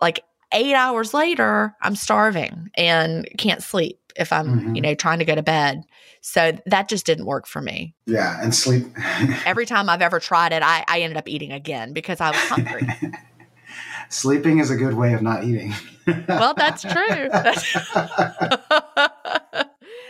like 0.00 0.20
eight 0.52 0.74
hours 0.74 1.14
later, 1.14 1.74
I'm 1.82 1.96
starving 1.96 2.70
and 2.76 3.28
can't 3.38 3.62
sleep 3.62 3.98
if 4.16 4.32
I'm, 4.32 4.46
mm-hmm. 4.46 4.74
you 4.74 4.82
know, 4.82 4.94
trying 4.94 5.18
to 5.18 5.24
go 5.24 5.34
to 5.34 5.42
bed. 5.42 5.82
So 6.20 6.56
that 6.66 6.88
just 6.88 7.06
didn't 7.06 7.26
work 7.26 7.46
for 7.46 7.60
me. 7.60 7.94
Yeah. 8.06 8.38
And 8.42 8.54
sleep. 8.54 8.86
Every 9.46 9.66
time 9.66 9.88
I've 9.88 10.02
ever 10.02 10.20
tried 10.20 10.52
it, 10.52 10.62
I, 10.62 10.84
I 10.88 11.00
ended 11.00 11.16
up 11.16 11.28
eating 11.28 11.52
again 11.52 11.92
because 11.92 12.20
I 12.20 12.30
was 12.30 12.40
hungry. 12.40 12.88
Sleeping 14.08 14.58
is 14.58 14.70
a 14.70 14.76
good 14.76 14.94
way 14.94 15.12
of 15.14 15.22
not 15.22 15.44
eating. 15.44 15.74
well, 16.28 16.54
that's 16.54 16.82
true. 16.92 17.28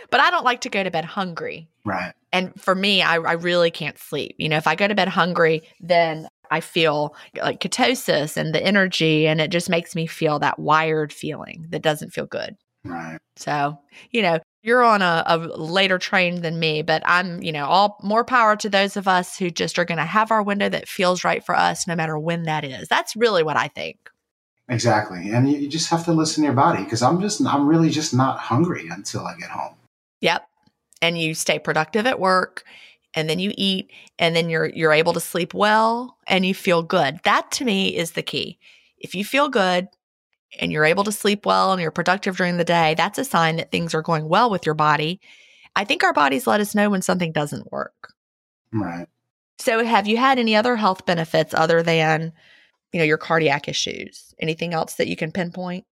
but 0.09 0.19
I 0.19 0.29
don't 0.31 0.45
like 0.45 0.61
to 0.61 0.69
go 0.69 0.83
to 0.83 0.91
bed 0.91 1.05
hungry. 1.05 1.69
Right. 1.83 2.13
And 2.31 2.59
for 2.59 2.75
me, 2.75 3.01
I, 3.01 3.15
I 3.15 3.33
really 3.33 3.71
can't 3.71 3.97
sleep. 3.97 4.35
You 4.37 4.49
know, 4.49 4.57
if 4.57 4.67
I 4.67 4.75
go 4.75 4.87
to 4.87 4.95
bed 4.95 5.07
hungry, 5.07 5.63
then 5.79 6.27
I 6.51 6.61
feel 6.61 7.15
like 7.41 7.59
ketosis 7.59 8.37
and 8.37 8.53
the 8.53 8.63
energy, 8.63 9.27
and 9.27 9.41
it 9.41 9.51
just 9.51 9.69
makes 9.69 9.95
me 9.95 10.07
feel 10.07 10.39
that 10.39 10.59
wired 10.59 11.11
feeling 11.11 11.65
that 11.69 11.81
doesn't 11.81 12.13
feel 12.13 12.25
good. 12.25 12.55
Right. 12.85 13.17
So, 13.35 13.79
you 14.11 14.21
know, 14.21 14.39
you're 14.63 14.83
on 14.83 15.01
a, 15.01 15.23
a, 15.27 15.37
later 15.37 15.97
train 15.97 16.41
than 16.41 16.59
me, 16.59 16.81
but 16.81 17.03
I'm, 17.05 17.41
you 17.41 17.51
know, 17.51 17.65
all 17.65 17.99
more 18.01 18.23
power 18.23 18.55
to 18.57 18.69
those 18.69 18.97
of 18.97 19.07
us 19.07 19.37
who 19.37 19.51
just 19.51 19.77
are 19.77 19.85
going 19.85 19.97
to 19.97 20.05
have 20.05 20.31
our 20.31 20.41
window 20.41 20.69
that 20.69 20.87
feels 20.87 21.23
right 21.23 21.45
for 21.45 21.55
us, 21.55 21.87
no 21.87 21.95
matter 21.95 22.17
when 22.17 22.43
that 22.43 22.63
is. 22.63 22.87
That's 22.87 23.15
really 23.15 23.43
what 23.43 23.57
I 23.57 23.67
think. 23.67 24.09
Exactly, 24.67 25.29
and 25.29 25.47
you, 25.49 25.57
you 25.59 25.69
just 25.69 25.91
have 25.91 26.05
to 26.05 26.13
listen 26.13 26.41
to 26.41 26.47
your 26.47 26.55
body 26.55 26.83
because 26.83 27.03
I'm 27.03 27.21
just, 27.21 27.45
I'm 27.45 27.67
really 27.67 27.91
just 27.91 28.15
not 28.15 28.39
hungry 28.39 28.87
until 28.89 29.27
I 29.27 29.35
get 29.37 29.51
home. 29.51 29.75
Yep, 30.21 30.47
and 31.03 31.19
you 31.19 31.35
stay 31.35 31.59
productive 31.59 32.07
at 32.07 32.19
work, 32.19 32.63
and 33.13 33.29
then 33.29 33.37
you 33.37 33.53
eat, 33.55 33.91
and 34.17 34.35
then 34.35 34.49
you're 34.49 34.65
you're 34.69 34.91
able 34.91 35.13
to 35.13 35.19
sleep 35.19 35.53
well, 35.53 36.17
and 36.25 36.47
you 36.47 36.55
feel 36.55 36.81
good. 36.81 37.19
That 37.25 37.51
to 37.51 37.65
me 37.65 37.95
is 37.95 38.13
the 38.13 38.23
key. 38.23 38.57
If 38.97 39.13
you 39.13 39.23
feel 39.23 39.49
good, 39.49 39.87
and 40.59 40.71
you're 40.71 40.85
able 40.85 41.03
to 41.03 41.11
sleep 41.11 41.45
well 41.45 41.71
and 41.71 41.81
you're 41.81 41.91
productive 41.91 42.37
during 42.37 42.57
the 42.57 42.63
day, 42.63 42.95
that's 42.95 43.19
a 43.19 43.25
sign 43.25 43.57
that 43.57 43.71
things 43.71 43.93
are 43.93 44.01
going 44.01 44.27
well 44.27 44.49
with 44.49 44.65
your 44.65 44.75
body. 44.75 45.19
I 45.75 45.83
think 45.83 46.03
our 46.03 46.13
bodies 46.13 46.47
let 46.47 46.61
us 46.61 46.75
know 46.75 46.89
when 46.89 47.01
something 47.01 47.31
doesn't 47.31 47.71
work. 47.71 48.13
Right. 48.71 49.07
So, 49.57 49.83
have 49.85 50.07
you 50.07 50.17
had 50.17 50.39
any 50.39 50.55
other 50.55 50.75
health 50.75 51.05
benefits 51.05 51.53
other 51.53 51.81
than, 51.81 52.33
you 52.91 52.99
know, 52.99 53.05
your 53.05 53.17
cardiac 53.17 53.67
issues? 53.67 54.33
Anything 54.39 54.73
else 54.73 54.95
that 54.95 55.07
you 55.07 55.15
can 55.15 55.31
pinpoint? 55.31 55.85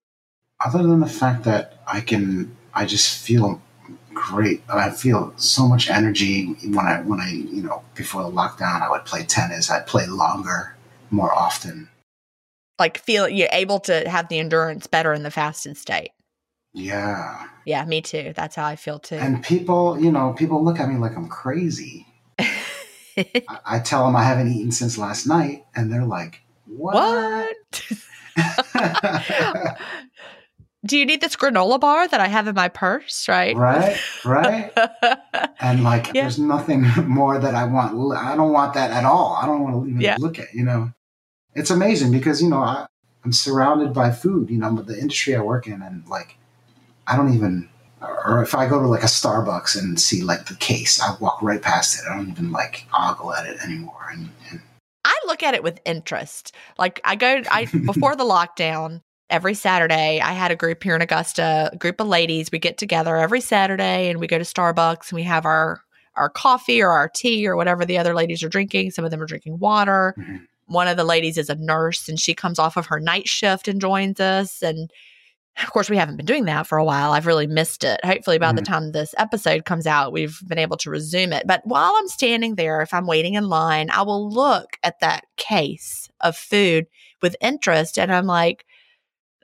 Other 0.63 0.83
than 0.83 0.99
the 0.99 1.07
fact 1.07 1.43
that 1.45 1.79
I 1.87 2.01
can, 2.01 2.55
I 2.73 2.85
just 2.85 3.17
feel 3.17 3.61
great. 4.13 4.61
I 4.69 4.89
feel 4.89 5.33
so 5.37 5.67
much 5.67 5.89
energy 5.89 6.53
when 6.63 6.85
I, 6.85 7.01
when 7.01 7.19
I, 7.19 7.29
you 7.29 7.63
know, 7.63 7.83
before 7.95 8.23
the 8.23 8.29
lockdown, 8.29 8.81
I 8.81 8.89
would 8.89 9.05
play 9.05 9.23
tennis. 9.23 9.69
I'd 9.69 9.87
play 9.87 10.07
longer, 10.07 10.75
more 11.09 11.33
often 11.33 11.89
like 12.79 12.97
feel 12.97 13.27
you're 13.29 13.49
able 13.51 13.79
to 13.81 14.07
have 14.09 14.29
the 14.29 14.39
endurance 14.39 14.87
better 14.87 15.13
in 15.13 15.23
the 15.23 15.31
fasted 15.31 15.77
state. 15.77 16.11
Yeah. 16.73 17.47
Yeah, 17.65 17.85
me 17.85 18.01
too. 18.01 18.33
That's 18.35 18.55
how 18.55 18.65
I 18.65 18.75
feel 18.75 18.99
too. 18.99 19.15
And 19.15 19.43
people, 19.43 19.99
you 19.99 20.11
know, 20.11 20.33
people 20.33 20.63
look 20.63 20.79
at 20.79 20.89
me 20.89 20.97
like 20.97 21.15
I'm 21.15 21.29
crazy. 21.29 22.07
I, 22.39 23.59
I, 23.65 23.79
tell 23.79 24.05
them 24.05 24.15
I 24.15 24.23
haven't 24.23 24.51
eaten 24.51 24.71
since 24.71 24.97
last 24.97 25.27
night, 25.27 25.65
and 25.75 25.93
they're 25.93 26.03
like, 26.03 26.41
"What?" 26.65 26.95
what? 26.95 27.47
Do 30.85 30.97
you 30.97 31.05
need 31.05 31.21
this 31.21 31.35
granola 31.35 31.79
bar 31.79 32.07
that 32.07 32.19
I 32.19 32.27
have 32.27 32.47
in 32.47 32.55
my 32.55 32.69
purse? 32.69 33.27
Right. 33.29 33.55
Right. 33.55 33.99
Right. 34.25 34.71
and 35.59 35.83
like, 35.83 36.07
yeah. 36.07 36.23
there's 36.23 36.39
nothing 36.39 36.87
more 37.07 37.37
that 37.37 37.53
I 37.53 37.65
want. 37.65 38.17
I 38.17 38.35
don't 38.35 38.51
want 38.51 38.73
that 38.73 38.89
at 38.89 39.05
all. 39.05 39.37
I 39.39 39.45
don't 39.45 39.61
want 39.61 39.85
to 39.85 39.89
even 39.89 40.01
yeah. 40.01 40.17
look 40.19 40.39
at. 40.39 40.51
You 40.53 40.63
know 40.63 40.91
it's 41.55 41.69
amazing 41.69 42.11
because 42.11 42.41
you 42.41 42.49
know 42.49 42.59
I, 42.59 42.87
I'm 43.23 43.33
surrounded 43.33 43.93
by 43.93 44.11
food. 44.11 44.49
You 44.49 44.57
know, 44.57 44.75
the 44.75 44.97
industry 44.97 45.35
I 45.35 45.41
work 45.41 45.67
in, 45.67 45.81
and 45.81 46.07
like 46.07 46.37
I 47.07 47.15
don't 47.15 47.33
even. 47.33 47.69
Or 48.25 48.43
if 48.43 48.53
I 48.53 48.67
go 48.67 48.81
to 48.81 48.87
like 48.87 49.03
a 49.03 49.05
Starbucks 49.05 49.79
and 49.79 49.97
see 49.97 50.23
like 50.23 50.47
the 50.47 50.55
case, 50.55 51.01
I 51.01 51.15
walk 51.21 51.41
right 51.41 51.61
past 51.61 51.97
it. 51.97 52.03
I 52.09 52.17
don't 52.17 52.29
even 52.29 52.51
like 52.51 52.85
ogle 52.93 53.33
at 53.33 53.45
it 53.45 53.61
anymore. 53.63 54.09
And, 54.11 54.29
and 54.51 54.59
I 55.05 55.17
look 55.25 55.41
at 55.41 55.53
it 55.53 55.63
with 55.63 55.79
interest. 55.85 56.53
Like 56.77 56.99
I 57.05 57.15
go, 57.15 57.41
I 57.49 57.63
before 57.85 58.17
the 58.17 58.25
lockdown, 58.25 58.99
every 59.29 59.53
Saturday, 59.53 60.19
I 60.19 60.33
had 60.33 60.51
a 60.51 60.55
group 60.57 60.83
here 60.83 60.97
in 60.97 61.01
Augusta, 61.01 61.69
a 61.71 61.77
group 61.77 62.01
of 62.01 62.07
ladies. 62.07 62.51
We 62.51 62.59
get 62.59 62.77
together 62.77 63.15
every 63.15 63.39
Saturday 63.39 64.09
and 64.09 64.19
we 64.19 64.27
go 64.27 64.37
to 64.37 64.43
Starbucks 64.43 65.11
and 65.11 65.15
we 65.15 65.23
have 65.23 65.45
our 65.45 65.81
our 66.15 66.29
coffee 66.29 66.81
or 66.81 66.89
our 66.89 67.07
tea 67.07 67.47
or 67.47 67.55
whatever 67.55 67.85
the 67.85 67.97
other 67.97 68.13
ladies 68.13 68.43
are 68.43 68.49
drinking. 68.49 68.91
Some 68.91 69.05
of 69.05 69.11
them 69.11 69.21
are 69.21 69.25
drinking 69.25 69.59
water. 69.59 70.13
Mm-hmm 70.17 70.43
one 70.65 70.87
of 70.87 70.97
the 70.97 71.03
ladies 71.03 71.37
is 71.37 71.49
a 71.49 71.55
nurse 71.55 72.07
and 72.07 72.19
she 72.19 72.33
comes 72.33 72.59
off 72.59 72.77
of 72.77 72.87
her 72.87 72.99
night 72.99 73.27
shift 73.27 73.67
and 73.67 73.81
joins 73.81 74.19
us. 74.19 74.61
And 74.61 74.91
of 75.61 75.71
course, 75.71 75.89
we 75.89 75.97
haven't 75.97 76.17
been 76.17 76.25
doing 76.25 76.45
that 76.45 76.67
for 76.67 76.77
a 76.77 76.83
while. 76.83 77.11
I've 77.11 77.27
really 77.27 77.47
missed 77.47 77.83
it. 77.83 78.03
Hopefully, 78.03 78.39
by 78.39 78.51
mm. 78.51 78.55
the 78.55 78.61
time 78.63 78.91
this 78.91 79.13
episode 79.17 79.65
comes 79.65 79.85
out, 79.85 80.11
we've 80.11 80.39
been 80.47 80.57
able 80.57 80.77
to 80.77 80.89
resume 80.89 81.33
it. 81.33 81.45
But 81.45 81.61
while 81.65 81.93
I'm 81.95 82.07
standing 82.07 82.55
there, 82.55 82.81
if 82.81 82.93
I'm 82.93 83.05
waiting 83.05 83.35
in 83.35 83.47
line, 83.47 83.89
I 83.91 84.01
will 84.01 84.29
look 84.29 84.77
at 84.81 84.99
that 85.01 85.25
case 85.37 86.09
of 86.21 86.35
food 86.35 86.87
with 87.21 87.35
interest 87.39 87.99
and 87.99 88.11
I'm 88.11 88.25
like, 88.25 88.65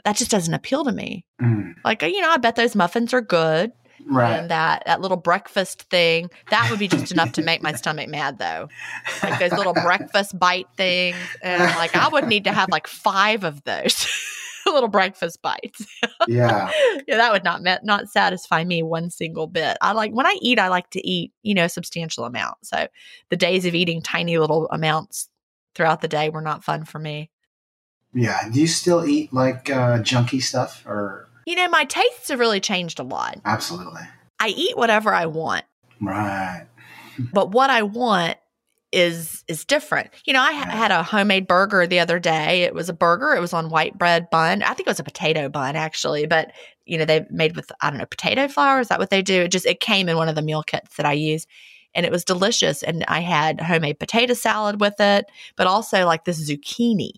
that 0.06 0.16
just 0.16 0.32
doesn't 0.32 0.54
appeal 0.54 0.84
to 0.86 0.92
me. 0.92 1.26
Mm. 1.42 1.76
Like, 1.84 2.02
you 2.02 2.22
know, 2.22 2.32
I 2.32 2.38
bet 2.38 2.56
those 2.56 2.76
muffins 2.76 3.14
are 3.14 3.22
good. 3.22 3.72
Right. 4.06 4.34
And 4.34 4.50
that 4.52 4.84
that 4.86 5.02
little 5.02 5.18
breakfast 5.18 5.84
thing, 5.84 6.30
that 6.50 6.70
would 6.70 6.80
be 6.80 6.88
just 6.88 7.12
enough 7.12 7.34
to 7.34 7.42
make 7.42 7.62
my 7.62 7.74
stomach 7.74 8.10
mad 8.10 8.40
though. 8.40 8.70
Like 9.24 9.40
those 9.40 9.52
little 9.52 9.74
breakfast 9.74 10.38
bite 10.38 10.68
things. 10.78 11.18
And 11.42 11.62
like 11.76 11.96
I 11.96 12.08
would 12.08 12.28
need 12.28 12.46
to 12.46 12.52
have 12.52 12.70
like 12.70 12.88
five 12.88 13.44
of 13.44 13.64
those. 13.64 14.08
little 14.66 14.90
breakfast 14.90 15.42
bites. 15.42 15.86
yeah. 16.28 16.72
yeah, 17.08 17.18
that 17.18 17.32
would 17.32 17.44
not 17.44 17.62
not 17.84 18.10
satisfy 18.10 18.64
me 18.64 18.84
one 18.84 19.10
single 19.10 19.48
bit. 19.48 19.78
I 19.82 19.94
like 19.94 20.12
when 20.12 20.26
I 20.26 20.38
eat, 20.42 20.60
I 20.60 20.68
like 20.68 20.90
to 20.92 21.08
eat, 21.08 21.34
you 21.44 21.54
know, 21.54 21.66
a 21.66 21.70
substantial 21.70 22.26
amount. 22.26 22.58
So 22.64 22.88
the 23.30 23.38
days 23.38 23.66
of 23.66 23.76
eating 23.76 24.02
tiny 24.02 24.38
little 24.38 24.68
amounts 24.70 25.30
throughout 25.76 26.02
the 26.02 26.08
day 26.08 26.30
were 26.30 26.42
not 26.42 26.64
fun 26.64 26.86
for 26.86 27.00
me. 27.00 27.30
Yeah. 28.14 28.50
Do 28.50 28.60
you 28.60 28.68
still 28.68 29.06
eat 29.06 29.32
like 29.34 29.70
uh, 29.70 30.00
junky 30.00 30.42
stuff 30.42 30.84
or 30.86 31.29
you 31.50 31.56
know, 31.56 31.68
my 31.68 31.84
tastes 31.84 32.28
have 32.30 32.38
really 32.38 32.60
changed 32.60 33.00
a 33.00 33.04
lot. 33.04 33.40
Absolutely. 33.44 34.04
I 34.40 34.50
eat 34.50 34.78
whatever 34.78 35.12
I 35.12 35.26
want. 35.26 35.66
Right. 36.00 36.68
but 37.34 37.52
what 37.52 37.72
I 37.72 37.82
want 37.82 38.38
is 38.92 39.44
is 39.48 39.66
different. 39.66 40.12
You 40.26 40.34
know, 40.34 40.42
I 40.42 40.54
ha- 40.54 40.70
had 40.70 40.92
a 40.92 41.02
homemade 41.02 41.48
burger 41.48 41.88
the 41.88 42.02
other 42.02 42.20
day. 42.20 42.62
It 42.62 42.76
was 42.76 42.88
a 42.88 42.94
burger. 42.94 43.34
It 43.34 43.40
was 43.40 43.54
on 43.54 43.72
white 43.72 43.98
bread 43.98 44.30
bun. 44.30 44.62
I 44.62 44.76
think 44.76 44.82
it 44.82 44.92
was 44.92 45.00
a 45.00 45.04
potato 45.04 45.50
bun 45.50 45.76
actually, 45.76 46.28
but 46.28 46.52
you 46.86 47.00
know, 47.00 47.06
they 47.06 47.26
made 47.32 47.56
with 47.56 47.72
I 47.82 47.90
don't 47.90 47.98
know 47.98 48.06
potato 48.06 48.48
flour. 48.48 48.80
Is 48.80 48.90
that 48.90 49.00
what 49.00 49.10
they 49.10 49.24
do? 49.24 49.42
It 49.42 49.52
just 49.52 49.66
it 49.66 49.80
came 49.80 50.08
in 50.08 50.18
one 50.18 50.30
of 50.30 50.36
the 50.36 50.44
meal 50.44 50.62
kits 50.62 50.98
that 50.98 51.08
I 51.08 51.14
use, 51.14 51.48
and 51.96 52.06
it 52.06 52.12
was 52.12 52.24
delicious. 52.24 52.84
And 52.84 53.04
I 53.08 53.22
had 53.22 53.60
homemade 53.60 53.98
potato 53.98 54.36
salad 54.36 54.80
with 54.80 55.00
it, 55.00 55.26
but 55.56 55.66
also 55.66 56.06
like 56.06 56.26
this 56.26 56.48
zucchini. 56.48 57.14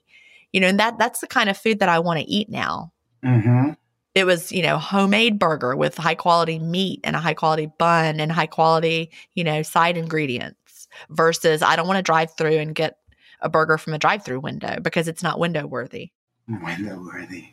You 0.53 0.61
know, 0.61 0.67
and 0.67 0.79
that 0.79 0.97
that's 0.97 1.19
the 1.19 1.27
kind 1.27 1.49
of 1.49 1.57
food 1.57 1.79
that 1.79 1.89
I 1.89 1.99
want 1.99 2.21
to 2.21 2.25
eat 2.25 2.49
now. 2.49 2.93
Mm-hmm 3.25 3.71
it 4.15 4.25
was 4.25 4.51
you 4.51 4.61
know 4.61 4.77
homemade 4.77 5.39
burger 5.39 5.75
with 5.75 5.97
high 5.97 6.15
quality 6.15 6.59
meat 6.59 6.99
and 7.03 7.15
a 7.15 7.19
high 7.19 7.33
quality 7.33 7.71
bun 7.77 8.19
and 8.19 8.31
high 8.31 8.47
quality 8.47 9.11
you 9.35 9.43
know 9.43 9.61
side 9.61 9.97
ingredients 9.97 10.87
versus 11.09 11.61
i 11.61 11.75
don't 11.75 11.87
want 11.87 11.97
to 11.97 12.03
drive 12.03 12.31
through 12.35 12.57
and 12.57 12.75
get 12.75 12.97
a 13.41 13.49
burger 13.49 13.77
from 13.77 13.93
a 13.93 13.99
drive 13.99 14.23
through 14.23 14.39
window 14.39 14.79
because 14.81 15.07
it's 15.07 15.23
not 15.23 15.39
window 15.39 15.65
worthy. 15.65 16.11
Window 16.47 17.01
worthy. 17.03 17.49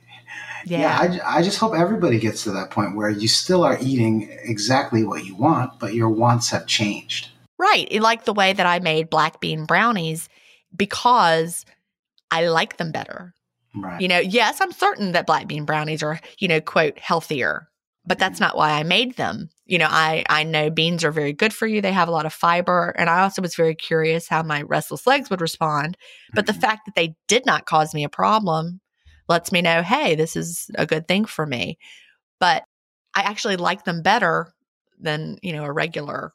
Yeah, 0.66 1.02
yeah. 1.02 1.20
I, 1.24 1.38
I 1.38 1.42
just 1.42 1.58
hope 1.58 1.74
everybody 1.74 2.18
gets 2.18 2.44
to 2.44 2.50
that 2.52 2.70
point 2.70 2.96
where 2.96 3.08
you 3.08 3.28
still 3.28 3.64
are 3.64 3.78
eating 3.80 4.28
exactly 4.42 5.04
what 5.04 5.24
you 5.24 5.34
want 5.34 5.78
but 5.78 5.94
your 5.94 6.10
wants 6.10 6.50
have 6.50 6.66
changed. 6.66 7.28
Right 7.58 7.90
like 8.00 8.24
the 8.24 8.34
way 8.34 8.52
that 8.52 8.66
i 8.66 8.78
made 8.78 9.10
black 9.10 9.40
bean 9.40 9.64
brownies 9.64 10.28
because 10.76 11.64
i 12.30 12.46
like 12.46 12.76
them 12.76 12.92
better 12.92 13.34
Right. 13.82 14.00
You 14.00 14.08
know, 14.08 14.18
yes, 14.18 14.60
I'm 14.60 14.72
certain 14.72 15.12
that 15.12 15.26
black 15.26 15.46
bean 15.46 15.64
brownies 15.64 16.02
are, 16.02 16.20
you 16.38 16.48
know, 16.48 16.60
quote, 16.60 16.98
healthier, 16.98 17.68
but 18.06 18.18
that's 18.18 18.36
mm-hmm. 18.36 18.44
not 18.44 18.56
why 18.56 18.72
I 18.72 18.82
made 18.82 19.16
them. 19.16 19.50
You 19.66 19.78
know, 19.78 19.88
I 19.88 20.24
I 20.28 20.44
know 20.44 20.70
beans 20.70 21.04
are 21.04 21.12
very 21.12 21.32
good 21.32 21.52
for 21.52 21.66
you. 21.66 21.80
They 21.80 21.92
have 21.92 22.08
a 22.08 22.12
lot 22.12 22.26
of 22.26 22.32
fiber, 22.32 22.94
and 22.98 23.10
I 23.10 23.20
also 23.20 23.42
was 23.42 23.54
very 23.54 23.74
curious 23.74 24.28
how 24.28 24.42
my 24.42 24.62
restless 24.62 25.06
legs 25.06 25.30
would 25.30 25.40
respond. 25.40 25.96
But 26.34 26.46
mm-hmm. 26.46 26.54
the 26.54 26.66
fact 26.66 26.86
that 26.86 26.94
they 26.94 27.16
did 27.26 27.46
not 27.46 27.66
cause 27.66 27.94
me 27.94 28.04
a 28.04 28.08
problem 28.08 28.80
lets 29.28 29.52
me 29.52 29.62
know, 29.62 29.82
hey, 29.82 30.14
this 30.14 30.36
is 30.36 30.70
a 30.76 30.86
good 30.86 31.06
thing 31.06 31.24
for 31.26 31.46
me. 31.46 31.78
But 32.40 32.64
I 33.14 33.22
actually 33.22 33.56
like 33.56 33.84
them 33.84 34.02
better 34.02 34.52
than, 34.98 35.38
you 35.42 35.52
know, 35.52 35.64
a 35.64 35.72
regular 35.72 36.32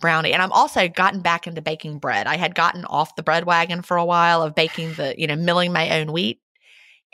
brownie. 0.00 0.32
And 0.32 0.42
I'm 0.42 0.52
also 0.52 0.88
gotten 0.88 1.20
back 1.20 1.46
into 1.46 1.62
baking 1.62 1.98
bread. 1.98 2.26
I 2.26 2.36
had 2.36 2.54
gotten 2.54 2.84
off 2.84 3.16
the 3.16 3.22
bread 3.22 3.44
wagon 3.44 3.82
for 3.82 3.96
a 3.96 4.04
while 4.04 4.42
of 4.42 4.54
baking 4.54 4.94
the, 4.94 5.14
you 5.16 5.26
know, 5.26 5.36
milling 5.36 5.72
my 5.72 6.00
own 6.00 6.12
wheat. 6.12 6.40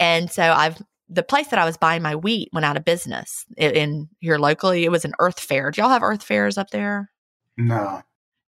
And 0.00 0.30
so 0.30 0.42
I've 0.42 0.82
the 1.08 1.22
place 1.22 1.48
that 1.48 1.58
I 1.58 1.64
was 1.64 1.76
buying 1.76 2.02
my 2.02 2.14
wheat 2.14 2.50
went 2.52 2.64
out 2.64 2.76
of 2.76 2.84
business 2.84 3.44
in, 3.56 3.72
in 3.72 4.08
here 4.20 4.38
locally. 4.38 4.84
It 4.84 4.92
was 4.92 5.04
an 5.04 5.12
Earth 5.18 5.40
Fare. 5.40 5.70
Do 5.70 5.80
y'all 5.80 5.90
have 5.90 6.04
Earth 6.04 6.22
Fares 6.22 6.56
up 6.56 6.70
there? 6.70 7.10
No. 7.56 8.02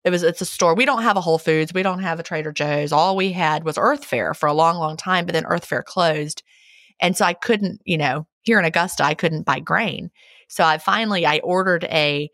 It 0.05 0.11
was 0.11 0.23
it's 0.23 0.41
a 0.41 0.47
store. 0.47 0.75
We 0.75 0.85
don't 0.85 1.03
have 1.03 1.17
a 1.17 1.21
Whole 1.21 1.39
Foods. 1.39 1.75
We 1.75 1.83
don't 1.83 2.01
have 2.01 2.19
a 2.19 2.23
Trader 2.23 2.53
Joe's. 2.53 2.93
All 2.93 3.17
we 3.17 3.33
had 3.33 3.65
was 3.65 3.79
Earth 3.79 4.05
Fare 4.05 4.35
for 4.35 4.49
a 4.49 4.55
long, 4.55 4.77
long 4.79 4.97
time, 4.97 5.27
but 5.27 5.33
then 5.33 5.47
Earth 5.47 5.67
Fare 5.67 5.83
closed. 5.83 6.43
And 7.01 7.17
so 7.17 7.25
I 7.25 7.35
couldn't, 7.35 7.81
you 7.85 7.99
know, 7.99 8.27
here 8.43 8.59
in 8.59 8.65
Augusta, 8.65 9.05
I 9.05 9.15
couldn't 9.15 9.47
buy 9.47 9.61
grain. 9.61 10.11
So 10.49 10.65
I 10.65 10.79
finally 10.79 11.27
I 11.27 11.39
ordered 11.39 11.85
a 11.85 12.31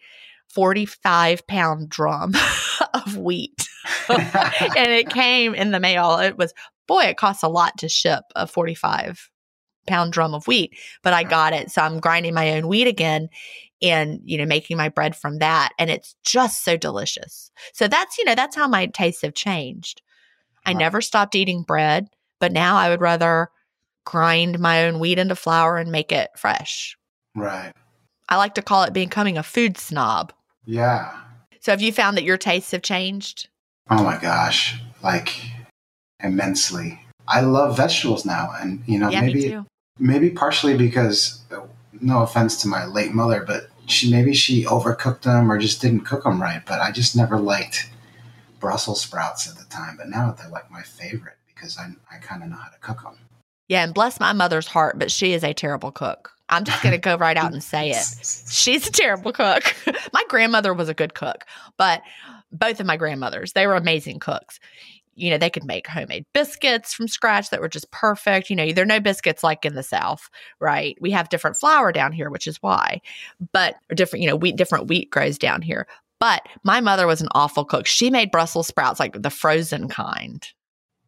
45 0.51 1.47
pound 1.47 1.89
drum 1.89 2.35
of 2.95 3.17
wheat. 3.17 3.68
and 4.09 4.93
it 4.93 5.11
came 5.11 5.55
in 5.55 5.71
the 5.71 5.81
mail. 5.81 6.19
It 6.19 6.39
was 6.39 6.53
boy, 6.87 7.05
it 7.05 7.17
costs 7.17 7.43
a 7.43 7.49
lot 7.49 7.79
to 7.79 7.89
ship 7.89 8.25
a 8.35 8.47
45 8.47 9.31
pound 9.87 10.13
drum 10.13 10.35
of 10.35 10.47
wheat, 10.47 10.77
but 11.03 11.13
I 11.13 11.23
got 11.25 11.53
it. 11.53 11.71
So 11.71 11.83
I'm 11.83 12.01
grinding 12.01 12.35
my 12.35 12.53
own 12.53 12.69
wheat 12.69 12.87
again 12.87 13.29
and, 13.81 14.21
you 14.25 14.39
know, 14.39 14.47
making 14.47 14.77
my 14.77 14.89
bread 14.89 15.17
from 15.17 15.39
that. 15.39 15.73
And 15.79 15.91
it's 15.91 16.15
just 16.25 16.65
so 16.65 16.77
delicious. 16.77 17.51
So 17.73 17.89
that's, 17.89 18.19
you 18.19 18.25
know, 18.25 18.35
that's 18.35 18.57
how 18.57 18.69
my 18.69 18.87
tastes 18.87 19.23
have 19.23 19.35
changed. 19.35 20.03
I 20.67 20.75
never 20.75 21.01
stopped 21.01 21.35
eating 21.35 21.63
bread, 21.63 22.09
but 22.41 22.53
now 22.53 22.77
I 22.77 22.91
would 22.91 23.01
rather 23.01 23.49
grind 24.05 24.59
my 24.59 24.85
own 24.85 24.99
wheat 24.99 25.19
into 25.19 25.35
flour 25.35 25.79
and 25.79 25.91
make 25.91 26.13
it 26.13 26.31
fresh. 26.37 26.97
Right. 27.35 27.73
I 28.29 28.37
like 28.37 28.55
to 28.57 28.63
call 28.63 28.83
it 28.83 28.93
becoming 28.93 29.39
a 29.39 29.43
food 29.43 29.79
snob. 29.79 30.33
Yeah. 30.67 31.17
So 31.61 31.73
have 31.73 31.81
you 31.81 31.93
found 31.93 32.17
that 32.17 32.25
your 32.25 32.37
tastes 32.37 32.73
have 32.73 32.83
changed? 32.83 33.49
Oh 33.91 34.03
my 34.05 34.19
gosh, 34.19 34.81
like 35.03 35.41
immensely. 36.23 37.01
I 37.27 37.41
love 37.41 37.77
vegetables 37.77 38.25
now, 38.25 38.53
and 38.59 38.83
you 38.87 38.99
know 38.99 39.11
yeah, 39.11 39.21
maybe 39.21 39.59
maybe 39.99 40.31
partially 40.31 40.77
because 40.77 41.43
no 42.01 42.23
offense 42.23 42.61
to 42.63 42.69
my 42.69 42.87
late 42.87 43.13
mother, 43.13 43.45
but 43.47 43.69
she 43.87 44.11
maybe 44.11 44.35
she 44.35 44.65
overcooked 44.65 45.23
them 45.23 45.51
or 45.51 45.59
just 45.59 45.81
didn't 45.81 46.01
cook 46.01 46.25
them 46.25 46.41
right. 46.41 46.63
But 46.67 46.81
I 46.81 46.91
just 46.91 47.17
never 47.17 47.39
liked 47.39 47.91
Brussels 48.61 49.03
sprouts 49.03 49.49
at 49.49 49.57
the 49.57 49.65
time. 49.65 49.97
But 49.97 50.09
now 50.09 50.33
they're 50.33 50.49
like 50.49 50.71
my 50.71 50.83
favorite 50.83 51.37
because 51.47 51.79
I 51.79 51.89
I 52.13 52.19
kind 52.19 52.43
of 52.43 52.51
know 52.51 52.57
how 52.57 52.71
to 52.71 52.79
cook 52.79 53.03
them. 53.03 53.19
Yeah, 53.69 53.85
and 53.85 53.93
bless 53.93 54.19
my 54.19 54.33
mother's 54.33 54.67
heart, 54.67 54.99
but 54.99 55.11
she 55.11 55.35
is 55.35 55.45
a 55.45 55.53
terrible 55.53 55.93
cook. 55.93 56.31
I'm 56.49 56.65
just 56.65 56.83
going 56.83 56.95
to 56.95 56.99
go 56.99 57.17
right 57.17 57.37
out 57.37 57.53
and 57.53 57.63
say 57.63 57.91
it. 57.91 58.07
She's 58.51 58.87
a 58.87 58.91
terrible 58.91 59.33
cook. 59.33 59.77
my 60.15 60.25
grandmother 60.29 60.73
was 60.73 60.89
a 60.89 60.95
good 60.95 61.13
cook, 61.13 61.45
but 61.77 62.01
both 62.53 62.81
of 62.81 62.87
my 62.87 62.97
grandmothers, 62.97 63.53
they 63.53 63.67
were 63.67 63.75
amazing 63.75 64.19
cooks. 64.19 64.59
You 65.15 65.31
know, 65.31 65.39
they 65.39 65.51
could 65.51 65.65
make 65.65 65.89
homemade 65.89 66.27
biscuits 66.33 66.95
from 66.95 67.09
scratch 67.09 67.51
that 67.51 67.61
were 67.61 67.69
just 67.69 67.91
perfect. 67.91 68.51
You 68.51 68.57
know, 68.57 68.71
there 68.73 68.85
are 68.85 68.87
no 68.87 69.01
biscuits 69.01 69.43
like 69.43 69.65
in 69.65 69.75
the 69.75 69.83
South, 69.83 70.31
right? 70.61 70.97
We 71.01 71.11
have 71.11 71.29
different 71.29 71.57
flour 71.57 71.91
down 71.91 72.13
here, 72.13 72.31
which 72.31 72.47
is 72.47 72.63
why, 72.63 73.01
but 73.53 73.75
different, 73.95 74.23
you 74.23 74.29
know, 74.29 74.37
wheat, 74.37 74.57
different 74.57 74.87
wheat 74.87 75.11
grows 75.11 75.37
down 75.37 75.63
here. 75.63 75.89
But 76.21 76.47
my 76.63 76.81
mother 76.81 77.07
was 77.07 77.21
an 77.21 77.29
awful 77.33 77.65
cook. 77.65 77.87
She 77.87 78.11
made 78.11 78.31
Brussels 78.31 78.67
sprouts 78.67 79.01
like 79.01 79.21
the 79.21 79.31
frozen 79.31 79.89
kind 79.89 80.47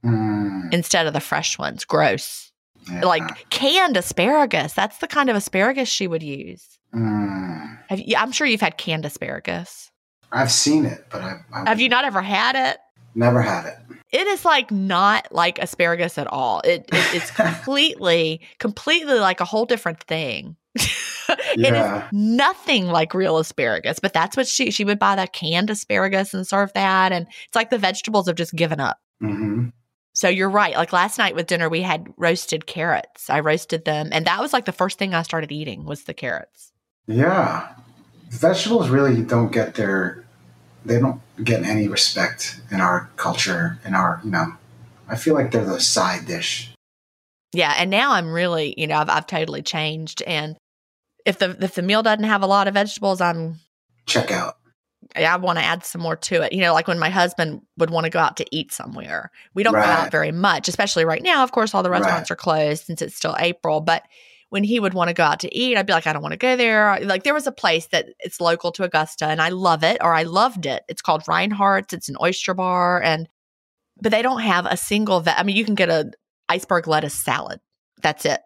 mm. 0.04 0.72
instead 0.72 1.06
of 1.06 1.12
the 1.12 1.20
fresh 1.20 1.58
ones. 1.58 1.84
Gross. 1.84 2.52
Yeah. 2.90 3.04
Like 3.04 3.48
canned 3.50 3.96
asparagus. 3.96 4.72
That's 4.72 4.98
the 4.98 5.08
kind 5.08 5.28
of 5.28 5.36
asparagus 5.36 5.88
she 5.88 6.06
would 6.06 6.22
use. 6.22 6.78
Mm. 6.94 7.78
Have 7.88 8.00
you, 8.00 8.16
I'm 8.16 8.32
sure 8.32 8.46
you've 8.46 8.60
had 8.60 8.78
canned 8.78 9.04
asparagus. 9.04 9.89
I've 10.32 10.52
seen 10.52 10.84
it, 10.84 11.06
but 11.10 11.22
I, 11.22 11.40
I 11.52 11.68
have 11.68 11.80
you 11.80 11.88
not 11.88 12.04
ever 12.04 12.22
had 12.22 12.56
it? 12.56 12.78
Never 13.14 13.42
had 13.42 13.66
it. 13.66 13.76
It 14.12 14.26
is 14.26 14.44
like 14.44 14.70
not 14.70 15.28
like 15.30 15.58
asparagus 15.58 16.18
at 16.18 16.26
all. 16.26 16.60
It, 16.60 16.88
it 16.92 17.14
it's 17.14 17.30
completely 17.30 18.40
completely 18.58 19.18
like 19.18 19.40
a 19.40 19.44
whole 19.44 19.66
different 19.66 20.02
thing. 20.04 20.56
it 20.74 21.58
yeah. 21.58 22.06
is 22.06 22.12
nothing 22.12 22.86
like 22.86 23.14
real 23.14 23.38
asparagus, 23.38 23.98
but 23.98 24.12
that's 24.12 24.36
what 24.36 24.46
she 24.46 24.70
she 24.70 24.84
would 24.84 24.98
buy 24.98 25.16
that 25.16 25.32
canned 25.32 25.70
asparagus 25.70 26.34
and 26.34 26.46
serve 26.46 26.72
that, 26.74 27.12
and 27.12 27.26
it's 27.46 27.56
like 27.56 27.70
the 27.70 27.78
vegetables 27.78 28.26
have 28.26 28.36
just 28.36 28.54
given 28.54 28.80
up. 28.80 28.98
Mm-hmm. 29.22 29.68
So 30.12 30.28
you're 30.28 30.50
right. 30.50 30.76
Like 30.76 30.92
last 30.92 31.18
night 31.18 31.34
with 31.34 31.46
dinner, 31.46 31.68
we 31.68 31.82
had 31.82 32.08
roasted 32.16 32.66
carrots. 32.66 33.30
I 33.30 33.40
roasted 33.40 33.84
them, 33.84 34.10
and 34.12 34.26
that 34.26 34.40
was 34.40 34.52
like 34.52 34.64
the 34.64 34.72
first 34.72 34.98
thing 34.98 35.14
I 35.14 35.22
started 35.22 35.52
eating 35.52 35.84
was 35.84 36.04
the 36.04 36.14
carrots. 36.14 36.72
Yeah, 37.06 37.68
vegetables 38.30 38.88
really 38.88 39.22
don't 39.22 39.52
get 39.52 39.74
their 39.74 40.24
they 40.84 40.98
don't 40.98 41.20
get 41.42 41.62
any 41.62 41.88
respect 41.88 42.60
in 42.70 42.80
our 42.80 43.10
culture. 43.16 43.78
In 43.84 43.94
our 43.94 44.20
you 44.24 44.30
know, 44.30 44.54
I 45.08 45.16
feel 45.16 45.34
like 45.34 45.50
they're 45.50 45.64
the 45.64 45.80
side 45.80 46.26
dish. 46.26 46.72
Yeah, 47.52 47.74
and 47.76 47.90
now 47.90 48.12
I'm 48.12 48.32
really 48.32 48.74
you 48.78 48.86
know 48.86 48.96
I've 48.96 49.10
I've 49.10 49.26
totally 49.26 49.62
changed, 49.62 50.22
and 50.22 50.56
if 51.26 51.38
the 51.38 51.56
if 51.60 51.74
the 51.74 51.82
meal 51.82 52.02
doesn't 52.02 52.24
have 52.24 52.42
a 52.42 52.46
lot 52.46 52.68
of 52.68 52.74
vegetables, 52.74 53.20
I'm 53.20 53.56
check 54.06 54.30
out. 54.30 54.56
Yeah, 55.16 55.34
I 55.34 55.38
want 55.38 55.58
to 55.58 55.64
add 55.64 55.84
some 55.84 56.02
more 56.02 56.16
to 56.16 56.42
it. 56.42 56.52
You 56.52 56.60
know, 56.60 56.72
like 56.72 56.86
when 56.86 56.98
my 56.98 57.10
husband 57.10 57.62
would 57.78 57.90
want 57.90 58.04
to 58.04 58.10
go 58.10 58.20
out 58.20 58.36
to 58.36 58.46
eat 58.52 58.72
somewhere. 58.72 59.32
We 59.54 59.64
don't 59.64 59.74
right. 59.74 59.84
go 59.84 59.90
out 59.90 60.12
very 60.12 60.30
much, 60.30 60.68
especially 60.68 61.04
right 61.04 61.22
now. 61.22 61.42
Of 61.42 61.50
course, 61.50 61.74
all 61.74 61.82
the 61.82 61.90
restaurants 61.90 62.30
right. 62.30 62.34
are 62.34 62.36
closed 62.36 62.84
since 62.84 63.02
it's 63.02 63.16
still 63.16 63.34
April. 63.38 63.80
But 63.80 64.04
when 64.50 64.64
he 64.64 64.78
would 64.78 64.94
want 64.94 65.08
to 65.08 65.14
go 65.14 65.22
out 65.22 65.40
to 65.40 65.56
eat, 65.56 65.76
I'd 65.76 65.86
be 65.86 65.92
like, 65.92 66.06
I 66.06 66.12
don't 66.12 66.22
want 66.22 66.32
to 66.32 66.38
go 66.38 66.56
there. 66.56 66.98
Like 67.02 67.22
there 67.22 67.34
was 67.34 67.46
a 67.46 67.52
place 67.52 67.86
that 67.86 68.08
it's 68.18 68.40
local 68.40 68.72
to 68.72 68.84
Augusta 68.84 69.26
and 69.26 69.40
I 69.40 69.48
love 69.48 69.82
it 69.82 69.98
or 70.00 70.12
I 70.12 70.24
loved 70.24 70.66
it. 70.66 70.82
It's 70.88 71.02
called 71.02 71.22
Rhinehart's. 71.24 71.92
It's 71.92 72.08
an 72.08 72.16
oyster 72.20 72.52
bar 72.52 73.02
and 73.02 73.28
but 74.02 74.12
they 74.12 74.22
don't 74.22 74.40
have 74.40 74.66
a 74.66 74.76
single 74.76 75.20
ve- 75.20 75.32
I 75.36 75.42
mean, 75.42 75.56
you 75.56 75.64
can 75.64 75.74
get 75.74 75.88
a 75.88 76.10
iceberg 76.48 76.88
lettuce 76.88 77.14
salad. 77.14 77.60
That's 78.02 78.24
it. 78.24 78.40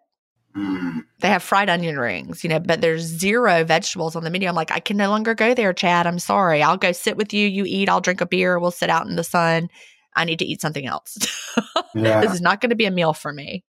Mm. 0.55 1.03
They 1.19 1.27
have 1.27 1.43
fried 1.43 1.69
onion 1.69 1.97
rings, 1.97 2.43
you 2.43 2.49
know, 2.49 2.59
but 2.59 2.81
there's 2.81 3.01
zero 3.01 3.63
vegetables 3.63 4.15
on 4.15 4.23
the 4.23 4.29
menu. 4.29 4.47
I'm 4.47 4.55
like, 4.55 4.71
I 4.71 4.79
can 4.79 4.97
no 4.97 5.09
longer 5.09 5.33
go 5.33 5.53
there, 5.53 5.73
Chad. 5.73 6.07
I'm 6.07 6.19
sorry. 6.19 6.61
I'll 6.61 6.77
go 6.77 6.91
sit 6.91 7.17
with 7.17 7.33
you. 7.33 7.47
You 7.47 7.65
eat. 7.65 7.89
I'll 7.89 8.01
drink 8.01 8.21
a 8.21 8.25
beer. 8.25 8.59
We'll 8.59 8.71
sit 8.71 8.89
out 8.89 9.07
in 9.07 9.15
the 9.15 9.23
sun. 9.23 9.69
I 10.15 10.23
need 10.23 10.39
to 10.39 10.45
eat 10.45 10.61
something 10.61 10.85
else. 10.85 11.17
yeah. 11.95 12.21
This 12.21 12.33
is 12.33 12.41
not 12.41 12.61
going 12.61 12.69
to 12.69 12.75
be 12.75 12.85
a 12.85 12.91
meal 12.91 13.13
for 13.13 13.33
me. 13.33 13.63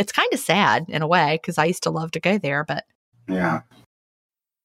It's 0.00 0.12
kind 0.12 0.32
of 0.32 0.40
sad 0.40 0.86
in 0.88 1.02
a 1.02 1.06
way 1.06 1.38
because 1.40 1.58
I 1.58 1.66
used 1.66 1.82
to 1.82 1.90
love 1.90 2.12
to 2.12 2.20
go 2.20 2.38
there, 2.38 2.64
but. 2.64 2.84
Yeah. 3.28 3.60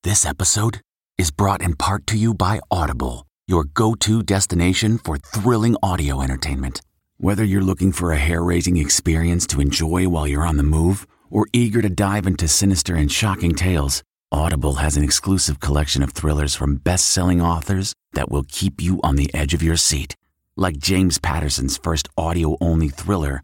This 0.01 0.25
episode 0.25 0.79
is 1.17 1.29
brought 1.29 1.61
in 1.61 1.75
part 1.75 2.07
to 2.07 2.17
you 2.17 2.33
by 2.33 2.61
Audible, 2.71 3.27
your 3.45 3.65
go 3.65 3.95
to 3.95 4.23
destination 4.23 4.97
for 4.97 5.17
thrilling 5.17 5.75
audio 5.83 6.21
entertainment. 6.21 6.79
Whether 7.17 7.43
you're 7.43 7.69
looking 7.69 7.91
for 7.91 8.13
a 8.13 8.17
hair 8.17 8.41
raising 8.41 8.77
experience 8.77 9.45
to 9.47 9.59
enjoy 9.59 10.07
while 10.07 10.25
you're 10.25 10.47
on 10.47 10.55
the 10.55 10.63
move, 10.63 11.05
or 11.29 11.47
eager 11.51 11.81
to 11.81 11.89
dive 11.89 12.27
into 12.27 12.47
sinister 12.47 12.95
and 12.95 13.11
shocking 13.11 13.55
tales, 13.55 14.03
Audible 14.31 14.75
has 14.75 14.95
an 14.95 15.03
exclusive 15.03 15.59
collection 15.59 16.01
of 16.01 16.13
thrillers 16.13 16.55
from 16.55 16.77
best 16.77 17.09
selling 17.09 17.41
authors 17.41 17.93
that 18.13 18.31
will 18.31 18.45
keep 18.47 18.81
you 18.81 19.01
on 19.03 19.17
the 19.17 19.29
edge 19.35 19.53
of 19.53 19.61
your 19.61 19.75
seat. 19.75 20.15
Like 20.55 20.77
James 20.77 21.19
Patterson's 21.19 21.75
first 21.75 22.07
audio 22.17 22.55
only 22.61 22.87
thriller, 22.87 23.43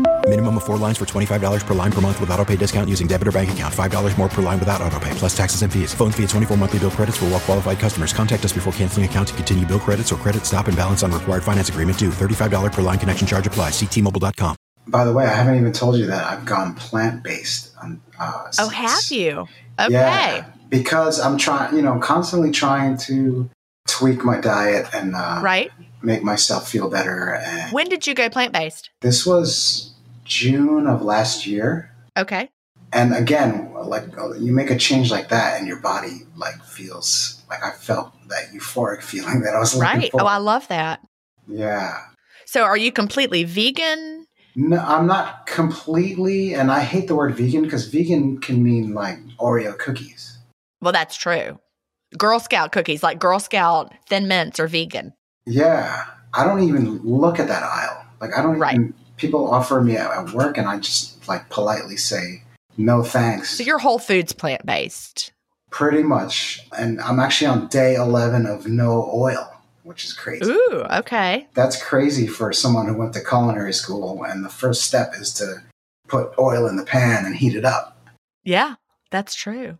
Minimum 0.31 0.57
of 0.59 0.63
four 0.63 0.77
lines 0.77 0.97
for 0.97 1.03
$25 1.03 1.65
per 1.65 1.73
line 1.73 1.91
per 1.91 1.99
month 1.99 2.21
with 2.21 2.29
auto 2.29 2.45
pay 2.45 2.55
discount 2.55 2.89
using 2.89 3.05
debit 3.05 3.27
or 3.27 3.33
bank 3.33 3.51
account. 3.51 3.73
$5 3.73 4.17
more 4.17 4.29
per 4.29 4.41
line 4.41 4.59
without 4.59 4.81
auto 4.81 4.97
pay, 4.97 5.11
plus 5.15 5.35
taxes 5.35 5.61
and 5.61 5.73
fees. 5.73 5.93
Phone 5.93 6.09
fee 6.09 6.23
at 6.23 6.29
24 6.29 6.55
monthly 6.55 6.79
bill 6.79 6.89
credits 6.89 7.17
for 7.17 7.25
well 7.25 7.41
qualified 7.41 7.79
customers. 7.79 8.13
Contact 8.13 8.45
us 8.45 8.53
before 8.53 8.71
canceling 8.71 9.05
account 9.05 9.27
to 9.27 9.33
continue 9.33 9.65
bill 9.65 9.79
credits 9.79 10.09
or 10.09 10.15
credit 10.15 10.45
stop 10.45 10.69
and 10.69 10.77
balance 10.77 11.03
on 11.03 11.11
required 11.11 11.43
finance 11.43 11.67
agreement 11.67 11.99
due. 11.99 12.11
$35 12.11 12.71
per 12.71 12.81
line 12.81 12.97
connection 12.97 13.27
charge 13.27 13.45
applies. 13.45 13.73
Ctmobile.com. 13.73 14.55
By 14.87 15.03
the 15.03 15.11
way, 15.11 15.25
I 15.25 15.33
haven't 15.33 15.57
even 15.57 15.73
told 15.73 15.97
you 15.97 16.05
that 16.05 16.23
I've 16.23 16.45
gone 16.45 16.75
plant 16.75 17.23
based. 17.23 17.75
Uh, 18.17 18.49
oh, 18.57 18.69
have 18.69 19.03
you? 19.11 19.49
Okay. 19.81 19.91
Yeah, 19.91 20.45
because 20.69 21.19
I'm 21.19 21.37
trying, 21.37 21.75
you 21.75 21.81
know, 21.81 21.99
constantly 21.99 22.51
trying 22.51 22.95
to 22.99 23.49
tweak 23.89 24.23
my 24.23 24.39
diet 24.39 24.87
and 24.93 25.13
uh, 25.13 25.41
right 25.43 25.71
make 26.03 26.23
myself 26.23 26.69
feel 26.69 26.89
better. 26.89 27.35
And 27.35 27.71
when 27.71 27.89
did 27.89 28.07
you 28.07 28.13
go 28.13 28.29
plant 28.29 28.53
based? 28.53 28.89
This 29.01 29.25
was 29.25 29.90
June 30.25 30.87
of 30.87 31.01
last 31.01 31.45
year. 31.45 31.91
Okay. 32.17 32.49
And 32.93 33.15
again, 33.15 33.73
like 33.73 34.05
you 34.39 34.51
make 34.51 34.69
a 34.69 34.77
change 34.77 35.11
like 35.11 35.29
that, 35.29 35.57
and 35.57 35.67
your 35.67 35.79
body 35.79 36.21
like 36.35 36.61
feels 36.63 37.41
like 37.49 37.63
I 37.63 37.71
felt 37.71 38.13
that 38.27 38.51
euphoric 38.53 39.01
feeling 39.01 39.41
that 39.41 39.55
I 39.55 39.59
was 39.59 39.79
right. 39.79 40.11
For. 40.11 40.21
Oh, 40.21 40.25
I 40.25 40.37
love 40.37 40.67
that. 40.67 40.99
Yeah. 41.47 41.99
So, 42.45 42.63
are 42.63 42.77
you 42.77 42.91
completely 42.91 43.43
vegan? 43.43 44.27
No, 44.55 44.77
I'm 44.77 45.07
not 45.07 45.47
completely, 45.47 46.53
and 46.53 46.69
I 46.69 46.81
hate 46.81 47.07
the 47.07 47.15
word 47.15 47.33
vegan 47.35 47.63
because 47.63 47.87
vegan 47.87 48.39
can 48.41 48.61
mean 48.61 48.93
like 48.93 49.17
Oreo 49.39 49.77
cookies. 49.77 50.37
Well, 50.81 50.91
that's 50.91 51.15
true. 51.15 51.59
Girl 52.17 52.39
Scout 52.39 52.73
cookies, 52.73 53.03
like 53.03 53.19
Girl 53.19 53.39
Scout 53.39 53.93
Thin 54.09 54.27
Mints, 54.27 54.59
are 54.59 54.67
vegan. 54.67 55.13
Yeah, 55.45 56.05
I 56.33 56.43
don't 56.43 56.63
even 56.63 56.99
look 57.03 57.39
at 57.39 57.47
that 57.47 57.63
aisle. 57.63 58.05
Like 58.19 58.37
I 58.37 58.41
don't 58.41 58.59
right. 58.59 58.73
even. 58.75 58.93
People 59.21 59.49
offer 59.49 59.81
me 59.81 59.95
at 59.95 60.31
work, 60.33 60.57
and 60.57 60.67
I 60.67 60.79
just 60.79 61.27
like 61.27 61.47
politely 61.49 61.95
say 61.95 62.43
no 62.75 63.03
thanks. 63.03 63.57
So 63.57 63.63
your 63.63 63.77
Whole 63.77 63.99
Foods 63.99 64.33
plant 64.33 64.65
based. 64.65 65.31
Pretty 65.69 66.03
much, 66.03 66.67
and 66.77 66.99
I'm 66.99 67.19
actually 67.19 67.47
on 67.47 67.67
day 67.67 67.95
eleven 67.95 68.45
of 68.45 68.67
no 68.67 69.09
oil 69.13 69.47
which 69.83 70.05
is 70.05 70.13
crazy. 70.13 70.49
Ooh, 70.49 70.85
okay. 70.91 71.47
That's 71.53 71.81
crazy 71.81 72.27
for 72.27 72.53
someone 72.53 72.87
who 72.87 72.95
went 72.95 73.13
to 73.13 73.23
culinary 73.23 73.73
school, 73.73 74.23
and 74.23 74.43
the 74.43 74.49
first 74.49 74.83
step 74.83 75.13
is 75.15 75.33
to 75.35 75.61
put 76.07 76.37
oil 76.37 76.67
in 76.67 76.75
the 76.75 76.85
pan 76.85 77.25
and 77.25 77.35
heat 77.35 77.55
it 77.55 77.65
up. 77.65 77.97
Yeah, 78.43 78.75
that's 79.09 79.35
true. 79.35 79.77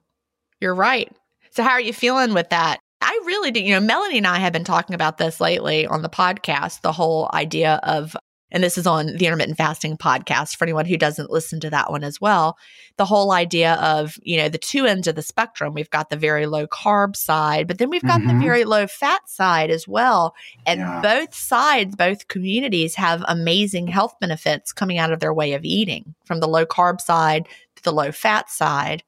You're 0.60 0.76
right. 0.76 1.12
So, 1.52 1.64
how 1.64 1.72
are 1.72 1.82
you 1.82 1.94
feeling 1.94 2.34
with 2.34 2.50
that? 2.50 2.80
I 3.02 3.20
really 3.26 3.52
do. 3.52 3.62
You 3.62 3.76
know, 3.76 3.86
Melanie 3.86 4.18
and 4.18 4.28
I 4.28 4.40
have 4.40 4.54
been 4.54 4.64
talking 4.64 4.96
about 4.96 5.18
this 5.18 5.42
lately 5.42 5.88
on 5.88 6.02
the 6.02 6.10
podcast 6.10 6.82
the 6.82 6.92
whole 6.92 7.30
idea 7.34 7.80
of 7.84 8.16
and 8.52 8.64
this 8.64 8.78
is 8.78 8.88
on 8.88 9.08
the 9.08 9.26
intermittent 9.26 9.58
fasting 9.58 9.98
podcast 9.98 10.56
for 10.56 10.66
anyone 10.66 10.86
who 10.86 10.98
doesn't 10.98 11.32
listen 11.32 11.60
to 11.60 11.70
that 11.70 11.92
one 11.92 12.04
as 12.04 12.20
well 12.20 12.58
the 12.98 13.06
whole 13.06 13.32
idea 13.32 13.74
of 13.76 14.20
you 14.22 14.38
know 14.38 14.48
the 14.48 14.60
two 14.60 14.86
ends 14.86 15.08
of 15.08 15.16
the 15.16 15.24
spectrum. 15.24 15.74
We've 15.74 15.90
got 15.90 16.12
the 16.12 16.18
very 16.18 16.46
low 16.46 16.68
carb 16.68 17.16
side 17.16 17.68
but 17.68 17.78
then 17.78 17.90
we've 17.90 18.04
got 18.04 18.22
mm-hmm. 18.22 18.40
the 18.40 18.46
very 18.46 18.64
low 18.64 18.86
fat 18.86 19.28
side 19.28 19.72
as 19.72 19.88
well. 19.88 20.36
And 20.66 20.82
yeah. 20.82 21.02
both 21.02 21.34
sides 21.34 21.96
both 21.96 22.28
communities 22.28 22.96
have 22.96 23.24
amazing 23.28 23.88
health 23.88 24.14
benefits 24.22 24.72
coming 24.72 25.00
out 25.00 25.12
of 25.12 25.20
their 25.20 25.34
way 25.34 25.54
of 25.54 25.64
eating 25.64 26.14
from 26.26 26.42
the 26.42 26.48
low 26.48 26.66
carb 26.66 27.02
side 27.02 27.48
to 27.76 27.84
the 27.84 27.92
low 27.92 28.12
fat 28.12 28.52
side. 28.52 29.04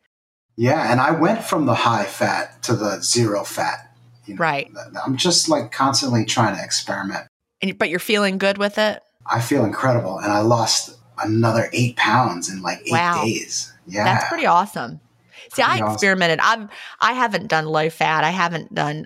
Yeah 0.55 0.91
and 0.91 0.99
i 0.99 1.11
went 1.11 1.43
from 1.43 1.65
the 1.65 1.73
high 1.73 2.05
fat 2.05 2.61
to 2.63 2.75
the 2.75 3.01
zero 3.01 3.43
fat 3.43 3.89
you 4.25 4.35
know, 4.35 4.39
right. 4.39 4.71
I'm 5.05 5.17
just 5.17 5.49
like 5.49 5.71
constantly 5.71 6.23
trying 6.25 6.55
to 6.55 6.63
experiment. 6.63 7.27
And, 7.61 7.77
but 7.77 7.89
you're 7.89 7.99
feeling 7.99 8.37
good 8.37 8.57
with 8.57 8.77
it 8.77 9.03
I 9.25 9.41
feel 9.41 9.65
incredible. 9.65 10.19
And 10.19 10.31
I 10.31 10.39
lost 10.39 10.97
another 11.17 11.69
eight 11.73 11.95
pounds 11.95 12.49
in 12.49 12.61
like 12.61 12.79
eight 12.85 12.91
wow. 12.91 13.23
days. 13.23 13.73
Yeah. 13.87 14.03
That's 14.03 14.27
pretty 14.27 14.45
awesome. 14.45 14.99
See, 15.53 15.61
pretty 15.61 15.81
I 15.81 15.91
experimented. 15.91 16.39
Awesome. 16.39 16.63
I've 16.63 16.69
I 16.99 17.13
haven't 17.13 17.47
done 17.47 17.65
low 17.65 17.89
fat. 17.89 18.23
I 18.23 18.31
haven't 18.31 18.73
done 18.73 19.05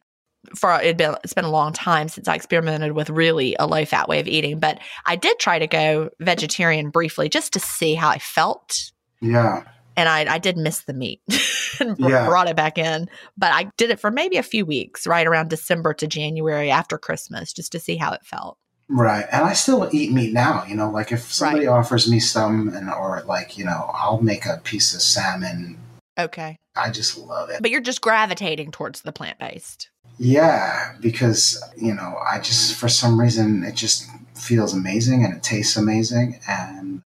for 0.56 0.80
it 0.82 0.98
been 0.98 1.16
it's 1.24 1.34
been 1.34 1.46
a 1.46 1.52
long 1.52 1.74
time 1.74 2.08
since 2.08 2.28
I 2.28 2.36
experimented 2.36 2.94
with 2.94 3.10
really 3.10 3.56
a 3.60 3.68
low 3.68 3.86
fat 3.86 4.08
way 4.08 4.20
of 4.20 4.28
eating, 4.28 4.60
but 4.60 4.80
I 5.06 5.16
did 5.16 5.40
try 5.40 5.60
to 5.60 5.68
go 5.68 6.10
vegetarian 6.20 6.90
briefly 6.90 7.30
just 7.30 7.54
to 7.54 7.60
see 7.60 7.96
how 7.96 8.10
I 8.10 8.20
felt. 8.20 8.92
Yeah. 9.22 9.64
And 9.96 10.08
I, 10.08 10.36
I 10.36 10.38
did 10.38 10.58
miss 10.58 10.82
the 10.82 10.94
meat 10.94 11.22
and 11.80 11.98
yeah. 11.98 12.28
brought 12.28 12.48
it 12.48 12.56
back 12.56 12.78
in. 12.78 13.10
But 13.36 13.52
I 13.52 13.72
did 13.78 13.90
it 13.90 14.00
for 14.00 14.12
maybe 14.12 14.38
a 14.38 14.44
few 14.44 14.64
weeks, 14.64 15.08
right 15.08 15.26
around 15.26 15.50
December 15.50 15.96
to 15.96 16.06
January 16.06 16.70
after 16.70 17.00
Christmas, 17.00 17.52
just 17.52 17.72
to 17.72 17.80
see 17.80 17.96
how 17.96 18.14
it 18.14 18.24
felt. 18.24 18.60
Right. 18.90 19.26
And 19.32 19.44
I 19.44 19.54
still 19.54 19.90
eat 19.92 20.12
meat 20.12 20.34
now, 20.34 20.64
you 20.66 20.76
know, 20.76 20.90
like 20.90 21.12
if 21.12 21.32
somebody 21.34 21.68
right. 21.68 21.74
offers 21.74 22.10
me 22.10 22.20
some 22.20 22.70
and 22.70 22.90
or 22.90 23.22
like, 23.26 23.58
you 23.58 23.66
know, 23.66 23.92
I'll 23.94 24.22
make 24.22 24.46
a 24.46 24.62
piece 24.64 24.94
of 24.94 25.02
salmon. 25.02 25.78
Okay. 26.18 26.58
I 26.76 26.90
just 26.90 27.18
love 27.18 27.50
it. 27.50 27.62
But 27.62 27.72
you're 27.72 27.82
just 27.82 28.02
gravitating 28.02 28.72
towards 28.72 29.02
the 29.02 29.12
plant-based. 29.12 29.90
Yeah, 30.20 30.96
because, 31.02 31.62
you 31.76 31.94
know, 31.94 32.18
I 32.32 32.40
just 32.40 32.76
for 32.76 32.88
some 32.88 33.20
reason 33.20 33.64
it 33.64 33.76
just 33.76 34.08
feels 34.36 34.74
amazing 34.74 35.26
and 35.26 35.34
it 35.36 35.44
tastes 35.44 35.76
amazing 35.76 36.40
and 36.48 37.02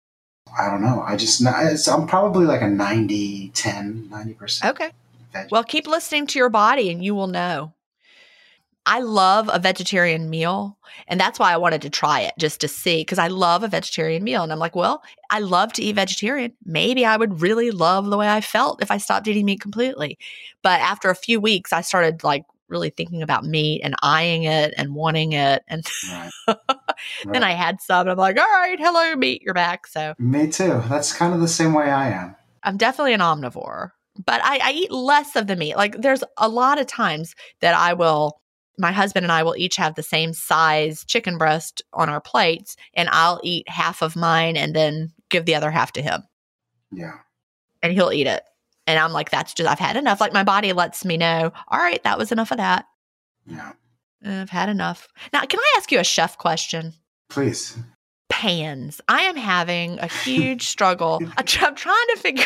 I 0.57 0.69
don't 0.69 0.81
know. 0.81 1.03
I 1.05 1.15
just 1.15 1.45
I'm 1.45 2.07
probably 2.07 2.45
like 2.45 2.61
a 2.61 2.67
90 2.67 3.49
10, 3.49 4.09
90%. 4.11 4.69
Okay. 4.71 4.91
Veg. 5.31 5.49
Well, 5.51 5.63
keep 5.63 5.87
listening 5.87 6.25
to 6.27 6.39
your 6.39 6.49
body 6.49 6.89
and 6.89 7.03
you 7.03 7.13
will 7.13 7.27
know. 7.27 7.73
I 8.87 9.01
love 9.01 9.49
a 9.51 9.59
vegetarian 9.59 10.29
meal. 10.29 10.77
And 11.09 11.19
that's 11.19 11.37
why 11.37 11.51
I 11.51 11.57
wanted 11.57 11.81
to 11.81 11.89
try 11.89 12.21
it 12.21 12.33
just 12.39 12.61
to 12.61 12.69
see, 12.69 13.01
because 13.01 13.19
I 13.19 13.27
love 13.27 13.61
a 13.61 13.67
vegetarian 13.67 14.23
meal. 14.23 14.43
And 14.43 14.51
I'm 14.51 14.59
like, 14.59 14.77
well, 14.77 15.03
I 15.29 15.39
love 15.39 15.73
to 15.73 15.83
eat 15.83 15.95
vegetarian. 15.95 16.53
Maybe 16.63 17.05
I 17.05 17.17
would 17.17 17.41
really 17.41 17.69
love 17.69 18.05
the 18.05 18.17
way 18.17 18.29
I 18.29 18.39
felt 18.39 18.81
if 18.81 18.89
I 18.89 18.97
stopped 18.97 19.27
eating 19.27 19.45
meat 19.45 19.59
completely. 19.59 20.17
But 20.61 20.79
after 20.79 21.09
a 21.09 21.15
few 21.15 21.41
weeks, 21.41 21.73
I 21.73 21.81
started 21.81 22.23
like 22.23 22.45
really 22.69 22.89
thinking 22.89 23.21
about 23.21 23.43
meat 23.43 23.81
and 23.83 23.93
eyeing 24.01 24.43
it 24.43 24.73
and 24.77 24.95
wanting 24.95 25.33
it. 25.33 25.63
And 25.67 25.85
right. 26.09 26.31
right. 26.47 26.77
then 27.25 27.43
I 27.43 27.51
had 27.51 27.81
some. 27.81 28.07
I'm 28.07 28.17
like, 28.17 28.39
all 28.39 28.45
right, 28.45 28.79
hello, 28.79 29.15
meat, 29.17 29.41
you're 29.41 29.53
back. 29.53 29.85
So 29.87 30.13
me 30.17 30.47
too. 30.47 30.81
That's 30.87 31.11
kind 31.11 31.33
of 31.33 31.41
the 31.41 31.47
same 31.49 31.73
way 31.73 31.91
I 31.91 32.09
am. 32.11 32.37
I'm 32.63 32.77
definitely 32.77 33.13
an 33.13 33.19
omnivore, 33.19 33.91
but 34.25 34.39
I, 34.45 34.59
I 34.63 34.71
eat 34.71 34.91
less 34.91 35.35
of 35.35 35.47
the 35.47 35.57
meat. 35.57 35.75
Like 35.75 36.01
there's 36.01 36.23
a 36.37 36.47
lot 36.47 36.79
of 36.79 36.87
times 36.87 37.35
that 37.59 37.73
I 37.73 37.93
will 37.93 38.39
my 38.77 38.91
husband 38.91 39.25
and 39.25 39.31
I 39.31 39.43
will 39.43 39.55
each 39.57 39.75
have 39.77 39.95
the 39.95 40.03
same 40.03 40.33
size 40.33 41.03
chicken 41.05 41.37
breast 41.37 41.81
on 41.93 42.09
our 42.09 42.21
plates, 42.21 42.75
and 42.93 43.09
I'll 43.11 43.39
eat 43.43 43.69
half 43.69 44.01
of 44.01 44.15
mine 44.15 44.57
and 44.57 44.75
then 44.75 45.11
give 45.29 45.45
the 45.45 45.55
other 45.55 45.71
half 45.71 45.91
to 45.93 46.01
him. 46.01 46.23
Yeah. 46.91 47.15
And 47.81 47.93
he'll 47.93 48.11
eat 48.11 48.27
it. 48.27 48.43
And 48.85 48.97
I'm 48.97 49.11
like, 49.11 49.29
that's 49.29 49.53
just, 49.53 49.69
I've 49.69 49.79
had 49.79 49.97
enough. 49.97 50.21
Like 50.21 50.33
my 50.33 50.43
body 50.43 50.73
lets 50.73 51.03
me 51.03 51.17
know, 51.17 51.51
all 51.67 51.79
right, 51.79 52.01
that 52.03 52.17
was 52.17 52.31
enough 52.31 52.51
of 52.51 52.57
that. 52.57 52.85
Yeah. 53.45 53.73
I've 54.25 54.49
had 54.49 54.69
enough. 54.69 55.07
Now, 55.33 55.41
can 55.41 55.59
I 55.59 55.75
ask 55.77 55.91
you 55.91 55.99
a 55.99 56.03
chef 56.03 56.37
question? 56.37 56.93
Please. 57.29 57.77
Pans. 58.29 59.01
I 59.07 59.23
am 59.23 59.35
having 59.35 59.99
a 59.99 60.07
huge 60.07 60.63
struggle. 60.67 61.21
I'm 61.37 61.45
trying 61.75 62.07
to 62.13 62.17
figure 62.17 62.45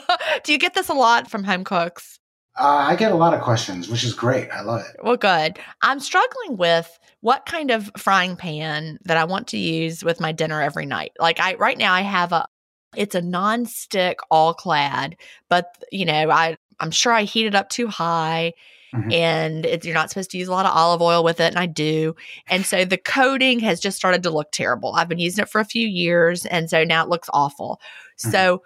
Do 0.44 0.52
you 0.52 0.58
get 0.58 0.74
this 0.74 0.88
a 0.88 0.94
lot 0.94 1.30
from 1.30 1.44
home 1.44 1.64
cooks? 1.64 2.18
Uh, 2.58 2.86
I 2.88 2.96
get 2.96 3.12
a 3.12 3.16
lot 3.16 3.32
of 3.32 3.40
questions, 3.40 3.88
which 3.88 4.04
is 4.04 4.12
great. 4.12 4.50
I 4.50 4.60
love 4.62 4.82
it. 4.82 5.02
Well, 5.02 5.16
good. 5.16 5.58
I'm 5.80 6.00
struggling 6.00 6.58
with 6.58 6.98
what 7.20 7.46
kind 7.46 7.70
of 7.70 7.90
frying 7.96 8.36
pan 8.36 8.98
that 9.04 9.16
I 9.16 9.24
want 9.24 9.46
to 9.48 9.58
use 9.58 10.04
with 10.04 10.20
my 10.20 10.32
dinner 10.32 10.60
every 10.60 10.84
night. 10.84 11.12
Like 11.18 11.40
I 11.40 11.54
right 11.54 11.78
now 11.78 11.94
I 11.94 12.02
have 12.02 12.32
a 12.32 12.46
it's 12.94 13.14
a 13.14 13.22
non-stick 13.22 14.18
All-Clad, 14.30 15.16
but 15.48 15.82
you 15.90 16.04
know, 16.04 16.30
I 16.30 16.56
I'm 16.78 16.90
sure 16.90 17.12
I 17.12 17.22
heat 17.22 17.46
it 17.46 17.54
up 17.54 17.70
too 17.70 17.88
high. 17.88 18.52
Mm-hmm. 18.94 19.12
And 19.12 19.64
it, 19.64 19.86
you're 19.86 19.94
not 19.94 20.10
supposed 20.10 20.30
to 20.32 20.36
use 20.36 20.48
a 20.48 20.52
lot 20.52 20.66
of 20.66 20.76
olive 20.76 21.00
oil 21.00 21.24
with 21.24 21.40
it, 21.40 21.46
and 21.46 21.58
I 21.58 21.64
do. 21.64 22.14
And 22.48 22.66
so 22.66 22.84
the 22.84 22.98
coating 22.98 23.58
has 23.60 23.80
just 23.80 23.96
started 23.96 24.22
to 24.24 24.30
look 24.30 24.52
terrible. 24.52 24.92
I've 24.94 25.08
been 25.08 25.18
using 25.18 25.42
it 25.42 25.48
for 25.48 25.62
a 25.62 25.64
few 25.64 25.88
years, 25.88 26.44
and 26.44 26.68
so 26.68 26.84
now 26.84 27.02
it 27.02 27.08
looks 27.08 27.30
awful. 27.32 27.80
Mm-hmm. 28.20 28.30
So, 28.32 28.62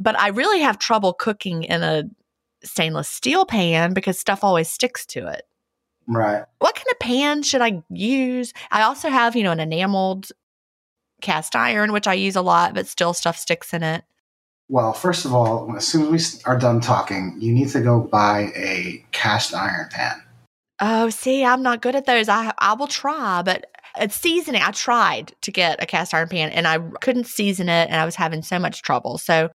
but 0.00 0.18
I 0.18 0.30
really 0.30 0.58
have 0.62 0.80
trouble 0.80 1.12
cooking 1.12 1.62
in 1.62 1.84
a 1.84 2.02
stainless 2.64 3.08
steel 3.08 3.44
pan 3.44 3.92
because 3.92 4.18
stuff 4.18 4.44
always 4.44 4.68
sticks 4.68 5.06
to 5.06 5.26
it. 5.26 5.46
Right. 6.06 6.44
What 6.58 6.74
kind 6.74 6.86
of 6.90 6.98
pan 6.98 7.42
should 7.42 7.62
I 7.62 7.82
use? 7.88 8.52
I 8.70 8.82
also 8.82 9.08
have, 9.08 9.36
you 9.36 9.42
know, 9.42 9.52
an 9.52 9.60
enameled 9.60 10.32
cast 11.20 11.54
iron, 11.54 11.92
which 11.92 12.06
I 12.06 12.14
use 12.14 12.36
a 12.36 12.42
lot, 12.42 12.74
but 12.74 12.86
still 12.86 13.14
stuff 13.14 13.36
sticks 13.36 13.72
in 13.72 13.82
it. 13.82 14.04
Well, 14.68 14.92
first 14.92 15.24
of 15.24 15.34
all, 15.34 15.74
as 15.76 15.86
soon 15.86 16.14
as 16.14 16.42
we 16.44 16.50
are 16.50 16.58
done 16.58 16.80
talking, 16.80 17.36
you 17.38 17.52
need 17.52 17.68
to 17.70 17.80
go 17.80 18.00
buy 18.00 18.52
a 18.56 19.04
cast 19.12 19.54
iron 19.54 19.88
pan. 19.90 20.22
Oh, 20.80 21.10
see, 21.10 21.44
I'm 21.44 21.62
not 21.62 21.82
good 21.82 21.94
at 21.94 22.06
those. 22.06 22.28
I 22.28 22.52
I 22.58 22.72
will 22.74 22.86
try, 22.88 23.42
but 23.42 23.66
it's 23.98 24.16
seasoning. 24.16 24.62
I 24.62 24.70
tried 24.70 25.32
to 25.42 25.52
get 25.52 25.82
a 25.82 25.86
cast 25.86 26.14
iron 26.14 26.28
pan 26.28 26.50
and 26.50 26.66
I 26.66 26.78
couldn't 27.00 27.26
season 27.26 27.68
it 27.68 27.88
and 27.88 27.96
I 27.96 28.04
was 28.04 28.16
having 28.16 28.42
so 28.42 28.58
much 28.58 28.82
trouble. 28.82 29.18
So 29.18 29.50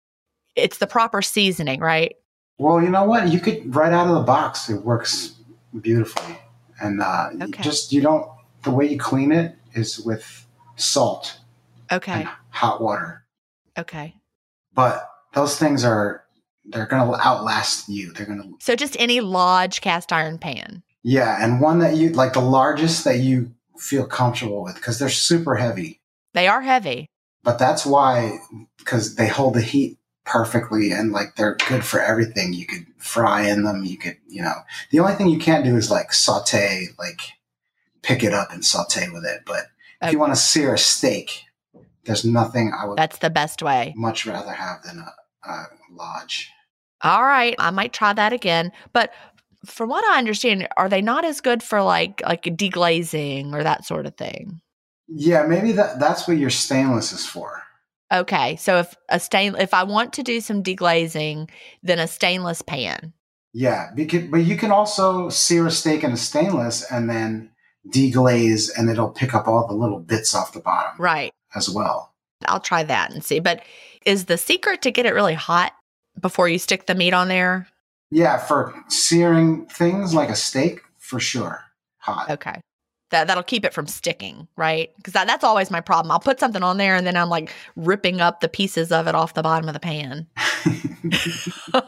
it's 0.54 0.78
the 0.78 0.86
proper 0.86 1.22
seasoning, 1.22 1.80
right? 1.80 2.16
Well, 2.58 2.82
you 2.82 2.90
know 2.90 3.04
what? 3.04 3.28
You 3.28 3.40
could 3.40 3.74
right 3.74 3.92
out 3.92 4.08
of 4.08 4.14
the 4.14 4.22
box. 4.22 4.70
It 4.70 4.82
works 4.82 5.34
beautifully, 5.78 6.38
and 6.80 7.02
uh, 7.02 7.30
okay. 7.42 7.62
just 7.62 7.92
you 7.92 8.00
don't. 8.00 8.30
The 8.62 8.70
way 8.70 8.88
you 8.90 8.98
clean 8.98 9.30
it 9.30 9.56
is 9.74 10.00
with 10.00 10.46
salt. 10.76 11.38
Okay. 11.92 12.26
hot 12.50 12.80
water. 12.80 13.24
Okay. 13.78 14.14
But 14.74 15.08
those 15.34 15.58
things 15.58 15.84
are 15.84 16.24
they're 16.64 16.86
going 16.86 17.06
to 17.06 17.20
outlast 17.20 17.88
you. 17.88 18.12
They're 18.12 18.26
going 18.26 18.42
to. 18.42 18.54
So 18.60 18.74
just 18.74 18.96
any 18.98 19.20
large 19.20 19.80
cast 19.80 20.12
iron 20.12 20.38
pan. 20.38 20.82
Yeah, 21.02 21.36
and 21.40 21.60
one 21.60 21.78
that 21.78 21.96
you 21.96 22.10
like 22.10 22.32
the 22.32 22.40
largest 22.40 23.04
that 23.04 23.18
you 23.20 23.54
feel 23.78 24.06
comfortable 24.06 24.62
with 24.64 24.74
because 24.74 24.98
they're 24.98 25.08
super 25.08 25.54
heavy. 25.54 26.00
They 26.32 26.48
are 26.48 26.62
heavy. 26.62 27.10
But 27.44 27.58
that's 27.58 27.86
why 27.86 28.38
because 28.78 29.14
they 29.14 29.28
hold 29.28 29.54
the 29.54 29.60
heat 29.60 29.98
perfectly 30.26 30.90
and 30.90 31.12
like 31.12 31.36
they're 31.36 31.56
good 31.68 31.84
for 31.84 32.00
everything. 32.00 32.52
You 32.52 32.66
could 32.66 32.86
fry 32.98 33.42
in 33.42 33.62
them. 33.62 33.84
You 33.84 33.96
could, 33.96 34.18
you 34.28 34.42
know, 34.42 34.54
the 34.90 34.98
only 34.98 35.14
thing 35.14 35.28
you 35.28 35.38
can't 35.38 35.64
do 35.64 35.76
is 35.76 35.90
like 35.90 36.12
saute, 36.12 36.88
like 36.98 37.20
pick 38.02 38.22
it 38.22 38.34
up 38.34 38.52
and 38.52 38.64
saute 38.64 39.08
with 39.08 39.24
it. 39.24 39.42
But 39.46 39.66
if 40.02 40.12
you 40.12 40.18
want 40.18 40.34
to 40.34 40.40
sear 40.40 40.74
a 40.74 40.78
steak, 40.78 41.44
there's 42.04 42.24
nothing 42.24 42.72
I 42.78 42.86
would. 42.86 42.98
That's 42.98 43.18
the 43.18 43.30
best 43.30 43.62
way. 43.62 43.94
Much 43.96 44.26
rather 44.26 44.52
have 44.52 44.82
than 44.82 44.98
a, 44.98 45.48
a 45.48 45.66
lodge. 45.90 46.50
All 47.02 47.22
right, 47.22 47.54
I 47.58 47.70
might 47.70 47.92
try 47.92 48.12
that 48.12 48.32
again. 48.32 48.72
But 48.92 49.12
from 49.64 49.88
what 49.88 50.04
I 50.04 50.18
understand, 50.18 50.68
are 50.76 50.88
they 50.88 51.02
not 51.02 51.24
as 51.24 51.40
good 51.40 51.62
for 51.62 51.82
like 51.82 52.20
like 52.24 52.42
deglazing 52.42 53.52
or 53.52 53.62
that 53.62 53.84
sort 53.84 54.06
of 54.06 54.16
thing? 54.16 54.60
Yeah, 55.08 55.46
maybe 55.46 55.72
that 55.72 56.00
that's 56.00 56.26
what 56.26 56.38
your 56.38 56.50
stainless 56.50 57.12
is 57.12 57.26
for. 57.26 57.62
Okay, 58.12 58.56
so 58.56 58.78
if 58.78 58.94
a 59.08 59.18
stain, 59.18 59.56
if 59.56 59.74
I 59.74 59.82
want 59.82 60.12
to 60.14 60.22
do 60.22 60.40
some 60.40 60.62
deglazing, 60.62 61.50
then 61.82 61.98
a 61.98 62.06
stainless 62.06 62.62
pan. 62.62 63.12
Yeah, 63.52 63.90
because, 63.94 64.28
but 64.28 64.38
you 64.38 64.56
can 64.56 64.70
also 64.70 65.28
sear 65.28 65.66
a 65.66 65.70
steak 65.70 66.04
in 66.04 66.12
a 66.12 66.16
stainless 66.16 66.90
and 66.90 67.10
then 67.10 67.50
deglaze, 67.92 68.70
and 68.76 68.88
it'll 68.88 69.10
pick 69.10 69.34
up 69.34 69.48
all 69.48 69.66
the 69.66 69.74
little 69.74 69.98
bits 69.98 70.34
off 70.34 70.52
the 70.52 70.60
bottom, 70.60 70.92
right? 71.00 71.32
As 71.54 71.68
well. 71.68 72.14
I'll 72.46 72.60
try 72.60 72.84
that 72.84 73.12
and 73.12 73.24
see. 73.24 73.40
But 73.40 73.62
is 74.04 74.26
the 74.26 74.38
secret 74.38 74.82
to 74.82 74.90
get 74.90 75.06
it 75.06 75.14
really 75.14 75.34
hot 75.34 75.72
before 76.20 76.48
you 76.48 76.58
stick 76.58 76.86
the 76.86 76.94
meat 76.94 77.14
on 77.14 77.28
there? 77.28 77.66
Yeah, 78.10 78.38
for 78.38 78.74
searing 78.88 79.66
things 79.66 80.14
like 80.14 80.28
a 80.28 80.36
steak, 80.36 80.80
for 80.98 81.18
sure, 81.18 81.64
hot. 81.98 82.30
Okay 82.30 82.60
that 83.10 83.28
that'll 83.28 83.42
keep 83.42 83.64
it 83.64 83.72
from 83.72 83.86
sticking, 83.86 84.48
right? 84.56 84.90
Because 84.96 85.12
that, 85.12 85.26
that's 85.26 85.44
always 85.44 85.70
my 85.70 85.80
problem. 85.80 86.10
I'll 86.10 86.18
put 86.18 86.40
something 86.40 86.62
on 86.62 86.76
there 86.76 86.96
and 86.96 87.06
then 87.06 87.16
I'm 87.16 87.28
like 87.28 87.52
ripping 87.76 88.20
up 88.20 88.40
the 88.40 88.48
pieces 88.48 88.90
of 88.90 89.06
it 89.06 89.14
off 89.14 89.34
the 89.34 89.42
bottom 89.42 89.68
of 89.68 89.74
the 89.74 89.80
pan. 89.80 90.26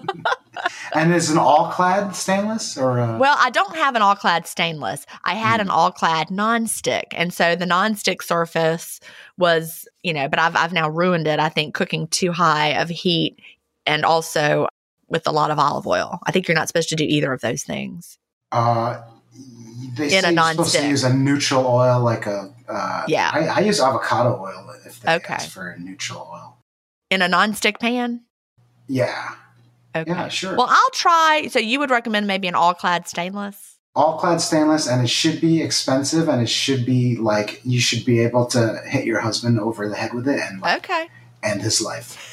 and 0.95 1.13
is 1.13 1.31
an 1.31 1.39
All-Clad 1.39 2.15
stainless 2.15 2.77
or? 2.77 2.99
A- 2.99 3.19
well, 3.19 3.37
I 3.39 3.51
don't 3.51 3.77
have 3.77 3.97
an 3.97 4.03
All-Clad 4.03 4.47
stainless. 4.47 5.07
I 5.25 5.35
had 5.35 5.59
mm. 5.59 5.63
an 5.63 5.71
all 5.71 5.91
clad 5.91 6.31
non-stick, 6.31 7.09
and 7.13 7.33
so 7.33 7.57
the 7.57 7.67
non-stick 7.67 8.23
surface 8.23 9.01
was, 9.37 9.89
you 10.03 10.13
know, 10.13 10.29
but 10.29 10.39
I've 10.39 10.57
I've 10.57 10.73
now 10.73 10.89
ruined 10.89 11.27
it. 11.27 11.41
I 11.41 11.49
think 11.49 11.75
cooking 11.75 12.07
too 12.09 12.33
high 12.33 12.81
of 12.81 12.89
heat, 12.89 13.41
and 13.87 14.05
also 14.05 14.69
with 15.09 15.27
a 15.27 15.33
lot 15.33 15.51
of 15.51 15.59
olive 15.59 15.87
oil. 15.87 16.21
I 16.27 16.33
think 16.33 16.47
you're 16.47 16.55
not 16.55 16.69
supposed 16.69 16.91
to 16.91 16.97
do 16.97 17.05
either 17.05 17.33
of 17.33 17.41
those 17.41 17.63
things. 17.63 18.19
Uh, 18.53 19.01
they 19.97 20.17
in 20.17 20.25
a 20.25 20.33
non-stick. 20.33 20.67
supposed 20.67 20.77
to 20.77 20.89
use 20.89 21.05
a 21.05 21.15
neutral 21.15 21.67
oil, 21.67 22.01
like 22.01 22.27
a 22.27 22.53
uh, 22.69 23.05
yeah. 23.09 23.31
I, 23.33 23.47
I, 23.47 23.61
use 23.61 23.81
avocado 23.81 24.39
oil 24.41 24.71
if 24.85 25.01
they 25.01 25.15
okay. 25.15 25.35
ask 25.35 25.51
for 25.51 25.71
a 25.71 25.79
neutral 25.79 26.29
oil 26.31 26.59
in 27.11 27.23
a 27.23 27.29
non-stick 27.29 27.79
pan. 27.79 28.25
Yeah. 28.87 29.35
Okay. 29.97 30.11
Yeah, 30.11 30.29
sure. 30.29 30.55
Well, 30.55 30.67
I'll 30.69 30.91
try. 30.93 31.49
So 31.51 31.59
you 31.59 31.79
would 31.79 31.91
recommend 31.91 32.27
maybe 32.27 32.47
an 32.47 32.55
All-Clad 32.55 33.09
stainless? 33.09 33.79
All-Clad 33.95 34.41
stainless, 34.41 34.87
and 34.87 35.03
it 35.03 35.09
should 35.09 35.41
be 35.41 35.63
expensive, 35.63 36.29
and 36.29 36.43
it 36.43 36.49
should 36.49 36.85
be 36.85 37.17
like 37.17 37.61
you 37.65 37.81
should 37.81 38.05
be 38.05 38.21
able 38.21 38.47
to 38.47 38.81
hit 38.87 39.07
your 39.07 39.21
husband 39.21 39.59
over 39.59 39.89
the 39.89 39.97
head 39.97 40.13
with 40.13 40.29
it 40.29 40.39
and 40.41 40.61
like, 40.61 40.85
okay 40.85 41.09
end 41.43 41.63
his 41.63 41.81
life. 41.81 42.28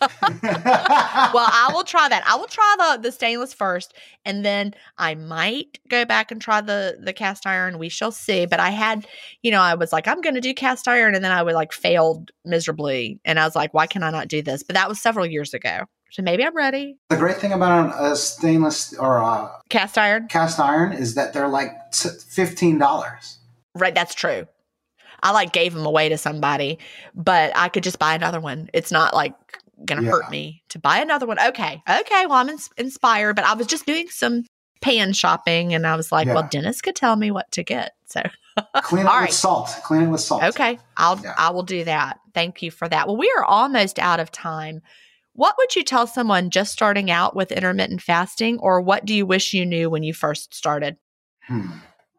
well, 0.32 1.48
I 1.52 1.70
will 1.74 1.84
try 1.84 2.08
that. 2.08 2.22
I 2.26 2.36
will 2.36 2.46
try 2.46 2.74
the 2.78 3.02
the 3.02 3.12
stainless 3.12 3.52
first, 3.52 3.94
and 4.24 4.44
then 4.44 4.74
I 4.96 5.14
might 5.14 5.78
go 5.88 6.04
back 6.04 6.30
and 6.30 6.40
try 6.40 6.60
the 6.60 6.98
the 7.02 7.12
cast 7.12 7.46
iron. 7.46 7.78
We 7.78 7.88
shall 7.88 8.12
see. 8.12 8.46
But 8.46 8.60
I 8.60 8.70
had, 8.70 9.06
you 9.42 9.50
know, 9.50 9.60
I 9.60 9.74
was 9.74 9.92
like, 9.92 10.08
I'm 10.08 10.20
going 10.20 10.34
to 10.34 10.40
do 10.40 10.54
cast 10.54 10.88
iron, 10.88 11.14
and 11.14 11.24
then 11.24 11.32
I 11.32 11.42
would 11.42 11.54
like 11.54 11.72
failed 11.72 12.30
miserably, 12.44 13.20
and 13.24 13.38
I 13.38 13.44
was 13.44 13.54
like, 13.54 13.74
why 13.74 13.86
can 13.86 14.02
I 14.02 14.10
not 14.10 14.28
do 14.28 14.40
this? 14.40 14.62
But 14.62 14.74
that 14.74 14.88
was 14.88 15.00
several 15.00 15.26
years 15.26 15.52
ago. 15.52 15.80
So 16.12 16.22
maybe 16.22 16.44
I'm 16.44 16.56
ready. 16.56 16.96
The 17.08 17.16
great 17.16 17.36
thing 17.36 17.52
about 17.52 17.94
a 18.02 18.16
stainless 18.16 18.94
or 18.94 19.18
a 19.18 19.50
cast 19.68 19.96
iron, 19.96 20.28
cast 20.28 20.58
iron, 20.58 20.92
is 20.92 21.14
that 21.14 21.32
they're 21.32 21.48
like 21.48 21.72
fifteen 21.92 22.78
dollars. 22.78 23.38
Right, 23.74 23.94
that's 23.94 24.14
true. 24.14 24.46
I 25.22 25.32
like 25.32 25.52
gave 25.52 25.74
them 25.74 25.86
away 25.86 26.08
to 26.08 26.18
somebody, 26.18 26.78
but 27.14 27.52
I 27.54 27.68
could 27.68 27.82
just 27.82 27.98
buy 27.98 28.14
another 28.14 28.40
one. 28.40 28.70
It's 28.72 28.90
not 28.90 29.14
like 29.14 29.34
gonna 29.84 30.02
yeah. 30.02 30.10
hurt 30.10 30.30
me 30.30 30.62
to 30.70 30.78
buy 30.78 30.98
another 30.98 31.26
one. 31.26 31.38
Okay, 31.40 31.82
okay. 31.88 32.26
Well, 32.26 32.38
I'm 32.38 32.48
ins- 32.48 32.70
inspired, 32.76 33.36
but 33.36 33.44
I 33.44 33.54
was 33.54 33.66
just 33.66 33.86
doing 33.86 34.08
some 34.08 34.44
pan 34.80 35.12
shopping, 35.12 35.74
and 35.74 35.86
I 35.86 35.96
was 35.96 36.10
like, 36.10 36.26
yeah. 36.26 36.34
well, 36.34 36.48
Dennis 36.50 36.80
could 36.80 36.96
tell 36.96 37.16
me 37.16 37.30
what 37.30 37.50
to 37.52 37.62
get. 37.62 37.92
So 38.06 38.22
clean 38.76 39.06
it 39.06 39.20
with 39.22 39.32
salt. 39.32 39.68
Clean 39.84 40.02
it 40.02 40.08
with 40.08 40.20
salt. 40.20 40.42
Okay, 40.42 40.78
I'll 40.96 41.20
yeah. 41.20 41.34
I 41.36 41.50
will 41.50 41.62
do 41.62 41.84
that. 41.84 42.18
Thank 42.34 42.62
you 42.62 42.70
for 42.70 42.88
that. 42.88 43.06
Well, 43.06 43.16
we 43.16 43.32
are 43.36 43.44
almost 43.44 43.98
out 43.98 44.20
of 44.20 44.30
time. 44.30 44.82
What 45.32 45.54
would 45.58 45.76
you 45.76 45.84
tell 45.84 46.06
someone 46.06 46.50
just 46.50 46.72
starting 46.72 47.10
out 47.10 47.36
with 47.36 47.52
intermittent 47.52 48.02
fasting, 48.02 48.58
or 48.58 48.80
what 48.80 49.04
do 49.04 49.14
you 49.14 49.24
wish 49.26 49.54
you 49.54 49.64
knew 49.64 49.88
when 49.88 50.02
you 50.02 50.12
first 50.12 50.54
started? 50.54 50.96
Hmm. 51.42 51.70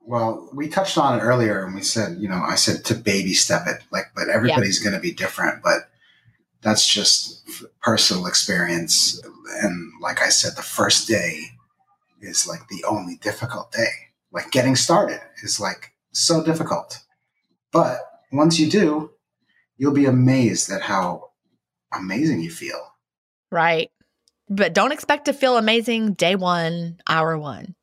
Well, 0.03 0.49
we 0.53 0.68
touched 0.68 0.97
on 0.97 1.20
it 1.20 1.22
earlier, 1.22 1.64
and 1.64 1.76
we 1.76 1.84
said, 1.84 2.18
you 2.18 2.28
know, 2.28 2.41
I 2.41 2.55
said 2.55 2.84
to 2.86 2.95
baby 2.95 3.34
step 3.34 3.68
it, 3.68 3.82
like, 3.91 4.05
but 4.16 4.30
everybody's 4.30 4.80
going 4.80 4.95
to 4.95 4.99
be 4.99 5.12
different. 5.12 5.62
But 5.62 5.91
that's 6.62 6.88
just 6.88 7.43
personal 7.82 8.28
experience. 8.28 9.22
And 9.62 9.91
like 10.01 10.22
I 10.22 10.30
said, 10.30 10.55
the 10.55 10.62
first 10.62 11.07
day 11.07 11.39
is 12.22 12.47
like 12.47 12.68
the 12.68 12.84
only 12.88 13.18
difficult 13.18 13.72
day. 13.72 13.89
Like 14.32 14.51
getting 14.51 14.76
started 14.76 15.20
is 15.43 15.59
like 15.59 15.93
so 16.14 16.43
difficult. 16.43 16.99
But 17.72 17.99
once 18.32 18.59
you 18.59 18.70
do, 18.70 19.12
you'll 19.78 19.93
be 19.93 20.05
amazed 20.05 20.72
at 20.72 20.82
how 20.82 21.32
amazing 21.93 22.41
you 22.41 22.51
feel. 22.51 22.93
Right. 23.51 23.91
But 24.49 24.74
don't 24.74 24.91
expect 24.91 25.26
to 25.26 25.34
feel 25.34 25.57
amazing 25.57 26.14
day 26.14 26.36
one, 26.36 26.99
hour 27.07 27.38
one. 27.38 27.76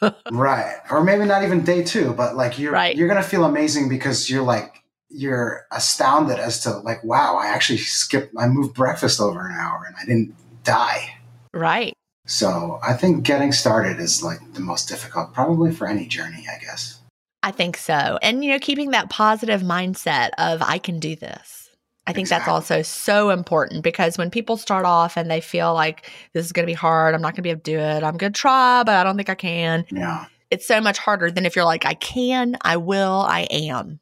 right. 0.30 0.76
Or 0.90 1.02
maybe 1.02 1.24
not 1.24 1.42
even 1.42 1.64
day 1.64 1.82
two, 1.82 2.12
but 2.14 2.36
like 2.36 2.58
you're 2.58 2.72
right. 2.72 2.96
you're 2.96 3.08
gonna 3.08 3.22
feel 3.22 3.44
amazing 3.44 3.88
because 3.88 4.28
you're 4.28 4.42
like 4.42 4.81
you're 5.12 5.66
astounded 5.70 6.38
as 6.38 6.60
to 6.60 6.78
like, 6.78 7.02
wow, 7.04 7.36
I 7.36 7.48
actually 7.48 7.78
skipped, 7.78 8.34
I 8.38 8.48
moved 8.48 8.74
breakfast 8.74 9.20
over 9.20 9.46
an 9.46 9.54
hour 9.54 9.84
and 9.86 9.96
I 9.96 10.04
didn't 10.04 10.34
die. 10.64 11.16
Right. 11.52 11.94
So 12.26 12.78
I 12.86 12.94
think 12.94 13.24
getting 13.24 13.52
started 13.52 14.00
is 14.00 14.22
like 14.22 14.38
the 14.54 14.60
most 14.60 14.88
difficult, 14.88 15.34
probably 15.34 15.72
for 15.72 15.86
any 15.86 16.06
journey, 16.06 16.46
I 16.50 16.58
guess. 16.58 17.00
I 17.42 17.50
think 17.50 17.76
so. 17.76 18.18
And, 18.22 18.44
you 18.44 18.52
know, 18.52 18.58
keeping 18.58 18.92
that 18.92 19.10
positive 19.10 19.62
mindset 19.62 20.30
of, 20.38 20.62
I 20.62 20.78
can 20.78 21.00
do 21.00 21.16
this. 21.16 21.70
I 22.06 22.12
think 22.12 22.24
exactly. 22.24 22.50
that's 22.50 22.70
also 22.70 22.82
so 22.82 23.30
important 23.30 23.84
because 23.84 24.18
when 24.18 24.30
people 24.30 24.56
start 24.56 24.84
off 24.84 25.16
and 25.16 25.30
they 25.30 25.40
feel 25.40 25.72
like 25.72 26.10
this 26.32 26.44
is 26.44 26.52
going 26.52 26.64
to 26.64 26.70
be 26.70 26.74
hard, 26.74 27.14
I'm 27.14 27.22
not 27.22 27.28
going 27.32 27.36
to 27.36 27.42
be 27.42 27.50
able 27.50 27.60
to 27.60 27.70
do 27.70 27.78
it, 27.78 28.02
I'm 28.02 28.16
going 28.16 28.32
to 28.32 28.38
try, 28.38 28.82
but 28.84 28.96
I 28.96 29.04
don't 29.04 29.16
think 29.16 29.28
I 29.28 29.36
can. 29.36 29.84
Yeah. 29.90 30.26
It's 30.50 30.66
so 30.66 30.80
much 30.80 30.98
harder 30.98 31.30
than 31.30 31.46
if 31.46 31.54
you're 31.54 31.64
like, 31.64 31.86
I 31.86 31.94
can, 31.94 32.56
I 32.62 32.76
will, 32.76 33.24
I 33.28 33.42
am. 33.50 34.00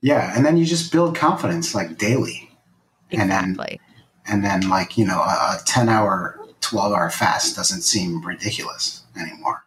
Yeah, 0.00 0.32
and 0.36 0.46
then 0.46 0.56
you 0.56 0.64
just 0.64 0.92
build 0.92 1.16
confidence 1.16 1.74
like 1.74 1.98
daily. 1.98 2.50
Exactly. 3.10 3.80
And 4.26 4.44
then, 4.44 4.52
and 4.52 4.62
then 4.62 4.70
like, 4.70 4.96
you 4.96 5.04
know, 5.04 5.20
a, 5.20 5.58
a 5.58 5.60
10 5.66 5.88
hour, 5.88 6.38
12 6.60 6.92
hour 6.92 7.10
fast 7.10 7.56
doesn't 7.56 7.82
seem 7.82 8.24
ridiculous 8.24 9.02
anymore. 9.18 9.64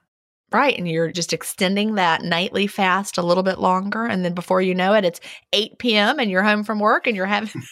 Right. 0.51 0.77
And 0.77 0.88
you're 0.88 1.11
just 1.11 1.32
extending 1.32 1.95
that 1.95 2.23
nightly 2.23 2.67
fast 2.67 3.17
a 3.17 3.21
little 3.21 3.43
bit 3.43 3.57
longer. 3.57 4.05
And 4.05 4.25
then 4.25 4.34
before 4.34 4.61
you 4.61 4.75
know 4.75 4.93
it, 4.93 5.05
it's 5.05 5.21
8 5.53 5.79
p.m. 5.79 6.19
and 6.19 6.29
you're 6.29 6.43
home 6.43 6.65
from 6.65 6.79
work 6.79 7.07
and 7.07 7.15
you're 7.15 7.25
having 7.25 7.63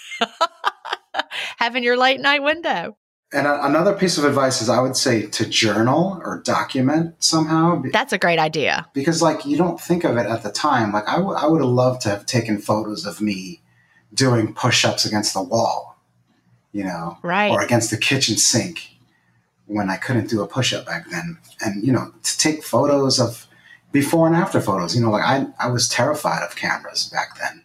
having 1.58 1.84
your 1.84 1.98
late 1.98 2.22
night 2.22 2.42
window. 2.42 2.98
And 3.32 3.46
a, 3.46 3.66
another 3.66 3.94
piece 3.94 4.18
of 4.18 4.24
advice 4.24 4.62
is 4.62 4.70
I 4.70 4.82
would 4.82 4.96
say 4.96 5.28
to 5.28 5.46
journal 5.48 6.20
or 6.24 6.42
document 6.44 7.24
somehow. 7.24 7.84
That's 7.92 8.14
a 8.14 8.18
great 8.18 8.40
idea. 8.40 8.88
Because, 8.94 9.22
like, 9.22 9.46
you 9.46 9.56
don't 9.56 9.80
think 9.80 10.04
of 10.04 10.18
it 10.18 10.26
at 10.26 10.42
the 10.42 10.52
time. 10.52 10.92
Like, 10.92 11.08
I, 11.08 11.18
w- 11.18 11.36
I 11.36 11.46
would 11.46 11.62
have 11.62 11.70
loved 11.70 12.02
to 12.02 12.10
have 12.10 12.26
taken 12.26 12.58
photos 12.58 13.06
of 13.06 13.22
me 13.22 13.62
doing 14.14 14.54
push 14.54 14.84
ups 14.84 15.06
against 15.06 15.36
the 15.36 15.44
wall, 15.44 16.00
you 16.72 16.84
know, 16.84 17.20
right. 17.22 17.52
or 17.52 17.62
against 17.62 17.92
the 17.92 17.98
kitchen 17.98 18.38
sink 18.38 18.96
when 19.68 19.92
I 19.92 19.98
couldn't 19.98 20.30
do 20.30 20.42
a 20.42 20.48
push 20.48 20.74
up 20.74 20.88
back 20.88 21.10
then. 21.12 21.38
And, 21.62 21.86
you 21.86 21.94
know, 21.94 22.12
to 22.24 22.38
take 22.40 22.64
photos 22.64 23.20
of 23.20 23.46
before 23.92 24.26
and 24.26 24.36
after 24.36 24.60
photos, 24.60 24.96
you 24.96 25.02
know, 25.04 25.12
like 25.12 25.24
I, 25.24 25.46
I 25.60 25.70
was 25.70 25.88
terrified 25.88 26.42
of 26.42 26.56
cameras 26.56 27.10
back 27.14 27.38
then. 27.40 27.64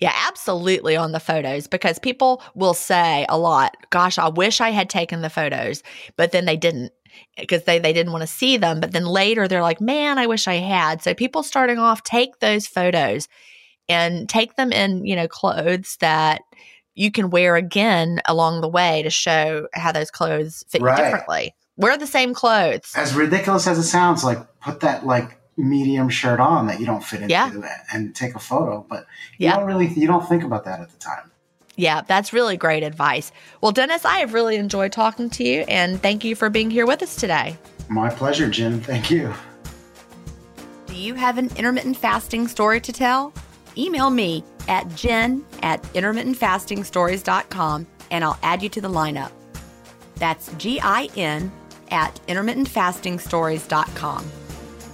Yeah, 0.00 0.12
absolutely 0.26 0.96
on 0.96 1.12
the 1.12 1.20
photos 1.20 1.66
because 1.66 1.98
people 1.98 2.42
will 2.54 2.74
say 2.74 3.26
a 3.28 3.38
lot, 3.38 3.76
gosh, 3.90 4.18
I 4.18 4.28
wish 4.28 4.60
I 4.60 4.70
had 4.70 4.90
taken 4.90 5.22
the 5.22 5.30
photos, 5.30 5.82
but 6.16 6.32
then 6.32 6.44
they 6.44 6.56
didn't 6.56 6.92
because 7.38 7.64
they, 7.64 7.78
they 7.78 7.92
didn't 7.92 8.12
want 8.12 8.22
to 8.22 8.26
see 8.26 8.56
them. 8.56 8.80
But 8.80 8.92
then 8.92 9.06
later 9.06 9.48
they're 9.48 9.62
like, 9.62 9.80
man, 9.80 10.18
I 10.18 10.26
wish 10.26 10.46
I 10.46 10.54
had. 10.54 11.02
So 11.02 11.14
people 11.14 11.42
starting 11.42 11.78
off, 11.78 12.02
take 12.02 12.40
those 12.40 12.66
photos 12.66 13.28
and 13.88 14.28
take 14.28 14.56
them 14.56 14.72
in, 14.72 15.06
you 15.06 15.16
know, 15.16 15.28
clothes 15.28 15.96
that 16.00 16.42
you 16.94 17.10
can 17.10 17.30
wear 17.30 17.56
again 17.56 18.20
along 18.26 18.60
the 18.60 18.68
way 18.68 19.02
to 19.02 19.10
show 19.10 19.68
how 19.74 19.92
those 19.92 20.10
clothes 20.10 20.64
fit 20.68 20.82
right. 20.82 20.96
differently. 20.96 21.54
Wear 21.76 21.98
the 21.98 22.06
same 22.06 22.32
clothes. 22.34 22.92
As 22.96 23.14
ridiculous 23.14 23.66
as 23.66 23.78
it 23.78 23.84
sounds, 23.84 24.24
like 24.24 24.38
put 24.60 24.80
that 24.80 25.06
like 25.06 25.38
medium 25.56 26.08
shirt 26.08 26.40
on 26.40 26.66
that 26.66 26.80
you 26.80 26.86
don't 26.86 27.02
fit 27.02 27.22
into 27.22 27.32
yeah. 27.32 27.50
and 27.92 28.14
take 28.14 28.34
a 28.34 28.38
photo. 28.38 28.84
But 28.88 29.06
you 29.38 29.46
yeah. 29.46 29.56
don't 29.56 29.66
really 29.66 29.88
you 29.88 30.06
don't 30.06 30.28
think 30.28 30.42
about 30.42 30.64
that 30.64 30.80
at 30.80 30.90
the 30.90 30.98
time. 30.98 31.30
Yeah, 31.76 32.02
that's 32.02 32.32
really 32.32 32.56
great 32.56 32.82
advice. 32.82 33.32
Well, 33.60 33.72
Dennis, 33.72 34.04
I 34.04 34.18
have 34.18 34.32
really 34.32 34.56
enjoyed 34.56 34.92
talking 34.92 35.28
to 35.30 35.44
you 35.44 35.60
and 35.68 36.00
thank 36.00 36.24
you 36.24 36.34
for 36.34 36.48
being 36.48 36.70
here 36.70 36.86
with 36.86 37.02
us 37.02 37.16
today. 37.16 37.56
My 37.88 38.08
pleasure, 38.08 38.48
Gin. 38.48 38.80
Thank 38.80 39.10
you. 39.10 39.32
Do 40.86 40.94
you 40.94 41.14
have 41.14 41.36
an 41.36 41.50
intermittent 41.56 41.98
fasting 41.98 42.48
story 42.48 42.80
to 42.80 42.92
tell? 42.92 43.32
Email 43.76 44.08
me 44.08 44.42
at 44.68 44.88
gin 44.94 45.44
at 45.62 45.82
intermittentfastingstories.com 45.92 47.86
and 48.10 48.24
I'll 48.24 48.38
add 48.42 48.62
you 48.62 48.70
to 48.70 48.80
the 48.80 48.88
lineup. 48.88 49.30
That's 50.16 50.50
G 50.54 50.80
I 50.80 51.10
N 51.14 51.52
at 51.90 52.18
intermittentfastingstories.com. 52.26 54.45